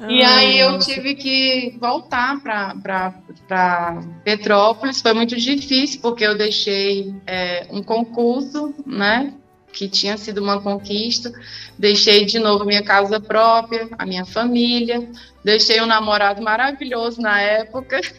E 0.09 0.24
aí 0.24 0.59
eu 0.59 0.80
tive 0.80 1.14
que 1.14 1.78
voltar 1.80 2.41
para 2.41 3.14
Petrópolis. 4.24 4.99
Foi 4.99 5.14
muito 5.14 5.38
difícil, 5.38 6.01
porque 6.01 6.26
eu 6.26 6.36
deixei 6.36 7.14
é, 7.28 7.68
um 7.70 7.84
concurso, 7.84 8.74
né? 8.86 9.36
Que 9.74 9.88
tinha 9.88 10.17
sido 10.17 10.41
uma 10.41 10.61
conquista. 10.61 11.32
Deixei 11.78 12.26
de 12.26 12.39
novo 12.39 12.65
minha 12.65 12.84
casa 12.84 13.19
própria, 13.19 13.88
a 13.97 14.05
minha 14.05 14.26
família. 14.26 15.09
Deixei 15.43 15.82
um 15.82 15.86
namorado 15.86 16.41
maravilhoso 16.41 17.22
na 17.22 17.41
época. 17.41 18.01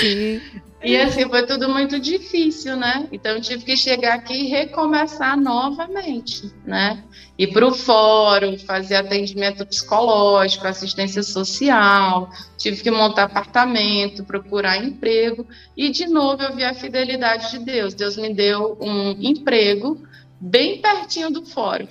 Sim. 0.00 0.40
E 0.84 0.96
assim, 0.96 1.28
foi 1.28 1.46
tudo 1.46 1.68
muito 1.68 2.00
difícil, 2.00 2.76
né? 2.76 3.08
Então, 3.12 3.32
eu 3.32 3.40
tive 3.40 3.64
que 3.64 3.76
chegar 3.76 4.14
aqui 4.14 4.34
e 4.34 4.48
recomeçar 4.48 5.40
novamente, 5.40 6.52
né? 6.64 7.04
Ir 7.38 7.52
para 7.52 7.66
o 7.66 7.72
fórum, 7.72 8.58
fazer 8.58 8.96
atendimento 8.96 9.64
psicológico, 9.64 10.66
assistência 10.66 11.22
social, 11.22 12.28
tive 12.58 12.82
que 12.82 12.90
montar 12.90 13.24
apartamento, 13.24 14.24
procurar 14.24 14.76
emprego. 14.76 15.46
E, 15.76 15.90
de 15.90 16.06
novo, 16.06 16.42
eu 16.42 16.54
vi 16.54 16.64
a 16.64 16.74
fidelidade 16.74 17.52
de 17.52 17.60
Deus. 17.60 17.94
Deus 17.94 18.16
me 18.16 18.34
deu 18.34 18.76
um 18.80 19.12
emprego 19.20 20.02
bem 20.40 20.80
pertinho 20.80 21.30
do 21.30 21.46
fórum. 21.46 21.86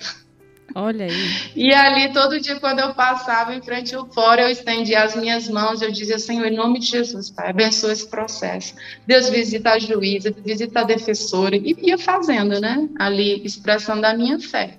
Olha 0.74 1.06
aí. 1.06 1.52
E 1.54 1.72
ali, 1.72 2.12
todo 2.12 2.40
dia, 2.40 2.58
quando 2.58 2.80
eu 2.80 2.94
passava 2.94 3.54
em 3.54 3.62
frente 3.62 3.94
ao 3.94 4.06
fórum, 4.06 4.42
eu 4.42 4.50
estendia 4.50 5.02
as 5.02 5.14
minhas 5.14 5.48
mãos, 5.48 5.82
eu 5.82 5.90
dizia, 5.90 6.18
Senhor, 6.18 6.46
em 6.46 6.56
nome 6.56 6.78
de 6.78 6.86
Jesus, 6.86 7.30
Pai, 7.30 7.50
abençoa 7.50 7.92
esse 7.92 8.08
processo. 8.08 8.74
Deus 9.06 9.28
visita 9.28 9.72
a 9.72 9.78
juíza, 9.78 10.34
visita 10.44 10.80
a 10.80 10.84
defensora, 10.84 11.56
e 11.56 11.76
ia 11.82 11.98
fazendo, 11.98 12.60
né? 12.60 12.88
Ali, 12.98 13.42
expressando 13.44 14.06
a 14.06 14.14
minha 14.14 14.38
fé. 14.38 14.78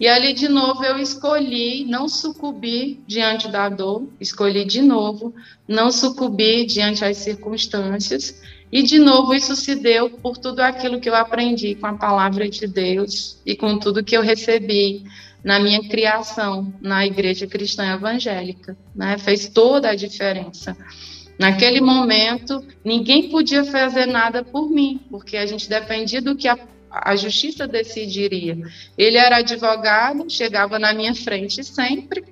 E 0.00 0.06
ali, 0.06 0.32
de 0.32 0.48
novo, 0.48 0.84
eu 0.84 0.96
escolhi 0.98 1.84
não 1.84 2.08
sucumbir 2.08 3.00
diante 3.06 3.48
da 3.48 3.68
dor, 3.68 4.08
escolhi 4.20 4.64
de 4.64 4.80
novo 4.80 5.34
não 5.66 5.90
sucumbir 5.90 6.66
diante 6.66 7.02
das 7.02 7.18
circunstâncias. 7.18 8.40
E, 8.70 8.82
de 8.82 8.98
novo, 8.98 9.34
isso 9.34 9.56
se 9.56 9.74
deu 9.74 10.10
por 10.10 10.36
tudo 10.36 10.60
aquilo 10.60 11.00
que 11.00 11.08
eu 11.08 11.14
aprendi 11.14 11.74
com 11.74 11.86
a 11.86 11.94
palavra 11.94 12.48
de 12.48 12.66
Deus 12.66 13.40
e 13.44 13.56
com 13.56 13.78
tudo 13.78 14.04
que 14.04 14.16
eu 14.16 14.22
recebi 14.22 15.04
na 15.42 15.58
minha 15.58 15.88
criação 15.88 16.72
na 16.80 17.06
igreja 17.06 17.46
cristã 17.46 17.94
evangélica. 17.94 18.76
Né? 18.94 19.16
Fez 19.18 19.48
toda 19.48 19.90
a 19.90 19.94
diferença. 19.94 20.76
Naquele 21.38 21.80
momento, 21.80 22.64
ninguém 22.84 23.30
podia 23.30 23.64
fazer 23.64 24.06
nada 24.06 24.42
por 24.42 24.68
mim, 24.68 25.00
porque 25.08 25.36
a 25.36 25.46
gente 25.46 25.68
dependia 25.68 26.20
do 26.20 26.36
que 26.36 26.48
a, 26.48 26.58
a 26.90 27.14
justiça 27.14 27.66
decidiria. 27.66 28.58
Ele 28.98 29.16
era 29.16 29.36
advogado, 29.36 30.28
chegava 30.28 30.78
na 30.78 30.92
minha 30.92 31.14
frente 31.14 31.62
sempre, 31.62 32.24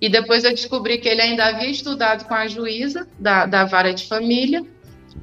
e 0.00 0.08
depois 0.08 0.42
eu 0.42 0.50
descobri 0.50 0.98
que 0.98 1.08
ele 1.08 1.20
ainda 1.20 1.46
havia 1.46 1.70
estudado 1.70 2.26
com 2.26 2.34
a 2.34 2.48
juíza 2.48 3.06
da, 3.18 3.44
da 3.46 3.64
vara 3.64 3.92
de 3.92 4.06
família, 4.06 4.64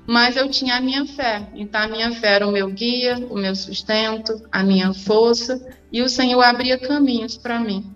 mas 0.07 0.35
eu 0.35 0.49
tinha 0.49 0.75
a 0.75 0.81
minha 0.81 1.05
fé. 1.05 1.47
Então, 1.53 1.81
a 1.81 1.87
minha 1.87 2.11
fé 2.11 2.35
era 2.35 2.47
o 2.47 2.51
meu 2.51 2.69
guia, 2.69 3.17
o 3.29 3.37
meu 3.37 3.55
sustento, 3.55 4.41
a 4.51 4.63
minha 4.63 4.93
força, 4.93 5.65
e 5.91 6.01
o 6.01 6.09
Senhor 6.09 6.41
abria 6.41 6.77
caminhos 6.77 7.37
para 7.37 7.59
mim. 7.59 7.93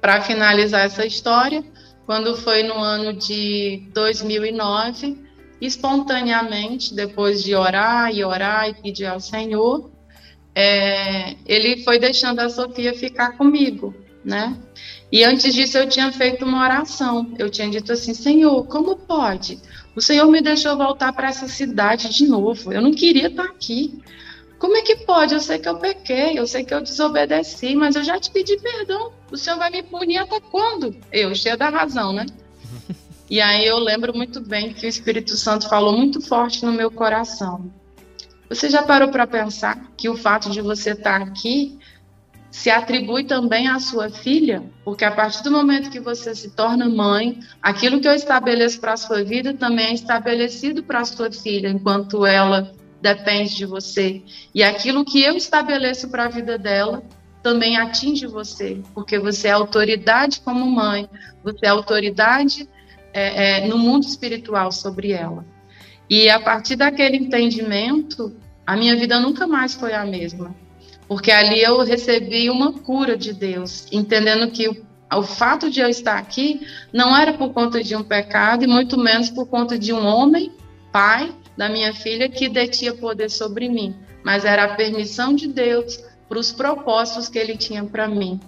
Para 0.00 0.20
finalizar 0.20 0.86
essa 0.86 1.04
história, 1.04 1.64
quando 2.06 2.36
foi 2.36 2.62
no 2.62 2.78
ano 2.78 3.12
de 3.12 3.88
2009, 3.94 5.18
espontaneamente, 5.60 6.94
depois 6.94 7.42
de 7.42 7.54
orar 7.54 8.14
e 8.14 8.24
orar 8.24 8.68
e 8.68 8.74
pedir 8.74 9.06
ao 9.06 9.20
Senhor, 9.20 9.90
é, 10.54 11.36
ele 11.46 11.82
foi 11.82 11.98
deixando 11.98 12.40
a 12.40 12.48
Sofia 12.48 12.94
ficar 12.94 13.36
comigo, 13.36 13.94
né? 14.24 14.56
E 15.10 15.24
antes 15.24 15.54
disso 15.54 15.78
eu 15.78 15.88
tinha 15.88 16.10
feito 16.12 16.44
uma 16.44 16.62
oração. 16.62 17.32
Eu 17.38 17.48
tinha 17.50 17.68
dito 17.70 17.92
assim: 17.92 18.14
Senhor, 18.14 18.66
como 18.66 18.96
pode? 18.96 19.60
O 19.94 20.00
Senhor 20.00 20.26
me 20.28 20.40
deixou 20.40 20.76
voltar 20.76 21.12
para 21.12 21.28
essa 21.28 21.46
cidade 21.46 22.08
de 22.08 22.26
novo. 22.26 22.72
Eu 22.72 22.82
não 22.82 22.92
queria 22.92 23.28
estar 23.28 23.44
aqui. 23.44 24.02
Como 24.58 24.76
é 24.76 24.82
que 24.82 24.96
pode? 24.96 25.34
Eu 25.34 25.40
sei 25.40 25.58
que 25.58 25.68
eu 25.68 25.78
pequei, 25.78 26.38
eu 26.38 26.46
sei 26.46 26.64
que 26.64 26.72
eu 26.72 26.80
desobedeci, 26.80 27.74
mas 27.76 27.96
eu 27.96 28.02
já 28.02 28.18
te 28.18 28.30
pedi 28.30 28.56
perdão. 28.58 29.12
O 29.30 29.36
Senhor 29.36 29.58
vai 29.58 29.70
me 29.70 29.82
punir 29.82 30.18
até 30.18 30.40
quando? 30.40 30.96
Eu, 31.12 31.34
cheia 31.34 31.56
da 31.56 31.68
razão, 31.68 32.12
né? 32.12 32.26
E 33.30 33.40
aí 33.40 33.66
eu 33.66 33.78
lembro 33.78 34.14
muito 34.14 34.38
bem 34.38 34.74
que 34.74 34.84
o 34.84 34.88
Espírito 34.88 35.34
Santo 35.34 35.66
falou 35.66 35.96
muito 35.96 36.20
forte 36.20 36.64
no 36.64 36.70
meu 36.70 36.90
coração. 36.90 37.72
Você 38.50 38.68
já 38.68 38.82
parou 38.82 39.08
para 39.08 39.26
pensar 39.26 39.90
que 39.96 40.10
o 40.10 40.16
fato 40.16 40.50
de 40.50 40.60
você 40.60 40.90
estar 40.90 41.22
aqui 41.22 41.78
se 42.54 42.70
atribui 42.70 43.24
também 43.24 43.66
à 43.66 43.80
sua 43.80 44.08
filha, 44.08 44.62
porque 44.84 45.04
a 45.04 45.10
partir 45.10 45.42
do 45.42 45.50
momento 45.50 45.90
que 45.90 45.98
você 45.98 46.36
se 46.36 46.52
torna 46.52 46.88
mãe, 46.88 47.40
aquilo 47.60 48.00
que 48.00 48.06
eu 48.06 48.14
estabeleço 48.14 48.80
para 48.80 48.92
a 48.92 48.96
sua 48.96 49.24
vida 49.24 49.52
também 49.52 49.86
é 49.86 49.92
estabelecido 49.92 50.80
para 50.80 51.00
a 51.00 51.04
sua 51.04 51.32
filha, 51.32 51.68
enquanto 51.68 52.24
ela 52.24 52.72
depende 53.02 53.56
de 53.56 53.66
você. 53.66 54.22
E 54.54 54.62
aquilo 54.62 55.04
que 55.04 55.20
eu 55.20 55.36
estabeleço 55.36 56.08
para 56.08 56.26
a 56.26 56.28
vida 56.28 56.56
dela 56.56 57.02
também 57.42 57.76
atinge 57.76 58.24
você, 58.24 58.80
porque 58.94 59.18
você 59.18 59.48
é 59.48 59.50
autoridade 59.50 60.40
como 60.40 60.64
mãe, 60.64 61.10
você 61.42 61.66
é 61.66 61.70
autoridade 61.70 62.68
é, 63.12 63.64
é, 63.64 63.66
no 63.66 63.76
mundo 63.76 64.04
espiritual 64.04 64.70
sobre 64.70 65.10
ela. 65.10 65.44
E 66.08 66.30
a 66.30 66.38
partir 66.38 66.76
daquele 66.76 67.16
entendimento, 67.16 68.32
a 68.64 68.76
minha 68.76 68.94
vida 68.94 69.18
nunca 69.18 69.44
mais 69.44 69.74
foi 69.74 69.92
a 69.92 70.06
mesma 70.06 70.54
porque 71.08 71.30
ali 71.30 71.60
eu 71.60 71.80
recebi 71.82 72.48
uma 72.48 72.72
cura 72.72 73.16
de 73.16 73.32
Deus, 73.32 73.86
entendendo 73.92 74.50
que 74.50 74.68
o, 74.68 74.86
o 75.12 75.22
fato 75.22 75.70
de 75.70 75.80
eu 75.80 75.88
estar 75.88 76.18
aqui 76.18 76.66
não 76.92 77.16
era 77.16 77.32
por 77.32 77.52
conta 77.52 77.82
de 77.82 77.94
um 77.94 78.02
pecado 78.02 78.64
e 78.64 78.66
muito 78.66 78.98
menos 78.98 79.30
por 79.30 79.46
conta 79.46 79.78
de 79.78 79.92
um 79.92 80.04
homem, 80.04 80.52
pai 80.92 81.32
da 81.56 81.68
minha 81.68 81.92
filha, 81.92 82.28
que 82.28 82.48
detinha 82.48 82.94
poder 82.94 83.30
sobre 83.30 83.68
mim, 83.68 83.94
mas 84.24 84.44
era 84.44 84.64
a 84.64 84.74
permissão 84.74 85.34
de 85.34 85.46
Deus 85.46 86.02
para 86.28 86.38
os 86.38 86.50
propósitos 86.50 87.28
que 87.28 87.38
ele 87.38 87.56
tinha 87.56 87.84
para 87.84 88.08
mim. 88.08 88.40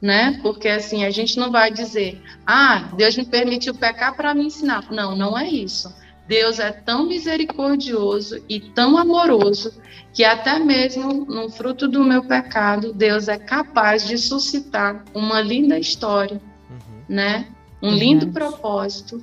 Né? 0.00 0.38
Porque 0.42 0.68
assim, 0.68 1.04
a 1.04 1.10
gente 1.10 1.38
não 1.38 1.50
vai 1.50 1.72
dizer, 1.72 2.20
ah, 2.46 2.90
Deus 2.94 3.16
me 3.16 3.24
permitiu 3.24 3.74
pecar 3.74 4.14
para 4.14 4.34
me 4.34 4.44
ensinar. 4.44 4.84
Não, 4.90 5.16
não 5.16 5.38
é 5.38 5.48
isso. 5.48 5.92
Deus 6.26 6.58
é 6.58 6.72
tão 6.72 7.06
misericordioso 7.06 8.42
e 8.48 8.58
tão 8.58 8.96
amoroso 8.96 9.74
que 10.12 10.24
até 10.24 10.58
mesmo 10.58 11.26
no 11.26 11.50
fruto 11.50 11.86
do 11.86 12.02
meu 12.02 12.24
pecado, 12.24 12.92
Deus 12.92 13.28
é 13.28 13.36
capaz 13.36 14.06
de 14.06 14.16
suscitar 14.16 15.04
uma 15.12 15.40
linda 15.40 15.78
história, 15.78 16.40
uhum. 16.70 17.02
né? 17.08 17.48
Um 17.82 17.90
lindo 17.90 18.28
propósito 18.28 19.22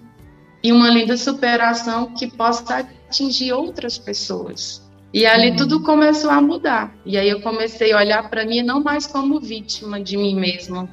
e 0.61 0.71
uma 0.71 0.89
linda 0.89 1.17
superação 1.17 2.13
que 2.13 2.27
possa 2.27 2.85
atingir 3.07 3.53
outras 3.53 3.97
pessoas. 3.97 4.87
E 5.13 5.25
ali 5.25 5.51
uhum. 5.51 5.55
tudo 5.55 5.83
começou 5.83 6.29
a 6.29 6.41
mudar. 6.41 6.93
E 7.05 7.17
aí 7.17 7.29
eu 7.29 7.41
comecei 7.41 7.93
a 7.93 7.97
olhar 7.97 8.29
para 8.29 8.45
mim 8.45 8.61
não 8.61 8.83
mais 8.83 9.07
como 9.07 9.39
vítima 9.39 9.99
de 9.99 10.17
mim 10.17 10.35
mesma, 10.35 10.87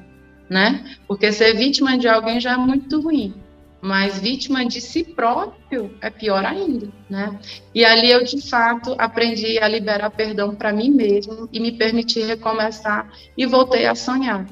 né? 0.49 0.97
Porque 1.07 1.31
ser 1.31 1.53
vítima 1.53 1.97
de 1.97 2.07
alguém 2.07 2.39
já 2.39 2.53
é 2.53 2.57
muito 2.57 2.99
ruim 2.99 3.33
mas 3.81 4.19
vítima 4.19 4.65
de 4.65 4.81
si 4.81 5.03
próprio 5.03 5.95
é 6.01 6.09
pior 6.09 6.43
ainda, 6.43 6.89
né? 7.09 7.39
E 7.73 7.85
ali 7.85 8.11
eu 8.11 8.23
de 8.23 8.41
fato 8.41 8.93
aprendi 8.97 9.57
a 9.57 9.67
liberar 9.67 10.09
perdão 10.09 10.53
para 10.53 10.73
mim 10.73 10.91
mesmo 10.91 11.47
e 11.51 11.59
me 11.59 11.71
permitir 11.71 12.25
recomeçar 12.25 13.09
e 13.37 13.45
voltei 13.45 13.85
a 13.85 13.95
sonhar. 13.95 14.45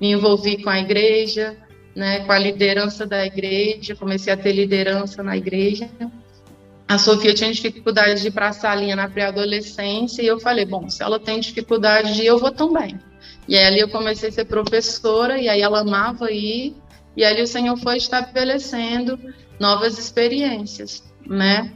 Me 0.00 0.10
envolvi 0.10 0.62
com 0.62 0.68
a 0.68 0.80
igreja, 0.80 1.56
né, 1.94 2.20
com 2.20 2.32
a 2.32 2.38
liderança 2.38 3.06
da 3.06 3.24
igreja, 3.24 3.94
comecei 3.94 4.32
a 4.32 4.36
ter 4.36 4.52
liderança 4.52 5.22
na 5.22 5.36
igreja. 5.36 5.88
A 6.88 6.98
Sofia 6.98 7.32
tinha 7.32 7.52
dificuldade 7.52 8.20
de 8.20 8.28
ir 8.28 8.32
para 8.32 8.48
a 8.48 8.52
salinha 8.52 8.96
na 8.96 9.08
pré-adolescência 9.08 10.22
e 10.22 10.26
eu 10.26 10.40
falei, 10.40 10.64
bom, 10.64 10.88
se 10.88 11.02
ela 11.02 11.20
tem 11.20 11.38
dificuldade 11.38 12.14
de 12.14 12.22
ir, 12.22 12.26
eu 12.26 12.38
vou 12.38 12.50
também. 12.50 12.98
E 13.48 13.56
aí 13.56 13.64
ali 13.64 13.80
eu 13.80 13.88
comecei 13.88 14.28
a 14.28 14.32
ser 14.32 14.44
professora 14.44 15.38
e 15.38 15.48
aí 15.48 15.60
ela 15.62 15.80
amava 15.80 16.30
ir 16.30 16.74
e 17.16 17.24
ali 17.24 17.42
o 17.42 17.46
Senhor 17.46 17.76
foi 17.76 17.96
estabelecendo 17.96 19.18
novas 19.58 19.98
experiências, 19.98 21.02
né? 21.26 21.72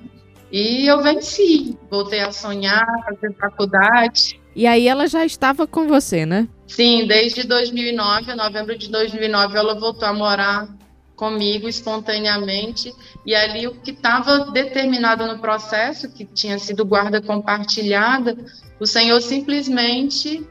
E 0.50 0.86
eu 0.86 1.02
venci, 1.02 1.76
voltei 1.90 2.20
a 2.20 2.32
sonhar, 2.32 2.86
fazer 3.04 3.34
faculdade. 3.34 4.40
E 4.54 4.66
aí 4.66 4.88
ela 4.88 5.06
já 5.06 5.24
estava 5.24 5.66
com 5.66 5.86
você, 5.86 6.24
né? 6.24 6.48
Sim, 6.66 7.06
desde 7.06 7.44
2009, 7.44 8.34
novembro 8.34 8.78
de 8.78 8.88
2009, 8.88 9.58
ela 9.58 9.78
voltou 9.78 10.08
a 10.08 10.12
morar 10.12 10.68
comigo 11.16 11.68
espontaneamente. 11.68 12.92
E 13.24 13.34
ali 13.34 13.66
o 13.66 13.74
que 13.74 13.90
estava 13.90 14.50
determinado 14.50 15.26
no 15.26 15.38
processo, 15.38 16.12
que 16.12 16.24
tinha 16.24 16.58
sido 16.58 16.84
guarda 16.84 17.20
compartilhada, 17.20 18.36
o 18.78 18.86
Senhor 18.86 19.20
simplesmente 19.20 20.46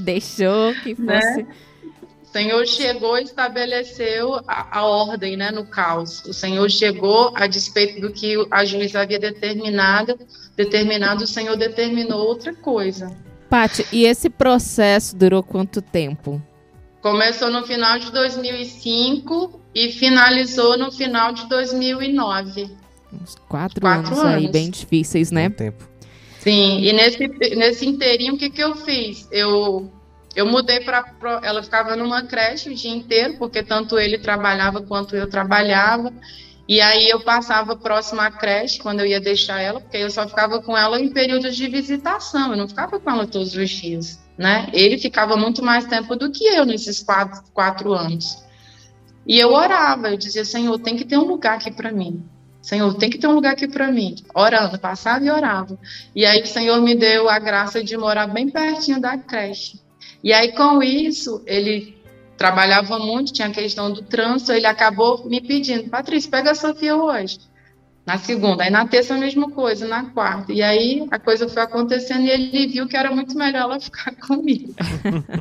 deixou 0.00 0.74
que 0.82 1.00
né? 1.00 1.20
fosse. 1.20 1.42
Né? 1.42 1.54
Senhor 2.34 2.66
chegou 2.66 3.16
e 3.16 3.22
estabeleceu 3.22 4.34
a, 4.48 4.80
a, 4.80 4.84
ordem 4.84 5.36
né, 5.36 5.52
no 5.52 5.64
caos. 5.64 6.24
O 6.24 6.32
Senhor 6.32 6.68
chegou, 6.68 7.30
a 7.36 7.46
despeito 7.46 8.00
do 8.00 8.12
que 8.12 8.34
a 8.50 8.64
juíza 8.64 9.02
havia 9.02 9.20
determinado, 9.20 10.18
determinado, 10.56 11.22
o 11.22 11.26
Senhor 11.28 11.56
determinou 11.56 12.26
outra 12.26 12.52
coisa. 12.52 13.16
Pati, 13.48 13.86
e 13.92 14.04
esse 14.04 14.28
processo 14.28 15.14
durou 15.14 15.44
quanto 15.44 15.80
tempo? 15.80 16.42
Começou 17.00 17.52
no 17.52 17.64
final 17.64 18.00
de 18.00 18.10
2005 18.10 19.60
e 19.72 19.92
finalizou 19.92 20.76
no 20.76 20.90
final 20.90 21.32
de 21.32 21.48
2009. 21.48 22.68
Uns 23.12 23.36
quatro, 23.48 23.80
quatro 23.80 24.12
anos, 24.12 24.18
anos, 24.18 24.34
aí, 24.34 24.48
bem 24.50 24.70
difíceis, 24.70 25.30
né? 25.30 25.48
tempo. 25.50 25.88
Sim, 26.40 26.80
e 26.80 26.92
nesse, 26.92 27.28
nesse 27.54 27.86
inteirinho, 27.86 28.34
o 28.34 28.36
que, 28.36 28.50
que 28.50 28.60
eu 28.60 28.74
fiz? 28.74 29.28
Eu, 29.30 29.88
eu 30.34 30.46
mudei 30.46 30.80
para. 30.80 31.04
Ela 31.42 31.62
ficava 31.62 31.96
numa 31.96 32.22
creche 32.22 32.70
o 32.70 32.74
dia 32.74 32.90
inteiro, 32.90 33.36
porque 33.38 33.62
tanto 33.62 33.98
ele 33.98 34.18
trabalhava 34.18 34.82
quanto 34.82 35.14
eu 35.16 35.28
trabalhava. 35.28 36.12
E 36.66 36.80
aí 36.80 37.08
eu 37.10 37.20
passava 37.20 37.76
próximo 37.76 38.22
à 38.22 38.30
creche 38.30 38.78
quando 38.78 39.00
eu 39.00 39.06
ia 39.06 39.20
deixar 39.20 39.60
ela, 39.60 39.80
porque 39.80 39.98
eu 39.98 40.10
só 40.10 40.26
ficava 40.26 40.62
com 40.62 40.76
ela 40.76 40.98
em 40.98 41.10
períodos 41.10 41.54
de 41.56 41.68
visitação, 41.68 42.52
eu 42.52 42.56
não 42.56 42.66
ficava 42.66 42.98
com 42.98 43.10
ela 43.10 43.26
todos 43.26 43.54
os 43.54 43.68
dias, 43.68 44.18
né? 44.38 44.66
Ele 44.72 44.96
ficava 44.96 45.36
muito 45.36 45.62
mais 45.62 45.84
tempo 45.84 46.16
do 46.16 46.32
que 46.32 46.46
eu 46.46 46.64
nesses 46.64 47.02
quatro, 47.02 47.42
quatro 47.52 47.92
anos. 47.92 48.42
E 49.26 49.38
eu 49.38 49.52
orava, 49.52 50.08
eu 50.08 50.16
dizia, 50.16 50.44
Senhor, 50.44 50.78
tem 50.78 50.96
que 50.96 51.04
ter 51.04 51.18
um 51.18 51.24
lugar 51.24 51.56
aqui 51.56 51.70
para 51.70 51.92
mim. 51.92 52.24
Senhor, 52.62 52.94
tem 52.94 53.10
que 53.10 53.18
ter 53.18 53.26
um 53.26 53.34
lugar 53.34 53.52
aqui 53.52 53.68
para 53.68 53.92
mim. 53.92 54.14
Orando, 54.34 54.78
passava 54.78 55.22
e 55.22 55.30
orava. 55.30 55.78
E 56.14 56.24
aí 56.24 56.42
o 56.42 56.46
Senhor 56.46 56.80
me 56.80 56.94
deu 56.94 57.28
a 57.28 57.38
graça 57.38 57.84
de 57.84 57.94
morar 57.94 58.26
bem 58.26 58.48
pertinho 58.48 58.98
da 58.98 59.18
creche. 59.18 59.83
E 60.24 60.32
aí 60.32 60.52
com 60.52 60.82
isso, 60.82 61.42
ele 61.44 61.94
trabalhava 62.34 62.98
muito, 62.98 63.30
tinha 63.30 63.48
a 63.48 63.50
questão 63.50 63.92
do 63.92 64.00
trânsito, 64.00 64.52
ele 64.52 64.66
acabou 64.66 65.28
me 65.28 65.38
pedindo, 65.38 65.90
Patrícia, 65.90 66.30
pega 66.30 66.52
a 66.52 66.54
Sofia 66.54 66.96
hoje. 66.96 67.38
Na 68.06 68.16
segunda, 68.16 68.64
aí 68.64 68.70
na 68.70 68.88
terça 68.88 69.14
a 69.14 69.18
mesma 69.18 69.50
coisa, 69.50 69.86
na 69.86 70.06
quarta. 70.06 70.50
E 70.50 70.62
aí 70.62 71.06
a 71.10 71.18
coisa 71.18 71.46
foi 71.46 71.62
acontecendo 71.62 72.22
e 72.22 72.30
ele 72.30 72.66
viu 72.68 72.88
que 72.88 72.96
era 72.96 73.14
muito 73.14 73.36
melhor 73.36 73.62
ela 73.64 73.80
ficar 73.80 74.14
comigo. 74.16 74.74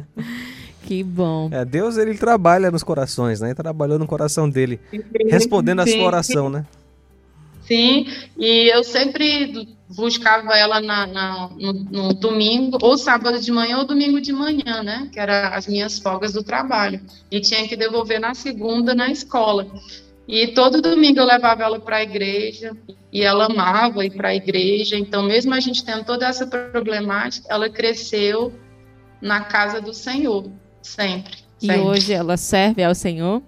que 0.83 1.01
bom. 1.01 1.49
É, 1.51 1.63
Deus 1.63 1.97
ele 1.97 2.17
trabalha 2.17 2.69
nos 2.69 2.83
corações, 2.83 3.39
né? 3.39 3.47
Ele 3.47 3.55
trabalhou 3.55 3.97
no 3.97 4.05
coração 4.05 4.49
dele, 4.49 4.81
respondendo 5.29 5.79
a 5.79 5.87
sua 5.87 6.03
oração, 6.03 6.49
né? 6.49 6.65
Sim, 7.65 8.07
e 8.37 8.69
eu 8.69 8.83
sempre 8.83 9.67
buscava 9.95 10.57
ela 10.57 10.81
na, 10.81 11.07
na 11.07 11.49
no, 11.57 11.73
no, 11.73 12.13
domingo, 12.13 12.77
ou 12.81 12.97
sábado 12.97 13.39
de 13.39 13.51
manhã, 13.51 13.77
ou 13.77 13.85
domingo 13.85 14.19
de 14.19 14.33
manhã, 14.33 14.83
né? 14.83 15.09
Que 15.11 15.19
eram 15.19 15.55
as 15.55 15.67
minhas 15.67 15.99
folgas 15.99 16.33
do 16.33 16.43
trabalho. 16.43 17.01
E 17.31 17.39
tinha 17.39 17.67
que 17.67 17.75
devolver 17.75 18.19
na 18.19 18.33
segunda 18.33 18.93
na 18.93 19.09
escola. 19.09 19.67
E 20.27 20.47
todo 20.47 20.81
domingo 20.81 21.19
eu 21.19 21.25
levava 21.25 21.63
ela 21.63 21.79
para 21.79 21.97
a 21.97 22.03
igreja, 22.03 22.75
e 23.11 23.21
ela 23.21 23.45
amava 23.45 24.05
ir 24.05 24.11
para 24.11 24.29
a 24.29 24.35
igreja. 24.35 24.97
Então, 24.97 25.23
mesmo 25.23 25.53
a 25.53 25.59
gente 25.59 25.85
tendo 25.85 26.03
toda 26.03 26.27
essa 26.27 26.47
problemática, 26.47 27.47
ela 27.49 27.69
cresceu 27.69 28.53
na 29.21 29.41
casa 29.41 29.79
do 29.79 29.93
Senhor, 29.93 30.49
sempre. 30.81 31.37
sempre. 31.57 31.77
E 31.77 31.79
hoje 31.79 32.13
ela 32.13 32.35
serve 32.35 32.83
ao 32.83 32.95
Senhor? 32.95 33.41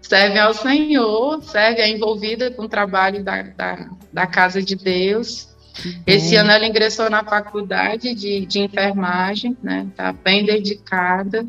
Serve 0.00 0.38
ao 0.38 0.54
Senhor, 0.54 1.42
serve, 1.42 1.80
é 1.80 1.88
envolvida 1.88 2.50
com 2.50 2.62
o 2.62 2.68
trabalho 2.68 3.22
da, 3.22 3.42
da, 3.42 3.88
da 4.12 4.26
Casa 4.26 4.62
de 4.62 4.76
Deus. 4.76 5.48
Esse 6.06 6.34
ano 6.34 6.50
ela 6.50 6.66
ingressou 6.66 7.08
na 7.08 7.22
faculdade 7.22 8.14
de, 8.14 8.44
de 8.46 8.60
enfermagem, 8.60 9.56
né? 9.62 9.86
Tá 9.94 10.12
bem 10.12 10.44
dedicada, 10.44 11.46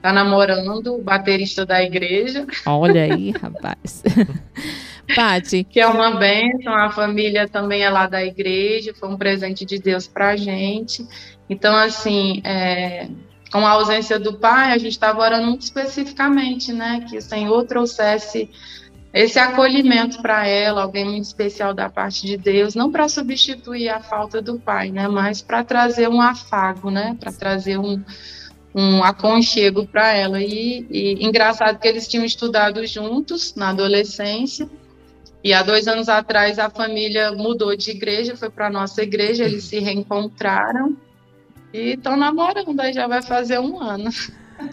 tá 0.00 0.12
namorando 0.12 0.94
o 0.94 1.02
baterista 1.02 1.66
da 1.66 1.82
igreja. 1.82 2.46
Olha 2.64 3.04
aí, 3.04 3.32
rapaz. 3.38 4.02
Pati. 5.14 5.62
Que 5.64 5.80
é 5.80 5.86
uma 5.86 6.16
bênção, 6.16 6.74
a 6.74 6.90
família 6.90 7.46
também 7.48 7.82
é 7.82 7.90
lá 7.90 8.06
da 8.06 8.24
igreja, 8.24 8.94
foi 8.94 9.08
um 9.08 9.16
presente 9.16 9.64
de 9.64 9.78
Deus 9.78 10.06
pra 10.06 10.36
gente. 10.36 11.06
Então, 11.48 11.76
assim, 11.76 12.40
é, 12.44 13.08
com 13.50 13.66
a 13.66 13.70
ausência 13.70 14.18
do 14.18 14.34
pai, 14.34 14.72
a 14.72 14.78
gente 14.78 14.92
estava 14.92 15.20
orando 15.20 15.46
muito 15.46 15.62
especificamente, 15.62 16.72
né? 16.72 17.04
Que 17.08 17.18
o 17.18 17.22
Senhor 17.22 17.64
trouxesse 17.64 18.50
esse 19.12 19.38
acolhimento 19.38 20.20
para 20.20 20.46
ela, 20.46 20.82
alguém 20.82 21.04
muito 21.04 21.24
especial 21.24 21.72
da 21.72 21.88
parte 21.88 22.26
de 22.26 22.36
Deus, 22.36 22.74
não 22.74 22.90
para 22.90 23.08
substituir 23.08 23.88
a 23.88 24.00
falta 24.00 24.42
do 24.42 24.58
pai, 24.58 24.90
né? 24.90 25.08
Mas 25.08 25.40
para 25.40 25.64
trazer 25.64 26.08
um 26.08 26.20
afago, 26.20 26.90
né? 26.90 27.16
Para 27.18 27.32
trazer 27.32 27.78
um, 27.78 28.02
um 28.74 29.02
aconchego 29.02 29.86
para 29.86 30.12
ela. 30.12 30.42
E, 30.42 30.86
e 30.90 31.24
engraçado 31.24 31.78
que 31.78 31.88
eles 31.88 32.08
tinham 32.08 32.24
estudado 32.24 32.84
juntos 32.86 33.54
na 33.54 33.70
adolescência. 33.70 34.68
E 35.42 35.54
há 35.54 35.62
dois 35.62 35.86
anos 35.86 36.08
atrás 36.08 36.58
a 36.58 36.68
família 36.68 37.30
mudou 37.30 37.76
de 37.76 37.92
igreja, 37.92 38.36
foi 38.36 38.50
para 38.50 38.68
nossa 38.68 39.02
igreja, 39.02 39.44
eles 39.44 39.64
se 39.64 39.78
reencontraram 39.78 40.96
e 41.72 41.92
estão 41.92 42.16
namorando, 42.16 42.78
aí 42.80 42.92
já 42.92 43.06
vai 43.06 43.22
fazer 43.22 43.58
um 43.58 43.80
ano. 43.80 44.10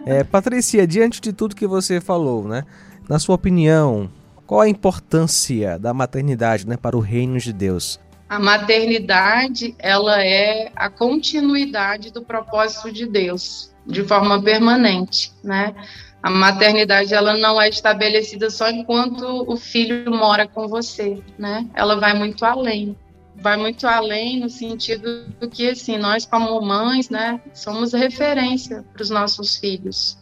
É, 0.05 0.23
Patrícia, 0.23 0.87
diante 0.87 1.19
de 1.19 1.33
tudo 1.33 1.55
que 1.55 1.67
você 1.67 1.99
falou, 1.99 2.47
né? 2.47 2.63
Na 3.09 3.19
sua 3.19 3.35
opinião, 3.35 4.09
qual 4.47 4.61
a 4.61 4.69
importância 4.69 5.77
da 5.77 5.93
maternidade 5.93 6.67
né, 6.67 6.77
para 6.77 6.95
o 6.95 7.01
reino 7.01 7.37
de 7.37 7.51
Deus? 7.51 7.99
A 8.29 8.39
maternidade, 8.39 9.75
ela 9.77 10.23
é 10.23 10.71
a 10.75 10.89
continuidade 10.89 12.11
do 12.11 12.23
propósito 12.23 12.91
de 12.91 13.05
Deus, 13.05 13.71
de 13.85 14.03
forma 14.03 14.41
permanente, 14.41 15.31
né? 15.43 15.75
A 16.21 16.29
maternidade, 16.29 17.13
ela 17.13 17.35
não 17.35 17.61
é 17.61 17.67
estabelecida 17.67 18.49
só 18.49 18.69
enquanto 18.69 19.43
o 19.45 19.57
filho 19.57 20.09
mora 20.09 20.47
com 20.47 20.69
você, 20.69 21.21
né? 21.37 21.67
Ela 21.75 21.99
vai 21.99 22.17
muito 22.17 22.45
além 22.45 22.95
vai 23.35 23.57
muito 23.57 23.87
além 23.87 24.39
no 24.39 24.49
sentido 24.49 25.25
do 25.39 25.49
que 25.49 25.69
assim 25.69 25.97
nós 25.97 26.25
como 26.25 26.59
mães 26.61 27.09
né 27.09 27.41
somos 27.53 27.93
referência 27.93 28.83
para 28.93 29.01
os 29.01 29.09
nossos 29.09 29.55
filhos 29.55 30.17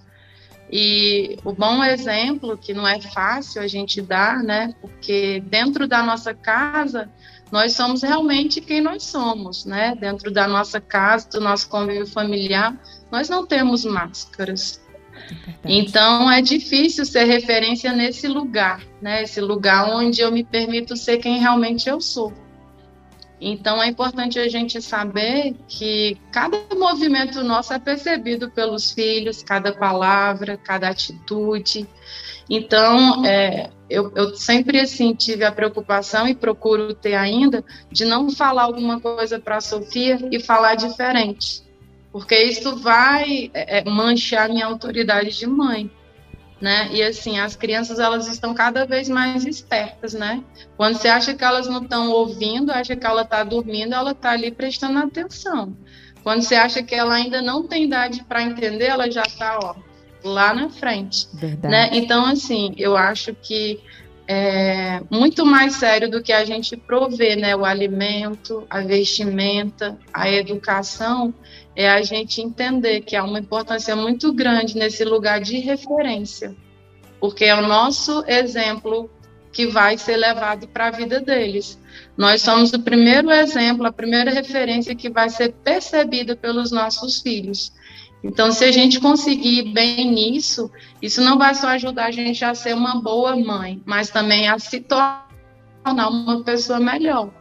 e 0.72 1.38
o 1.44 1.52
bom 1.52 1.84
exemplo 1.84 2.58
que 2.58 2.74
não 2.74 2.88
é 2.88 3.00
fácil 3.02 3.62
a 3.62 3.68
gente 3.68 4.02
dar 4.02 4.42
né 4.42 4.74
porque 4.80 5.42
dentro 5.48 5.88
da 5.88 6.02
nossa 6.02 6.34
casa 6.34 7.10
nós 7.52 7.74
somos 7.74 8.02
realmente 8.02 8.62
quem 8.62 8.82
nós 8.82 9.04
somos 9.04 9.66
né 9.66 9.96
dentro 9.96 10.32
da 10.32 10.48
nossa 10.48 10.80
casa 10.80 11.30
do 11.30 11.42
nosso 11.42 11.68
convívio 11.70 12.08
familiar 12.08 12.80
nós 13.12 13.28
não 13.28 13.46
temos 13.46 13.84
máscaras 13.84 14.82
é 15.64 15.72
então 15.72 16.32
é 16.32 16.42
difícil 16.42 17.06
ser 17.06 17.26
referência 17.26 17.92
nesse 17.94 18.28
lugar, 18.28 18.82
né? 19.02 19.24
Esse 19.24 19.42
lugar 19.42 19.90
onde 19.90 20.22
eu 20.22 20.32
me 20.32 20.44
permito 20.44 20.96
ser 20.96 21.18
quem 21.18 21.40
realmente 21.40 21.88
eu 21.90 22.00
sou. 22.02 22.34
Então 23.42 23.82
é 23.82 23.88
importante 23.88 24.38
a 24.38 24.48
gente 24.48 24.80
saber 24.80 25.56
que 25.68 26.16
cada 26.32 26.60
movimento 26.78 27.44
nosso 27.44 27.74
é 27.74 27.80
percebido 27.80 28.52
pelos 28.52 28.92
filhos, 28.92 29.42
cada 29.42 29.74
palavra, 29.74 30.58
cada 30.58 30.90
atitude. 30.90 31.88
Então 32.48 33.26
é, 33.26 33.72
eu, 33.90 34.12
eu, 34.16 34.36
sempre 34.36 34.80
assim 34.80 35.16
tive 35.16 35.44
a 35.44 35.52
preocupação 35.52 36.28
e 36.28 36.36
procuro 36.36 36.94
ter 36.94 37.16
ainda 37.16 37.66
de 37.92 38.06
não 38.06 38.30
falar 38.30 38.64
alguma 38.64 39.00
coisa 39.00 39.40
para 39.40 39.58
a 39.58 39.62
Sofia 39.62 40.20
e 40.32 40.40
falar 40.40 40.76
diferente, 40.76 41.64
porque 42.12 42.38
isso 42.44 42.76
vai 42.76 43.50
é, 43.56 43.80
é 43.80 43.90
manchar 43.90 44.50
minha 44.50 44.68
autoridade 44.68 45.36
de 45.36 45.48
mãe 45.48 45.90
né? 46.62 46.90
E 46.92 47.02
assim, 47.02 47.40
as 47.40 47.56
crianças 47.56 48.00
elas 48.00 48.28
estão 48.28 48.54
cada 48.54 48.86
vez 48.86 49.10
mais 49.10 49.46
espertas, 49.46 50.14
né? 50.14 50.44
Quando 50.78 50.96
você 50.96 51.08
acha 51.08 51.34
que 51.34 51.44
elas 51.44 51.68
não 51.68 51.82
estão 51.82 52.12
ouvindo, 52.12 52.72
acha 52.72 52.96
que 52.96 53.06
ela 53.06 53.24
está 53.24 53.44
dormindo, 53.44 53.96
ela 53.96 54.12
está 54.12 54.32
ali 54.32 54.52
prestando 54.52 55.00
atenção. 55.00 55.76
Quando 56.24 56.44
você 56.44 56.56
acha 56.56 56.84
que 56.84 56.94
ela 56.94 57.16
ainda 57.16 57.42
não 57.42 57.68
tem 57.68 57.86
idade 57.86 58.24
para 58.24 58.44
entender, 58.44 58.86
ela 58.86 59.10
já 59.10 59.24
está, 59.24 59.58
ó, 59.62 59.76
lá 60.24 60.54
na 60.54 60.70
frente, 60.70 61.28
Verdade. 61.34 61.72
né? 61.72 61.90
Então, 61.94 62.26
assim, 62.26 62.76
eu 62.78 62.96
acho 62.96 63.34
que 63.34 63.80
é 64.34 65.02
muito 65.10 65.46
mais 65.46 65.76
sério 65.76 66.10
do 66.10 66.24
que 66.24 66.32
a 66.32 66.46
gente 66.46 66.78
prover, 66.78 67.38
né? 67.38 67.54
O 67.54 67.66
alimento, 67.66 68.66
a 68.70 68.80
vestimenta, 68.80 70.00
a 70.14 70.32
educação, 70.32 71.34
é 71.76 71.90
a 71.90 72.02
gente 72.02 72.42
entender 72.42 73.02
que 73.02 73.18
há 73.18 73.26
uma 73.26 73.40
importância 73.40 73.94
muito 73.94 74.32
grande 74.32 74.78
nesse 74.78 75.04
lugar 75.04 75.42
de 75.42 75.58
referência, 75.58 76.56
porque 77.20 77.44
é 77.44 77.56
o 77.56 77.68
nosso 77.68 78.24
exemplo 78.26 79.10
que 79.52 79.68
vai 79.68 79.98
ser 79.98 80.16
levado 80.16 80.66
para 80.66 80.88
a 80.88 80.92
vida 80.92 81.20
deles. 81.20 81.78
Nós 82.16 82.42
somos 82.42 82.72
o 82.72 82.80
primeiro 82.80 83.30
exemplo, 83.32 83.86
a 83.86 83.92
primeira 83.92 84.32
referência 84.32 84.96
que 84.96 85.10
vai 85.10 85.30
ser 85.30 85.52
percebida 85.62 86.38
pelos 86.38 86.72
nossos 86.72 87.20
filhos. 87.20 87.74
Então, 88.24 88.52
se 88.52 88.64
a 88.64 88.72
gente 88.72 89.00
conseguir 89.00 89.72
bem 89.74 90.12
nisso, 90.12 90.70
isso 91.02 91.22
não 91.22 91.38
vai 91.38 91.56
só 91.56 91.70
ajudar 91.70 92.06
a 92.06 92.12
gente 92.12 92.46
a 92.46 92.54
ser 92.54 92.76
uma 92.76 93.02
boa 93.02 93.36
mãe, 93.36 93.82
mas 93.86 94.10
também 94.10 94.48
a 94.48 94.60
se 94.60 94.80
tornar 94.80 95.28
uma 95.86 96.44
pessoa 96.44 96.80
melhor. 96.80 97.32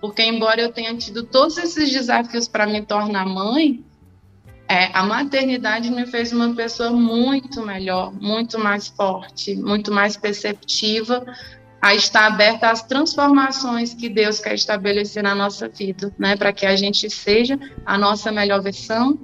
Porque, 0.00 0.22
embora 0.22 0.62
eu 0.62 0.72
tenha 0.72 0.96
tido 0.96 1.24
todos 1.24 1.58
esses 1.58 1.92
desafios 1.92 2.48
para 2.48 2.66
me 2.66 2.80
tornar 2.80 3.26
mãe, 3.26 3.84
é, 4.66 4.88
a 4.94 5.02
maternidade 5.02 5.90
me 5.90 6.06
fez 6.06 6.32
uma 6.32 6.54
pessoa 6.54 6.90
muito 6.90 7.60
melhor, 7.60 8.12
muito 8.12 8.58
mais 8.58 8.88
forte, 8.88 9.56
muito 9.56 9.92
mais 9.92 10.16
perceptiva 10.16 11.26
a 11.82 11.94
estar 11.94 12.26
aberta 12.26 12.70
às 12.70 12.82
transformações 12.82 13.94
que 13.94 14.08
Deus 14.08 14.38
quer 14.38 14.54
estabelecer 14.54 15.22
na 15.22 15.34
nossa 15.34 15.68
vida, 15.68 16.14
né? 16.18 16.36
Para 16.36 16.52
que 16.52 16.64
a 16.66 16.76
gente 16.76 17.10
seja 17.10 17.58
a 17.84 17.98
nossa 17.98 18.30
melhor 18.30 18.62
versão, 18.62 19.18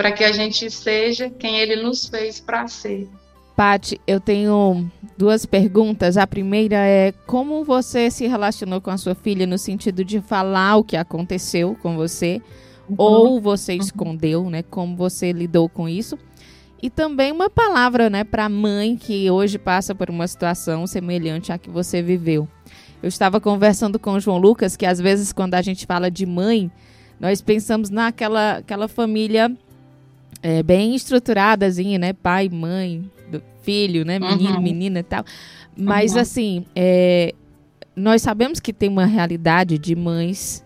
para 0.00 0.12
que 0.12 0.24
a 0.24 0.32
gente 0.32 0.70
seja 0.70 1.28
quem 1.28 1.58
Ele 1.58 1.76
nos 1.76 2.08
fez 2.08 2.40
para 2.40 2.66
ser. 2.66 3.06
Pati, 3.54 4.00
eu 4.06 4.18
tenho 4.18 4.90
duas 5.18 5.44
perguntas. 5.44 6.16
A 6.16 6.26
primeira 6.26 6.76
é 6.78 7.12
como 7.26 7.62
você 7.64 8.10
se 8.10 8.26
relacionou 8.26 8.80
com 8.80 8.90
a 8.90 8.96
sua 8.96 9.14
filha 9.14 9.46
no 9.46 9.58
sentido 9.58 10.02
de 10.02 10.22
falar 10.22 10.76
o 10.76 10.84
que 10.84 10.96
aconteceu 10.96 11.76
com 11.82 11.96
você 11.96 12.40
uhum. 12.88 12.94
ou 12.96 13.40
você 13.42 13.74
uhum. 13.74 13.80
escondeu, 13.80 14.48
né? 14.48 14.62
Como 14.62 14.96
você 14.96 15.32
lidou 15.32 15.68
com 15.68 15.86
isso? 15.86 16.18
E 16.82 16.88
também 16.88 17.30
uma 17.30 17.50
palavra, 17.50 18.08
né, 18.08 18.24
para 18.24 18.46
a 18.46 18.48
mãe 18.48 18.96
que 18.96 19.30
hoje 19.30 19.58
passa 19.58 19.94
por 19.94 20.08
uma 20.08 20.26
situação 20.26 20.86
semelhante 20.86 21.52
à 21.52 21.58
que 21.58 21.68
você 21.68 22.00
viveu. 22.00 22.48
Eu 23.02 23.08
estava 23.10 23.38
conversando 23.38 23.98
com 23.98 24.12
o 24.12 24.20
João 24.20 24.38
Lucas 24.38 24.78
que 24.78 24.86
às 24.86 24.98
vezes 24.98 25.30
quando 25.30 25.52
a 25.56 25.60
gente 25.60 25.84
fala 25.84 26.10
de 26.10 26.24
mãe, 26.24 26.72
nós 27.20 27.42
pensamos 27.42 27.90
naquela 27.90 28.52
aquela 28.52 28.88
família 28.88 29.54
é, 30.42 30.62
bem 30.62 30.94
estruturadazinha, 30.94 31.98
né? 31.98 32.12
Pai, 32.12 32.48
mãe, 32.48 33.10
filho, 33.62 34.04
né? 34.04 34.18
Menino, 34.18 34.56
uhum. 34.56 34.62
menina 34.62 35.00
e 35.00 35.02
tal. 35.02 35.24
Mas 35.76 36.14
uhum. 36.14 36.20
assim, 36.20 36.64
é, 36.74 37.34
nós 37.94 38.22
sabemos 38.22 38.60
que 38.60 38.72
tem 38.72 38.88
uma 38.88 39.06
realidade 39.06 39.78
de 39.78 39.94
mães 39.94 40.64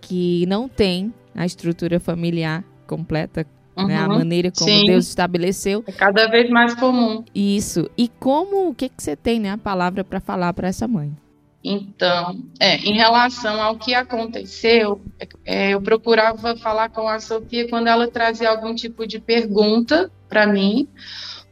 que 0.00 0.46
não 0.46 0.68
tem 0.68 1.12
a 1.34 1.44
estrutura 1.44 1.98
familiar 2.00 2.64
completa, 2.86 3.46
uhum. 3.76 3.86
né? 3.86 3.96
A 3.96 4.08
uhum. 4.08 4.18
maneira 4.18 4.50
como 4.50 4.70
Sim. 4.70 4.86
Deus 4.86 5.08
estabeleceu. 5.08 5.84
É 5.86 5.92
cada 5.92 6.28
vez 6.28 6.48
mais 6.48 6.74
comum. 6.74 7.24
Isso. 7.34 7.90
E 7.96 8.08
como, 8.08 8.68
o 8.68 8.74
que, 8.74 8.88
que 8.88 9.02
você 9.02 9.16
tem, 9.16 9.40
né? 9.40 9.50
A 9.50 9.58
palavra 9.58 10.04
para 10.04 10.20
falar 10.20 10.52
para 10.52 10.68
essa 10.68 10.86
mãe? 10.86 11.12
Então, 11.68 12.44
é, 12.60 12.76
em 12.76 12.94
relação 12.94 13.60
ao 13.60 13.76
que 13.76 13.92
aconteceu, 13.92 15.00
é, 15.44 15.70
eu 15.70 15.82
procurava 15.82 16.56
falar 16.56 16.90
com 16.90 17.08
a 17.08 17.18
Sofia 17.18 17.68
quando 17.68 17.88
ela 17.88 18.06
trazia 18.06 18.48
algum 18.48 18.72
tipo 18.72 19.04
de 19.04 19.18
pergunta 19.18 20.08
para 20.28 20.46
mim, 20.46 20.88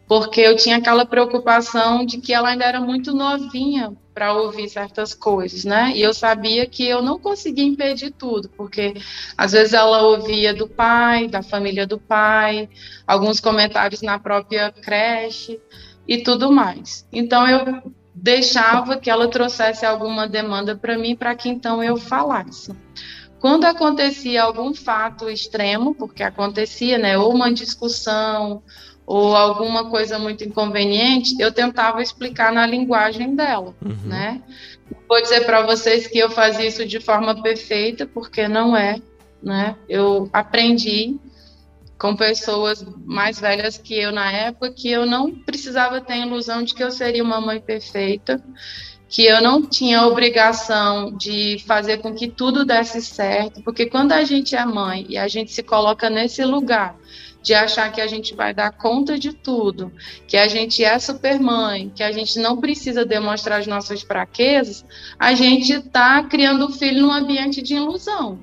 porque 0.06 0.40
eu 0.40 0.54
tinha 0.54 0.76
aquela 0.76 1.04
preocupação 1.04 2.06
de 2.06 2.18
que 2.18 2.32
ela 2.32 2.50
ainda 2.50 2.64
era 2.64 2.80
muito 2.80 3.12
novinha 3.12 3.92
para 4.14 4.32
ouvir 4.34 4.68
certas 4.68 5.12
coisas, 5.12 5.64
né? 5.64 5.90
E 5.96 6.02
eu 6.02 6.14
sabia 6.14 6.64
que 6.64 6.86
eu 6.86 7.02
não 7.02 7.18
conseguia 7.18 7.64
impedir 7.64 8.12
tudo, 8.12 8.48
porque 8.50 8.94
às 9.36 9.50
vezes 9.50 9.72
ela 9.72 10.00
ouvia 10.02 10.54
do 10.54 10.68
pai, 10.68 11.26
da 11.26 11.42
família 11.42 11.88
do 11.88 11.98
pai, 11.98 12.68
alguns 13.04 13.40
comentários 13.40 14.00
na 14.00 14.16
própria 14.16 14.70
creche 14.70 15.60
e 16.06 16.22
tudo 16.22 16.52
mais. 16.52 17.04
Então 17.12 17.48
eu 17.48 17.82
deixava 18.14 18.96
que 18.96 19.10
ela 19.10 19.28
trouxesse 19.28 19.84
alguma 19.84 20.28
demanda 20.28 20.76
para 20.76 20.96
mim, 20.96 21.16
para 21.16 21.34
que 21.34 21.48
então 21.48 21.82
eu 21.82 21.96
falasse. 21.96 22.72
Quando 23.40 23.64
acontecia 23.64 24.42
algum 24.42 24.72
fato 24.72 25.28
extremo, 25.28 25.94
porque 25.94 26.22
acontecia, 26.22 26.96
né, 26.96 27.18
ou 27.18 27.34
uma 27.34 27.52
discussão, 27.52 28.62
ou 29.06 29.36
alguma 29.36 29.90
coisa 29.90 30.18
muito 30.18 30.44
inconveniente, 30.44 31.36
eu 31.38 31.52
tentava 31.52 32.02
explicar 32.02 32.52
na 32.52 32.66
linguagem 32.66 33.34
dela, 33.34 33.74
uhum. 33.84 33.96
né? 34.06 34.40
Vou 35.06 35.20
dizer 35.20 35.44
para 35.44 35.60
vocês 35.62 36.06
que 36.06 36.18
eu 36.18 36.30
fazia 36.30 36.66
isso 36.66 36.86
de 36.86 37.00
forma 37.00 37.42
perfeita, 37.42 38.06
porque 38.06 38.48
não 38.48 38.74
é, 38.74 38.96
né? 39.42 39.76
Eu 39.88 40.30
aprendi 40.32 41.18
com 42.04 42.14
pessoas 42.14 42.84
mais 43.06 43.40
velhas 43.40 43.78
que 43.78 43.94
eu 43.94 44.12
na 44.12 44.30
época, 44.30 44.70
que 44.70 44.90
eu 44.90 45.06
não 45.06 45.34
precisava 45.34 46.02
ter 46.02 46.12
a 46.12 46.26
ilusão 46.26 46.62
de 46.62 46.74
que 46.74 46.84
eu 46.84 46.90
seria 46.90 47.24
uma 47.24 47.40
mãe 47.40 47.58
perfeita, 47.58 48.44
que 49.08 49.24
eu 49.24 49.40
não 49.40 49.62
tinha 49.62 50.06
obrigação 50.06 51.16
de 51.16 51.64
fazer 51.66 52.02
com 52.02 52.14
que 52.14 52.28
tudo 52.28 52.62
desse 52.62 53.00
certo, 53.00 53.62
porque 53.62 53.86
quando 53.86 54.12
a 54.12 54.22
gente 54.22 54.54
é 54.54 54.66
mãe 54.66 55.06
e 55.08 55.16
a 55.16 55.26
gente 55.28 55.50
se 55.50 55.62
coloca 55.62 56.10
nesse 56.10 56.44
lugar 56.44 56.94
de 57.42 57.54
achar 57.54 57.90
que 57.90 58.02
a 58.02 58.06
gente 58.06 58.34
vai 58.34 58.52
dar 58.52 58.70
conta 58.72 59.18
de 59.18 59.32
tudo, 59.32 59.90
que 60.28 60.36
a 60.36 60.46
gente 60.46 60.84
é 60.84 60.98
supermãe, 60.98 61.90
que 61.96 62.02
a 62.02 62.12
gente 62.12 62.38
não 62.38 62.58
precisa 62.58 63.06
demonstrar 63.06 63.60
as 63.60 63.66
nossas 63.66 64.02
fraquezas, 64.02 64.84
a 65.18 65.34
gente 65.34 65.72
está 65.72 66.22
criando 66.24 66.66
o 66.66 66.70
filho 66.70 67.00
num 67.00 67.12
ambiente 67.12 67.62
de 67.62 67.76
ilusão 67.76 68.40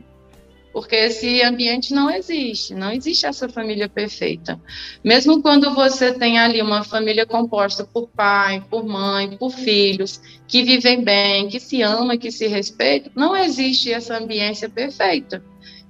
porque 0.72 0.96
esse 0.96 1.42
ambiente 1.42 1.94
não 1.94 2.10
existe, 2.10 2.74
não 2.74 2.92
existe 2.92 3.26
essa 3.26 3.50
família 3.50 3.90
perfeita. 3.90 4.60
Mesmo 5.04 5.42
quando 5.42 5.74
você 5.74 6.14
tem 6.14 6.40
ali 6.40 6.62
uma 6.62 6.84
família 6.84 7.26
composta 7.26 7.84
por 7.84 8.08
pai, 8.08 8.64
por 8.70 8.86
mãe, 8.86 9.36
por 9.38 9.52
filhos, 9.52 10.22
que 10.48 10.64
vivem 10.64 11.04
bem, 11.04 11.50
que 11.50 11.60
se 11.60 11.82
amam, 11.82 12.18
que 12.18 12.32
se 12.32 12.48
respeitam, 12.48 13.12
não 13.16 13.36
existe 13.36 13.92
essa 13.92 14.18
ambiência 14.18 14.70
perfeita. 14.70 15.44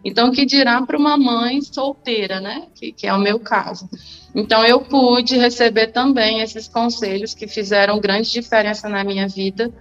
Então, 0.04 0.32
que 0.32 0.46
dirá 0.46 0.82
para 0.82 0.98
uma 0.98 1.16
mãe 1.16 1.62
solteira, 1.62 2.40
né? 2.40 2.64
Que, 2.74 2.92
que 2.92 3.06
é 3.06 3.14
o 3.14 3.20
meu 3.20 3.40
caso. 3.40 3.88
Então, 4.34 4.66
eu 4.66 4.82
pude 4.82 5.38
receber 5.38 5.88
também 5.88 6.42
esses 6.42 6.68
conselhos 6.68 7.36
que 7.36 7.48
fizeram 7.48 8.00
grande 8.00 8.32
diferença 8.32 8.90
na 8.90 9.04
minha 9.04 9.28
vida 9.28 9.72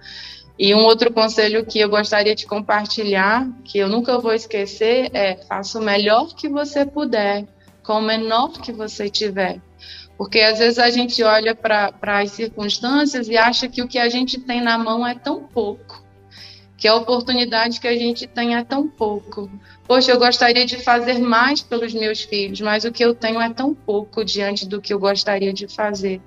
e 0.63 0.75
um 0.75 0.83
outro 0.83 1.11
conselho 1.11 1.65
que 1.65 1.79
eu 1.79 1.89
gostaria 1.89 2.35
de 2.35 2.45
compartilhar, 2.45 3.49
que 3.63 3.79
eu 3.79 3.89
nunca 3.89 4.19
vou 4.19 4.31
esquecer, 4.31 5.09
é 5.11 5.35
faça 5.35 5.79
o 5.79 5.83
melhor 5.83 6.35
que 6.35 6.47
você 6.47 6.85
puder, 6.85 7.47
com 7.81 7.93
o 7.93 8.01
menor 8.01 8.51
que 8.61 8.71
você 8.71 9.09
tiver. 9.09 9.59
Porque 10.15 10.39
às 10.39 10.59
vezes 10.59 10.77
a 10.77 10.91
gente 10.91 11.23
olha 11.23 11.55
para 11.55 11.91
as 12.19 12.33
circunstâncias 12.33 13.27
e 13.27 13.35
acha 13.35 13.67
que 13.67 13.81
o 13.81 13.87
que 13.87 13.97
a 13.97 14.07
gente 14.07 14.39
tem 14.39 14.61
na 14.61 14.77
mão 14.77 15.05
é 15.05 15.15
tão 15.15 15.41
pouco, 15.41 16.05
que 16.77 16.87
a 16.87 16.93
oportunidade 16.93 17.79
que 17.79 17.87
a 17.87 17.97
gente 17.97 18.27
tem 18.27 18.55
é 18.55 18.63
tão 18.63 18.87
pouco. 18.87 19.49
Poxa, 19.87 20.11
eu 20.11 20.19
gostaria 20.19 20.63
de 20.63 20.77
fazer 20.77 21.17
mais 21.17 21.61
pelos 21.61 21.91
meus 21.91 22.21
filhos, 22.21 22.61
mas 22.61 22.85
o 22.85 22.91
que 22.91 23.03
eu 23.03 23.15
tenho 23.15 23.41
é 23.41 23.51
tão 23.51 23.73
pouco 23.73 24.23
diante 24.23 24.67
do 24.67 24.79
que 24.79 24.93
eu 24.93 24.99
gostaria 24.99 25.51
de 25.51 25.67
fazer. 25.67 26.21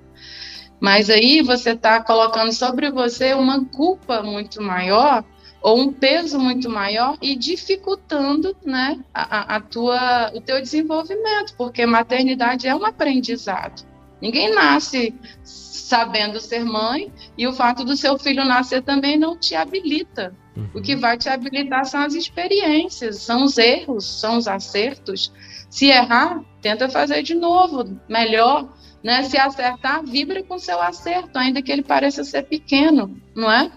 Mas 0.79 1.09
aí 1.09 1.41
você 1.41 1.71
está 1.71 2.01
colocando 2.01 2.51
sobre 2.51 2.91
você 2.91 3.33
uma 3.33 3.65
culpa 3.65 4.21
muito 4.21 4.61
maior 4.61 5.23
ou 5.65 5.79
um 5.79 5.91
peso 5.91 6.37
muito 6.37 6.69
maior 6.69 7.17
e 7.19 7.35
dificultando 7.35 8.55
né, 8.63 8.99
a, 9.11 9.55
a 9.55 9.59
tua, 9.59 10.31
o 10.35 10.39
teu 10.39 10.61
desenvolvimento, 10.61 11.55
porque 11.57 11.87
maternidade 11.87 12.67
é 12.67 12.75
um 12.75 12.85
aprendizado. 12.85 13.83
Ninguém 14.21 14.53
nasce 14.53 15.13
sabendo 15.43 16.39
ser 16.39 16.63
mãe 16.63 17.11
e 17.37 17.47
o 17.47 17.53
fato 17.53 17.83
do 17.83 17.97
seu 17.97 18.17
filho 18.17 18.45
nascer 18.45 18.83
também 18.83 19.17
não 19.17 19.37
te 19.37 19.55
habilita. 19.55 20.35
Uhum. 20.55 20.69
O 20.73 20.81
que 20.81 20.95
uhum. 20.95 20.99
vai 20.99 21.17
te 21.17 21.29
habilitar 21.29 21.85
são 21.85 22.01
as 22.01 22.13
experiências, 22.13 23.17
são 23.17 23.43
os 23.43 23.57
erros, 23.57 24.05
são 24.05 24.37
os 24.37 24.47
acertos. 24.47 25.31
Se 25.69 25.87
errar, 25.87 26.41
tenta 26.61 26.87
fazer 26.89 27.23
de 27.23 27.33
novo, 27.33 27.99
melhor, 28.07 28.69
né? 29.05 29.21
Se 29.21 29.37
acertar, 29.37 30.03
vibra 30.03 30.41
com 30.41 30.57
seu 30.57 30.81
acerto, 30.81 31.37
ainda 31.37 31.61
que 31.61 31.71
ele 31.71 31.83
pareça 31.83 32.23
ser 32.23 32.41
pequeno, 32.41 33.15
não 33.35 33.51
é? 33.51 33.71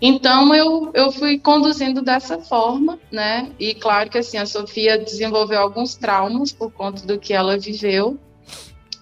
Então 0.00 0.54
eu, 0.54 0.90
eu 0.94 1.12
fui 1.12 1.38
conduzindo 1.38 2.00
dessa 2.00 2.38
forma, 2.38 2.98
né? 3.12 3.52
E 3.60 3.74
claro 3.74 4.08
que 4.08 4.16
assim 4.16 4.38
a 4.38 4.46
Sofia 4.46 4.96
desenvolveu 4.96 5.60
alguns 5.60 5.94
traumas 5.94 6.52
por 6.52 6.72
conta 6.72 7.06
do 7.06 7.18
que 7.18 7.34
ela 7.34 7.58
viveu. 7.58 8.18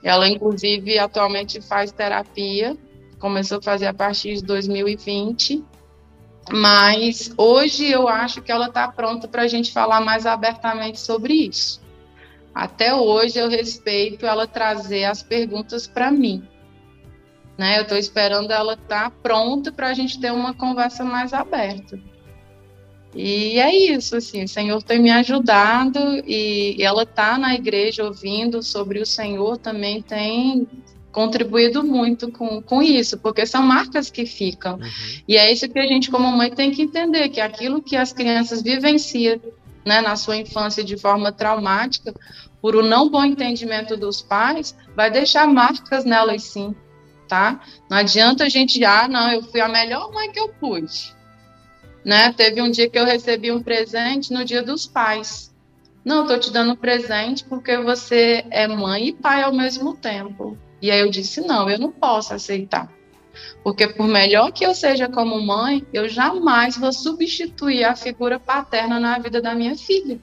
Ela 0.02 0.28
inclusive 0.28 0.98
atualmente 0.98 1.60
faz 1.60 1.92
terapia, 1.92 2.76
começou 3.20 3.58
a 3.58 3.62
fazer 3.62 3.86
a 3.86 3.94
partir 3.94 4.34
de 4.34 4.42
2020. 4.42 5.62
Mas 6.50 7.32
hoje 7.38 7.88
eu 7.88 8.08
acho 8.08 8.42
que 8.42 8.50
ela 8.50 8.66
está 8.66 8.88
pronta 8.88 9.28
para 9.28 9.42
a 9.42 9.48
gente 9.48 9.72
falar 9.72 10.00
mais 10.00 10.26
abertamente 10.26 10.98
sobre 10.98 11.32
isso. 11.32 11.83
Até 12.54 12.94
hoje 12.94 13.38
eu 13.38 13.48
respeito 13.48 14.24
ela 14.24 14.46
trazer 14.46 15.04
as 15.04 15.22
perguntas 15.22 15.86
para 15.86 16.10
mim. 16.10 16.42
Né? 17.58 17.78
Eu 17.78 17.82
estou 17.82 17.98
esperando 17.98 18.52
ela 18.52 18.74
estar 18.74 19.10
tá 19.10 19.16
pronta 19.22 19.72
para 19.72 19.88
a 19.88 19.94
gente 19.94 20.20
ter 20.20 20.32
uma 20.32 20.54
conversa 20.54 21.04
mais 21.04 21.32
aberta. 21.32 21.98
E 23.14 23.60
é 23.60 23.74
isso, 23.74 24.16
assim, 24.16 24.42
o 24.42 24.48
Senhor 24.48 24.82
tem 24.82 24.98
me 24.98 25.10
ajudado 25.10 26.00
e, 26.26 26.76
ela 26.80 27.04
está 27.04 27.38
na 27.38 27.54
igreja 27.54 28.04
ouvindo 28.04 28.60
sobre 28.62 29.00
o 29.00 29.06
Senhor 29.06 29.56
também 29.56 30.02
tem 30.02 30.66
contribuído 31.12 31.84
muito 31.84 32.32
com, 32.32 32.60
com 32.60 32.82
isso, 32.82 33.16
porque 33.18 33.46
são 33.46 33.62
marcas 33.62 34.10
que 34.10 34.26
ficam. 34.26 34.74
Uhum. 34.74 35.22
E 35.28 35.36
é 35.36 35.52
isso 35.52 35.68
que 35.68 35.78
a 35.78 35.86
gente, 35.86 36.10
como 36.10 36.26
mãe, 36.36 36.50
tem 36.50 36.72
que 36.72 36.82
entender, 36.82 37.28
que 37.28 37.40
aquilo 37.40 37.80
que 37.80 37.94
as 37.94 38.12
crianças 38.12 38.60
vivenciam 38.60 39.40
né, 39.84 40.00
na 40.00 40.16
sua 40.16 40.36
infância 40.36 40.82
de 40.82 40.96
forma 40.96 41.30
traumática, 41.32 42.14
por 42.60 42.76
um 42.76 42.82
não 42.82 43.10
bom 43.10 43.24
entendimento 43.24 43.96
dos 43.96 44.22
pais, 44.22 44.74
vai 44.96 45.10
deixar 45.10 45.46
marcas 45.46 46.04
nelas 46.04 46.44
sim, 46.44 46.74
tá? 47.28 47.60
Não 47.90 47.98
adianta 47.98 48.44
a 48.44 48.48
gente, 48.48 48.82
ah, 48.84 49.06
não, 49.06 49.30
eu 49.30 49.42
fui 49.42 49.60
a 49.60 49.68
melhor 49.68 50.10
mãe 50.12 50.32
que 50.32 50.40
eu 50.40 50.48
pude. 50.48 51.14
Né? 52.04 52.32
Teve 52.32 52.62
um 52.62 52.70
dia 52.70 52.88
que 52.88 52.98
eu 52.98 53.04
recebi 53.04 53.50
um 53.50 53.62
presente 53.62 54.32
no 54.32 54.44
dia 54.44 54.62
dos 54.62 54.86
pais. 54.86 55.54
Não, 56.04 56.18
eu 56.18 56.26
tô 56.26 56.38
te 56.38 56.52
dando 56.52 56.76
presente 56.76 57.44
porque 57.44 57.78
você 57.78 58.44
é 58.50 58.68
mãe 58.68 59.08
e 59.08 59.12
pai 59.12 59.42
ao 59.42 59.54
mesmo 59.54 59.94
tempo. 59.94 60.56
E 60.82 60.90
aí 60.90 61.00
eu 61.00 61.10
disse, 61.10 61.40
não, 61.40 61.68
eu 61.68 61.78
não 61.78 61.90
posso 61.90 62.34
aceitar. 62.34 62.90
Porque 63.62 63.88
por 63.88 64.06
melhor 64.06 64.52
que 64.52 64.64
eu 64.64 64.74
seja 64.74 65.08
como 65.08 65.40
mãe, 65.40 65.84
eu 65.92 66.08
jamais 66.08 66.76
vou 66.76 66.92
substituir 66.92 67.84
a 67.84 67.96
figura 67.96 68.38
paterna 68.38 69.00
na 69.00 69.18
vida 69.18 69.40
da 69.40 69.54
minha 69.54 69.76
filha. 69.76 70.20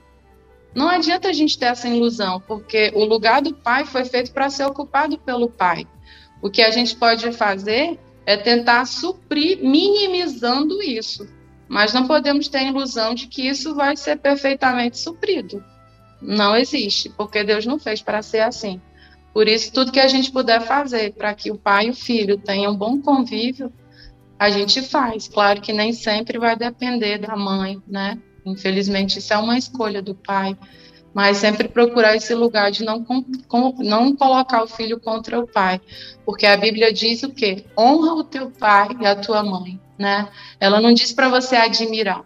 Não 0.73 0.87
adianta 0.87 1.27
a 1.29 1.33
gente 1.33 1.57
ter 1.57 1.65
essa 1.65 1.87
ilusão, 1.87 2.41
porque 2.47 2.91
o 2.95 3.03
lugar 3.03 3.41
do 3.41 3.53
pai 3.53 3.85
foi 3.85 4.05
feito 4.05 4.31
para 4.31 4.49
ser 4.49 4.65
ocupado 4.65 5.17
pelo 5.17 5.49
pai. 5.49 5.85
O 6.41 6.49
que 6.49 6.61
a 6.61 6.71
gente 6.71 6.95
pode 6.95 7.31
fazer 7.33 7.99
é 8.25 8.37
tentar 8.37 8.85
suprir, 8.85 9.59
minimizando 9.61 10.81
isso. 10.81 11.27
Mas 11.67 11.93
não 11.93 12.07
podemos 12.07 12.47
ter 12.47 12.59
a 12.59 12.63
ilusão 12.63 13.13
de 13.13 13.27
que 13.27 13.47
isso 13.47 13.75
vai 13.75 13.95
ser 13.95 14.17
perfeitamente 14.17 14.97
suprido. 14.97 15.63
Não 16.21 16.55
existe, 16.55 17.09
porque 17.09 17.43
Deus 17.43 17.65
não 17.65 17.79
fez 17.79 18.01
para 18.01 18.21
ser 18.21 18.41
assim. 18.41 18.81
Por 19.33 19.47
isso, 19.47 19.71
tudo 19.71 19.91
que 19.91 19.99
a 19.99 20.07
gente 20.07 20.31
puder 20.31 20.61
fazer 20.61 21.13
para 21.13 21.33
que 21.33 21.51
o 21.51 21.57
pai 21.57 21.87
e 21.87 21.89
o 21.91 21.95
filho 21.95 22.37
tenham 22.37 22.73
um 22.73 22.77
bom 22.77 23.01
convívio, 23.01 23.71
a 24.37 24.49
gente 24.49 24.81
faz. 24.81 25.27
Claro 25.27 25.61
que 25.61 25.71
nem 25.71 25.93
sempre 25.93 26.37
vai 26.37 26.55
depender 26.55 27.17
da 27.17 27.35
mãe, 27.35 27.81
né? 27.87 28.17
Infelizmente, 28.45 29.19
isso 29.19 29.33
é 29.33 29.37
uma 29.37 29.57
escolha 29.57 30.01
do 30.01 30.15
pai 30.15 30.57
mas 31.13 31.37
sempre 31.37 31.67
procurar 31.67 32.15
esse 32.15 32.33
lugar 32.33 32.71
de 32.71 32.83
não, 32.83 33.03
com, 33.03 33.23
não 33.79 34.15
colocar 34.15 34.63
o 34.63 34.67
filho 34.67 34.99
contra 34.99 35.39
o 35.39 35.47
pai, 35.47 35.81
porque 36.25 36.45
a 36.45 36.55
Bíblia 36.55 36.93
diz 36.93 37.23
o 37.23 37.29
quê? 37.29 37.65
Honra 37.77 38.13
o 38.13 38.23
teu 38.23 38.49
pai 38.49 38.89
e 38.99 39.05
a 39.05 39.15
tua 39.15 39.43
mãe, 39.43 39.79
né? 39.97 40.29
Ela 40.59 40.79
não 40.79 40.93
diz 40.93 41.11
para 41.11 41.29
você 41.29 41.55
admirar, 41.55 42.23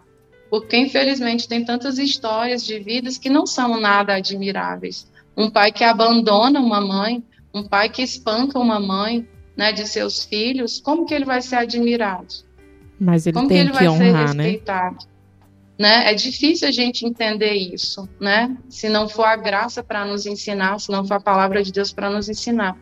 porque 0.48 0.76
infelizmente 0.76 1.48
tem 1.48 1.64
tantas 1.64 1.98
histórias 1.98 2.64
de 2.64 2.78
vidas 2.78 3.18
que 3.18 3.28
não 3.28 3.46
são 3.46 3.80
nada 3.80 4.14
admiráveis. 4.14 5.10
Um 5.36 5.50
pai 5.50 5.70
que 5.70 5.84
abandona 5.84 6.60
uma 6.60 6.80
mãe, 6.80 7.22
um 7.52 7.62
pai 7.62 7.88
que 7.88 8.02
espanca 8.02 8.58
uma 8.58 8.80
mãe, 8.80 9.26
né, 9.56 9.72
de 9.72 9.86
seus 9.86 10.24
filhos, 10.24 10.80
como 10.80 11.06
que 11.06 11.14
ele 11.14 11.24
vai 11.24 11.40
ser 11.40 11.56
admirado? 11.56 12.34
Mas 13.00 13.26
ele 13.26 13.34
como 13.34 13.48
tem 13.48 13.56
que 13.56 13.62
ele 13.62 13.70
que 13.70 13.78
vai 13.78 13.88
honrar, 13.88 14.28
ser 14.28 14.34
né? 14.34 14.44
respeitado? 14.44 14.96
Né? 15.78 15.88
né? 16.04 16.10
É 16.10 16.14
difícil 16.14 16.68
a 16.68 16.70
gente 16.70 17.06
entender 17.06 17.52
isso, 17.52 18.08
né? 18.20 18.56
Se 18.68 18.88
não 18.88 19.08
for 19.08 19.24
a 19.24 19.36
graça 19.36 19.82
para 19.82 20.04
nos 20.04 20.26
ensinar, 20.26 20.78
se 20.78 20.90
não 20.90 21.04
for 21.06 21.14
a 21.14 21.20
palavra 21.20 21.62
de 21.62 21.72
Deus 21.72 21.92
para 21.92 22.10
nos 22.10 22.28
ensinar. 22.28 22.76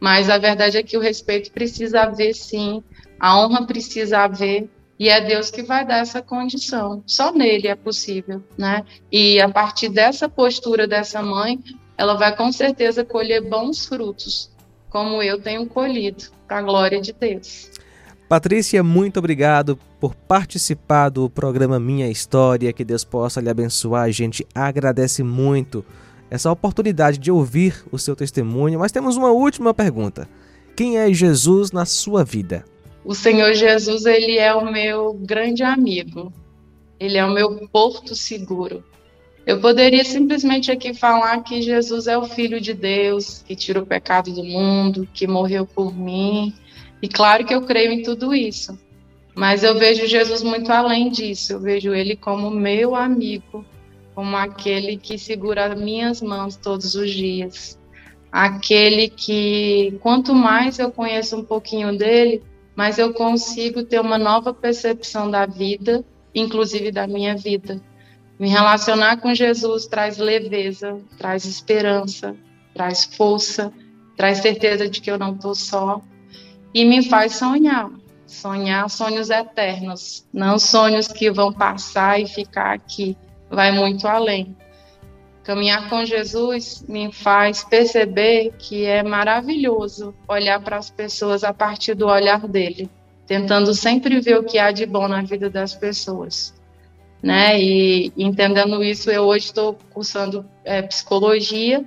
Mas 0.00 0.28
a 0.28 0.38
verdade 0.38 0.76
é 0.76 0.82
que 0.82 0.96
o 0.96 1.00
respeito 1.00 1.52
precisa 1.52 2.02
haver, 2.02 2.34
sim, 2.34 2.82
a 3.20 3.38
honra 3.38 3.66
precisa 3.66 4.18
haver, 4.20 4.68
e 4.98 5.08
é 5.08 5.20
Deus 5.20 5.50
que 5.50 5.62
vai 5.62 5.86
dar 5.86 5.98
essa 5.98 6.22
condição. 6.22 7.02
Só 7.06 7.32
nele 7.32 7.68
é 7.68 7.74
possível, 7.74 8.42
né? 8.56 8.84
E 9.10 9.40
a 9.40 9.48
partir 9.48 9.88
dessa 9.88 10.28
postura 10.28 10.86
dessa 10.86 11.22
mãe, 11.22 11.58
ela 11.96 12.14
vai 12.14 12.34
com 12.36 12.50
certeza 12.52 13.04
colher 13.04 13.42
bons 13.42 13.86
frutos, 13.86 14.50
como 14.90 15.22
eu 15.22 15.40
tenho 15.40 15.66
colhido, 15.66 16.24
para 16.46 16.58
a 16.58 16.62
glória 16.62 17.00
de 17.00 17.12
Deus. 17.12 17.70
Patrícia, 18.28 18.82
muito 18.82 19.18
obrigado 19.18 19.78
por 20.00 20.14
participar 20.14 21.10
do 21.10 21.28
programa 21.28 21.78
Minha 21.78 22.08
História. 22.08 22.72
Que 22.72 22.84
Deus 22.84 23.04
possa 23.04 23.40
lhe 23.40 23.50
abençoar. 23.50 24.04
A 24.04 24.10
gente 24.10 24.46
agradece 24.54 25.22
muito 25.22 25.84
essa 26.30 26.50
oportunidade 26.50 27.18
de 27.18 27.30
ouvir 27.30 27.84
o 27.92 27.98
seu 27.98 28.16
testemunho. 28.16 28.78
Mas 28.78 28.90
temos 28.90 29.18
uma 29.18 29.30
última 29.30 29.74
pergunta: 29.74 30.26
Quem 30.74 30.96
é 30.96 31.12
Jesus 31.12 31.72
na 31.72 31.84
sua 31.84 32.24
vida? 32.24 32.64
O 33.04 33.14
Senhor 33.14 33.54
Jesus, 33.54 34.06
ele 34.06 34.38
é 34.38 34.54
o 34.54 34.70
meu 34.70 35.14
grande 35.14 35.62
amigo. 35.62 36.32
Ele 36.98 37.18
é 37.18 37.24
o 37.24 37.32
meu 37.32 37.68
porto 37.68 38.14
seguro. 38.14 38.84
Eu 39.44 39.60
poderia 39.60 40.04
simplesmente 40.04 40.70
aqui 40.70 40.94
falar 40.94 41.42
que 41.42 41.60
Jesus 41.62 42.06
é 42.06 42.16
o 42.16 42.24
Filho 42.24 42.60
de 42.60 42.72
Deus, 42.72 43.42
que 43.42 43.56
tira 43.56 43.82
o 43.82 43.86
pecado 43.86 44.32
do 44.32 44.44
mundo, 44.44 45.08
que 45.12 45.26
morreu 45.26 45.66
por 45.66 45.92
mim, 45.92 46.54
e 47.02 47.08
claro 47.08 47.44
que 47.44 47.52
eu 47.52 47.62
creio 47.62 47.90
em 47.90 48.02
tudo 48.02 48.32
isso, 48.32 48.78
mas 49.34 49.64
eu 49.64 49.76
vejo 49.76 50.06
Jesus 50.06 50.40
muito 50.40 50.70
além 50.70 51.10
disso. 51.10 51.54
Eu 51.54 51.60
vejo 51.60 51.92
ele 51.92 52.14
como 52.14 52.48
meu 52.48 52.94
amigo, 52.94 53.64
como 54.14 54.36
aquele 54.36 54.96
que 54.96 55.18
segura 55.18 55.74
minhas 55.74 56.22
mãos 56.22 56.56
todos 56.56 56.94
os 56.94 57.10
dias. 57.10 57.76
Aquele 58.30 59.08
que, 59.08 59.98
quanto 60.00 60.32
mais 60.32 60.78
eu 60.78 60.92
conheço 60.92 61.36
um 61.36 61.44
pouquinho 61.44 61.98
dele, 61.98 62.40
mais 62.76 62.98
eu 62.98 63.12
consigo 63.12 63.82
ter 63.82 64.00
uma 64.00 64.18
nova 64.18 64.52
percepção 64.52 65.30
da 65.30 65.46
vida, 65.46 66.04
inclusive 66.34 66.90
da 66.90 67.06
minha 67.06 67.36
vida. 67.36 67.80
Me 68.38 68.48
relacionar 68.48 69.18
com 69.18 69.34
Jesus 69.34 69.86
traz 69.86 70.18
leveza, 70.18 70.98
traz 71.18 71.44
esperança, 71.44 72.34
traz 72.74 73.04
força, 73.04 73.72
traz 74.16 74.38
certeza 74.38 74.88
de 74.88 75.00
que 75.00 75.10
eu 75.10 75.18
não 75.18 75.34
estou 75.34 75.54
só, 75.54 76.00
e 76.74 76.84
me 76.84 77.08
faz 77.08 77.36
sonhar. 77.36 77.90
Sonhar 78.26 78.88
sonhos 78.88 79.28
eternos, 79.28 80.26
não 80.32 80.58
sonhos 80.58 81.06
que 81.06 81.30
vão 81.30 81.52
passar 81.52 82.18
e 82.18 82.26
ficar 82.26 82.72
aqui. 82.72 83.14
Vai 83.50 83.70
muito 83.72 84.08
além. 84.08 84.56
Caminhar 85.42 85.88
com 85.88 86.04
Jesus 86.04 86.84
me 86.88 87.12
faz 87.12 87.64
perceber 87.64 88.52
que 88.58 88.84
é 88.84 89.02
maravilhoso 89.02 90.14
olhar 90.28 90.60
para 90.60 90.76
as 90.76 90.88
pessoas 90.88 91.42
a 91.42 91.52
partir 91.52 91.94
do 91.94 92.06
olhar 92.06 92.46
dele, 92.46 92.88
tentando 93.26 93.74
sempre 93.74 94.20
ver 94.20 94.38
o 94.38 94.44
que 94.44 94.58
há 94.58 94.70
de 94.70 94.86
bom 94.86 95.08
na 95.08 95.22
vida 95.22 95.50
das 95.50 95.74
pessoas. 95.74 96.54
Né? 97.20 97.60
E 97.60 98.12
entendendo 98.16 98.82
isso, 98.84 99.10
eu 99.10 99.24
hoje 99.24 99.46
estou 99.46 99.76
cursando 99.90 100.44
é, 100.64 100.82
psicologia, 100.82 101.84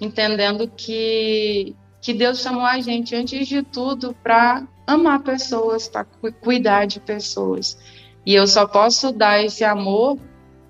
entendendo 0.00 0.70
que 0.76 1.74
que 2.06 2.14
Deus 2.14 2.38
chamou 2.38 2.64
a 2.64 2.80
gente, 2.80 3.16
antes 3.16 3.48
de 3.48 3.64
tudo, 3.64 4.14
para 4.22 4.64
amar 4.86 5.24
pessoas, 5.24 5.88
para 5.88 6.06
cuidar 6.40 6.86
de 6.86 7.00
pessoas. 7.00 7.76
E 8.24 8.32
eu 8.32 8.46
só 8.46 8.64
posso 8.64 9.10
dar 9.10 9.44
esse 9.44 9.64
amor 9.64 10.16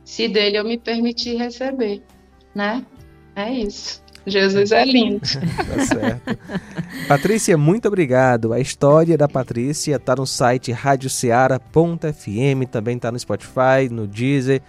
se 0.07 0.28
dele 0.28 0.57
eu 0.57 0.64
me 0.64 0.78
permitir 0.78 1.36
receber, 1.36 2.00
né? 2.54 2.86
É 3.34 3.52
isso. 3.52 4.00
Jesus 4.24 4.72
é 4.72 4.84
lindo. 4.84 5.20
tá 5.20 5.84
certo. 5.84 6.38
Patrícia, 7.09 7.59
muito 7.59 7.88
obrigado. 7.88 8.52
A 8.52 8.61
história 8.61 9.18
da 9.18 9.28
Patrícia 9.28 9.96
está 9.96 10.14
no 10.14 10.24
site 10.24 10.70
radioceara.fm, 10.70 12.66
também 12.70 12.96
está 12.96 13.11
no 13.11 13.18
Spotify, 13.18 13.88
no 13.90 14.07
Deezer, 14.07 14.62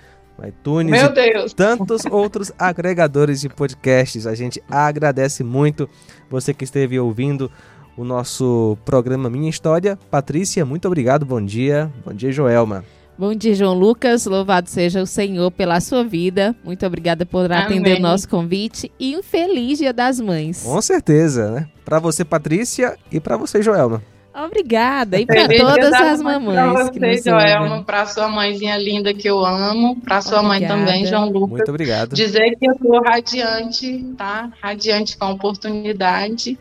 iTunes 0.46 0.92
Meu 0.92 1.14
Deus. 1.14 1.54
tantos 1.54 2.04
outros 2.10 2.52
agregadores 2.58 3.40
de 3.40 3.50
podcasts. 3.50 4.26
A 4.26 4.34
gente 4.34 4.62
agradece 4.70 5.44
muito 5.44 5.88
você 6.30 6.54
que 6.54 6.64
esteve 6.64 7.00
ouvindo 7.00 7.52
o 7.96 8.04
nosso 8.04 8.78
programa 8.84 9.30
Minha 9.30 9.50
História. 9.50 9.98
Patrícia, 10.10 10.66
muito 10.66 10.88
obrigado, 10.88 11.26
bom 11.26 11.44
dia. 11.44 11.92
Bom 12.04 12.14
dia, 12.14 12.32
Joelma. 12.32 12.84
Bom 13.18 13.34
dia, 13.34 13.56
João 13.56 13.74
Lucas. 13.74 14.28
Louvado 14.28 14.70
seja 14.70 15.02
o 15.02 15.08
Senhor 15.08 15.50
pela 15.50 15.82
sua 15.82 16.04
vida. 16.04 16.56
Muito 16.64 16.86
obrigada 16.86 17.26
por 17.26 17.52
atender 17.52 17.94
Amém. 17.94 18.00
o 18.00 18.02
nosso 18.04 18.30
convite 18.30 18.92
e 19.00 19.18
um 19.18 19.24
feliz 19.24 19.80
Dia 19.80 19.92
das 19.92 20.20
Mães. 20.20 20.62
Com 20.62 20.80
certeza, 20.84 21.50
né? 21.50 21.68
Para 21.84 21.98
você, 22.00 22.24
Patrícia, 22.24 22.96
e 23.12 23.20
para 23.20 23.36
você, 23.36 23.60
Joelma. 23.64 24.04
Obrigada. 24.36 25.20
E 25.20 25.26
para 25.26 25.48
todas 25.48 25.94
as 25.94 26.22
mamães. 26.22 26.60
Para 26.60 26.84
você, 26.84 27.18
Joelma, 27.24 27.84
para 27.84 28.06
sua 28.06 28.28
mãezinha 28.28 28.78
linda 28.78 29.12
que 29.12 29.28
eu 29.28 29.44
amo, 29.44 30.00
para 30.00 30.22
sua 30.22 30.44
Obrigada. 30.44 30.76
mãe 30.76 30.86
também, 30.86 31.06
João 31.08 31.32
Lucas. 31.32 31.50
Muito 31.50 31.70
obrigado. 31.70 32.14
Dizer 32.14 32.56
que 32.56 32.70
eu 32.70 32.74
estou 32.74 33.02
radiante, 33.02 34.06
tá? 34.16 34.52
Radiante 34.62 35.18
com 35.18 35.26
a 35.26 35.30
oportunidade. 35.32 36.56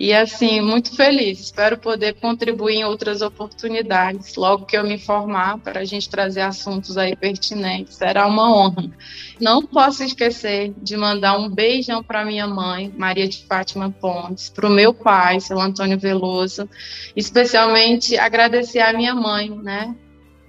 E 0.00 0.14
assim, 0.14 0.62
muito 0.62 0.96
feliz. 0.96 1.38
Espero 1.40 1.76
poder 1.76 2.14
contribuir 2.14 2.76
em 2.76 2.84
outras 2.84 3.20
oportunidades, 3.20 4.34
logo 4.34 4.64
que 4.64 4.74
eu 4.74 4.82
me 4.82 4.96
formar, 4.96 5.58
para 5.58 5.80
a 5.80 5.84
gente 5.84 6.08
trazer 6.08 6.40
assuntos 6.40 6.96
aí 6.96 7.14
pertinentes. 7.14 7.96
Será 7.96 8.26
uma 8.26 8.50
honra. 8.50 8.90
Não 9.38 9.60
posso 9.60 10.02
esquecer 10.02 10.72
de 10.78 10.96
mandar 10.96 11.38
um 11.38 11.50
beijão 11.50 12.02
para 12.02 12.24
minha 12.24 12.46
mãe, 12.46 12.90
Maria 12.96 13.28
de 13.28 13.44
Fátima 13.44 13.90
Pontes, 13.90 14.48
para 14.48 14.66
o 14.66 14.72
meu 14.72 14.94
pai, 14.94 15.38
seu 15.38 15.60
Antônio 15.60 15.98
Veloso, 15.98 16.66
especialmente 17.14 18.16
agradecer 18.16 18.80
à 18.80 18.94
minha 18.94 19.14
mãe, 19.14 19.50
né? 19.50 19.94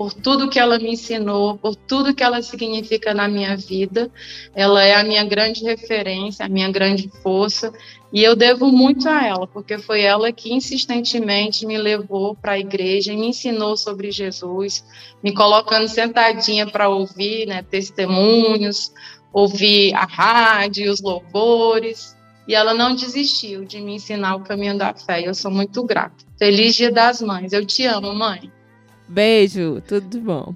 por 0.01 0.13
tudo 0.15 0.49
que 0.49 0.57
ela 0.57 0.79
me 0.79 0.93
ensinou, 0.93 1.59
por 1.59 1.75
tudo 1.75 2.15
que 2.15 2.23
ela 2.23 2.41
significa 2.41 3.13
na 3.13 3.27
minha 3.27 3.55
vida. 3.55 4.09
Ela 4.55 4.83
é 4.83 4.95
a 4.95 5.03
minha 5.03 5.23
grande 5.23 5.63
referência, 5.63 6.43
a 6.43 6.49
minha 6.49 6.71
grande 6.71 7.07
força, 7.21 7.71
e 8.13 8.23
eu 8.23 8.35
devo 8.35 8.67
muito 8.67 9.07
a 9.07 9.25
ela, 9.25 9.47
porque 9.47 9.77
foi 9.77 10.01
ela 10.01 10.31
que 10.33 10.53
insistentemente 10.53 11.65
me 11.65 11.77
levou 11.77 12.35
para 12.35 12.53
a 12.53 12.59
igreja 12.59 13.13
e 13.13 13.17
me 13.17 13.27
ensinou 13.27 13.77
sobre 13.77 14.11
Jesus, 14.11 14.85
me 15.23 15.33
colocando 15.33 15.87
sentadinha 15.87 16.67
para 16.67 16.89
ouvir 16.89 17.47
né, 17.47 17.63
testemunhos, 17.63 18.91
ouvir 19.31 19.93
a 19.93 20.05
rádio, 20.05 20.91
os 20.91 21.01
louvores. 21.01 22.17
E 22.47 22.53
ela 22.53 22.73
não 22.73 22.95
desistiu 22.95 23.63
de 23.63 23.79
me 23.79 23.95
ensinar 23.95 24.35
o 24.35 24.43
caminho 24.43 24.77
da 24.77 24.93
fé. 24.93 25.25
Eu 25.25 25.33
sou 25.33 25.49
muito 25.49 25.81
grata. 25.83 26.25
Feliz 26.37 26.75
Dia 26.75 26.91
das 26.91 27.21
Mães. 27.21 27.53
Eu 27.53 27.65
te 27.65 27.85
amo, 27.85 28.13
mãe. 28.13 28.51
Beijo, 29.07 29.81
tudo 29.87 30.09
de 30.09 30.19
bom. 30.19 30.53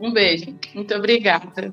Um 0.00 0.12
beijo. 0.12 0.56
Muito 0.74 0.92
obrigada. 0.94 1.72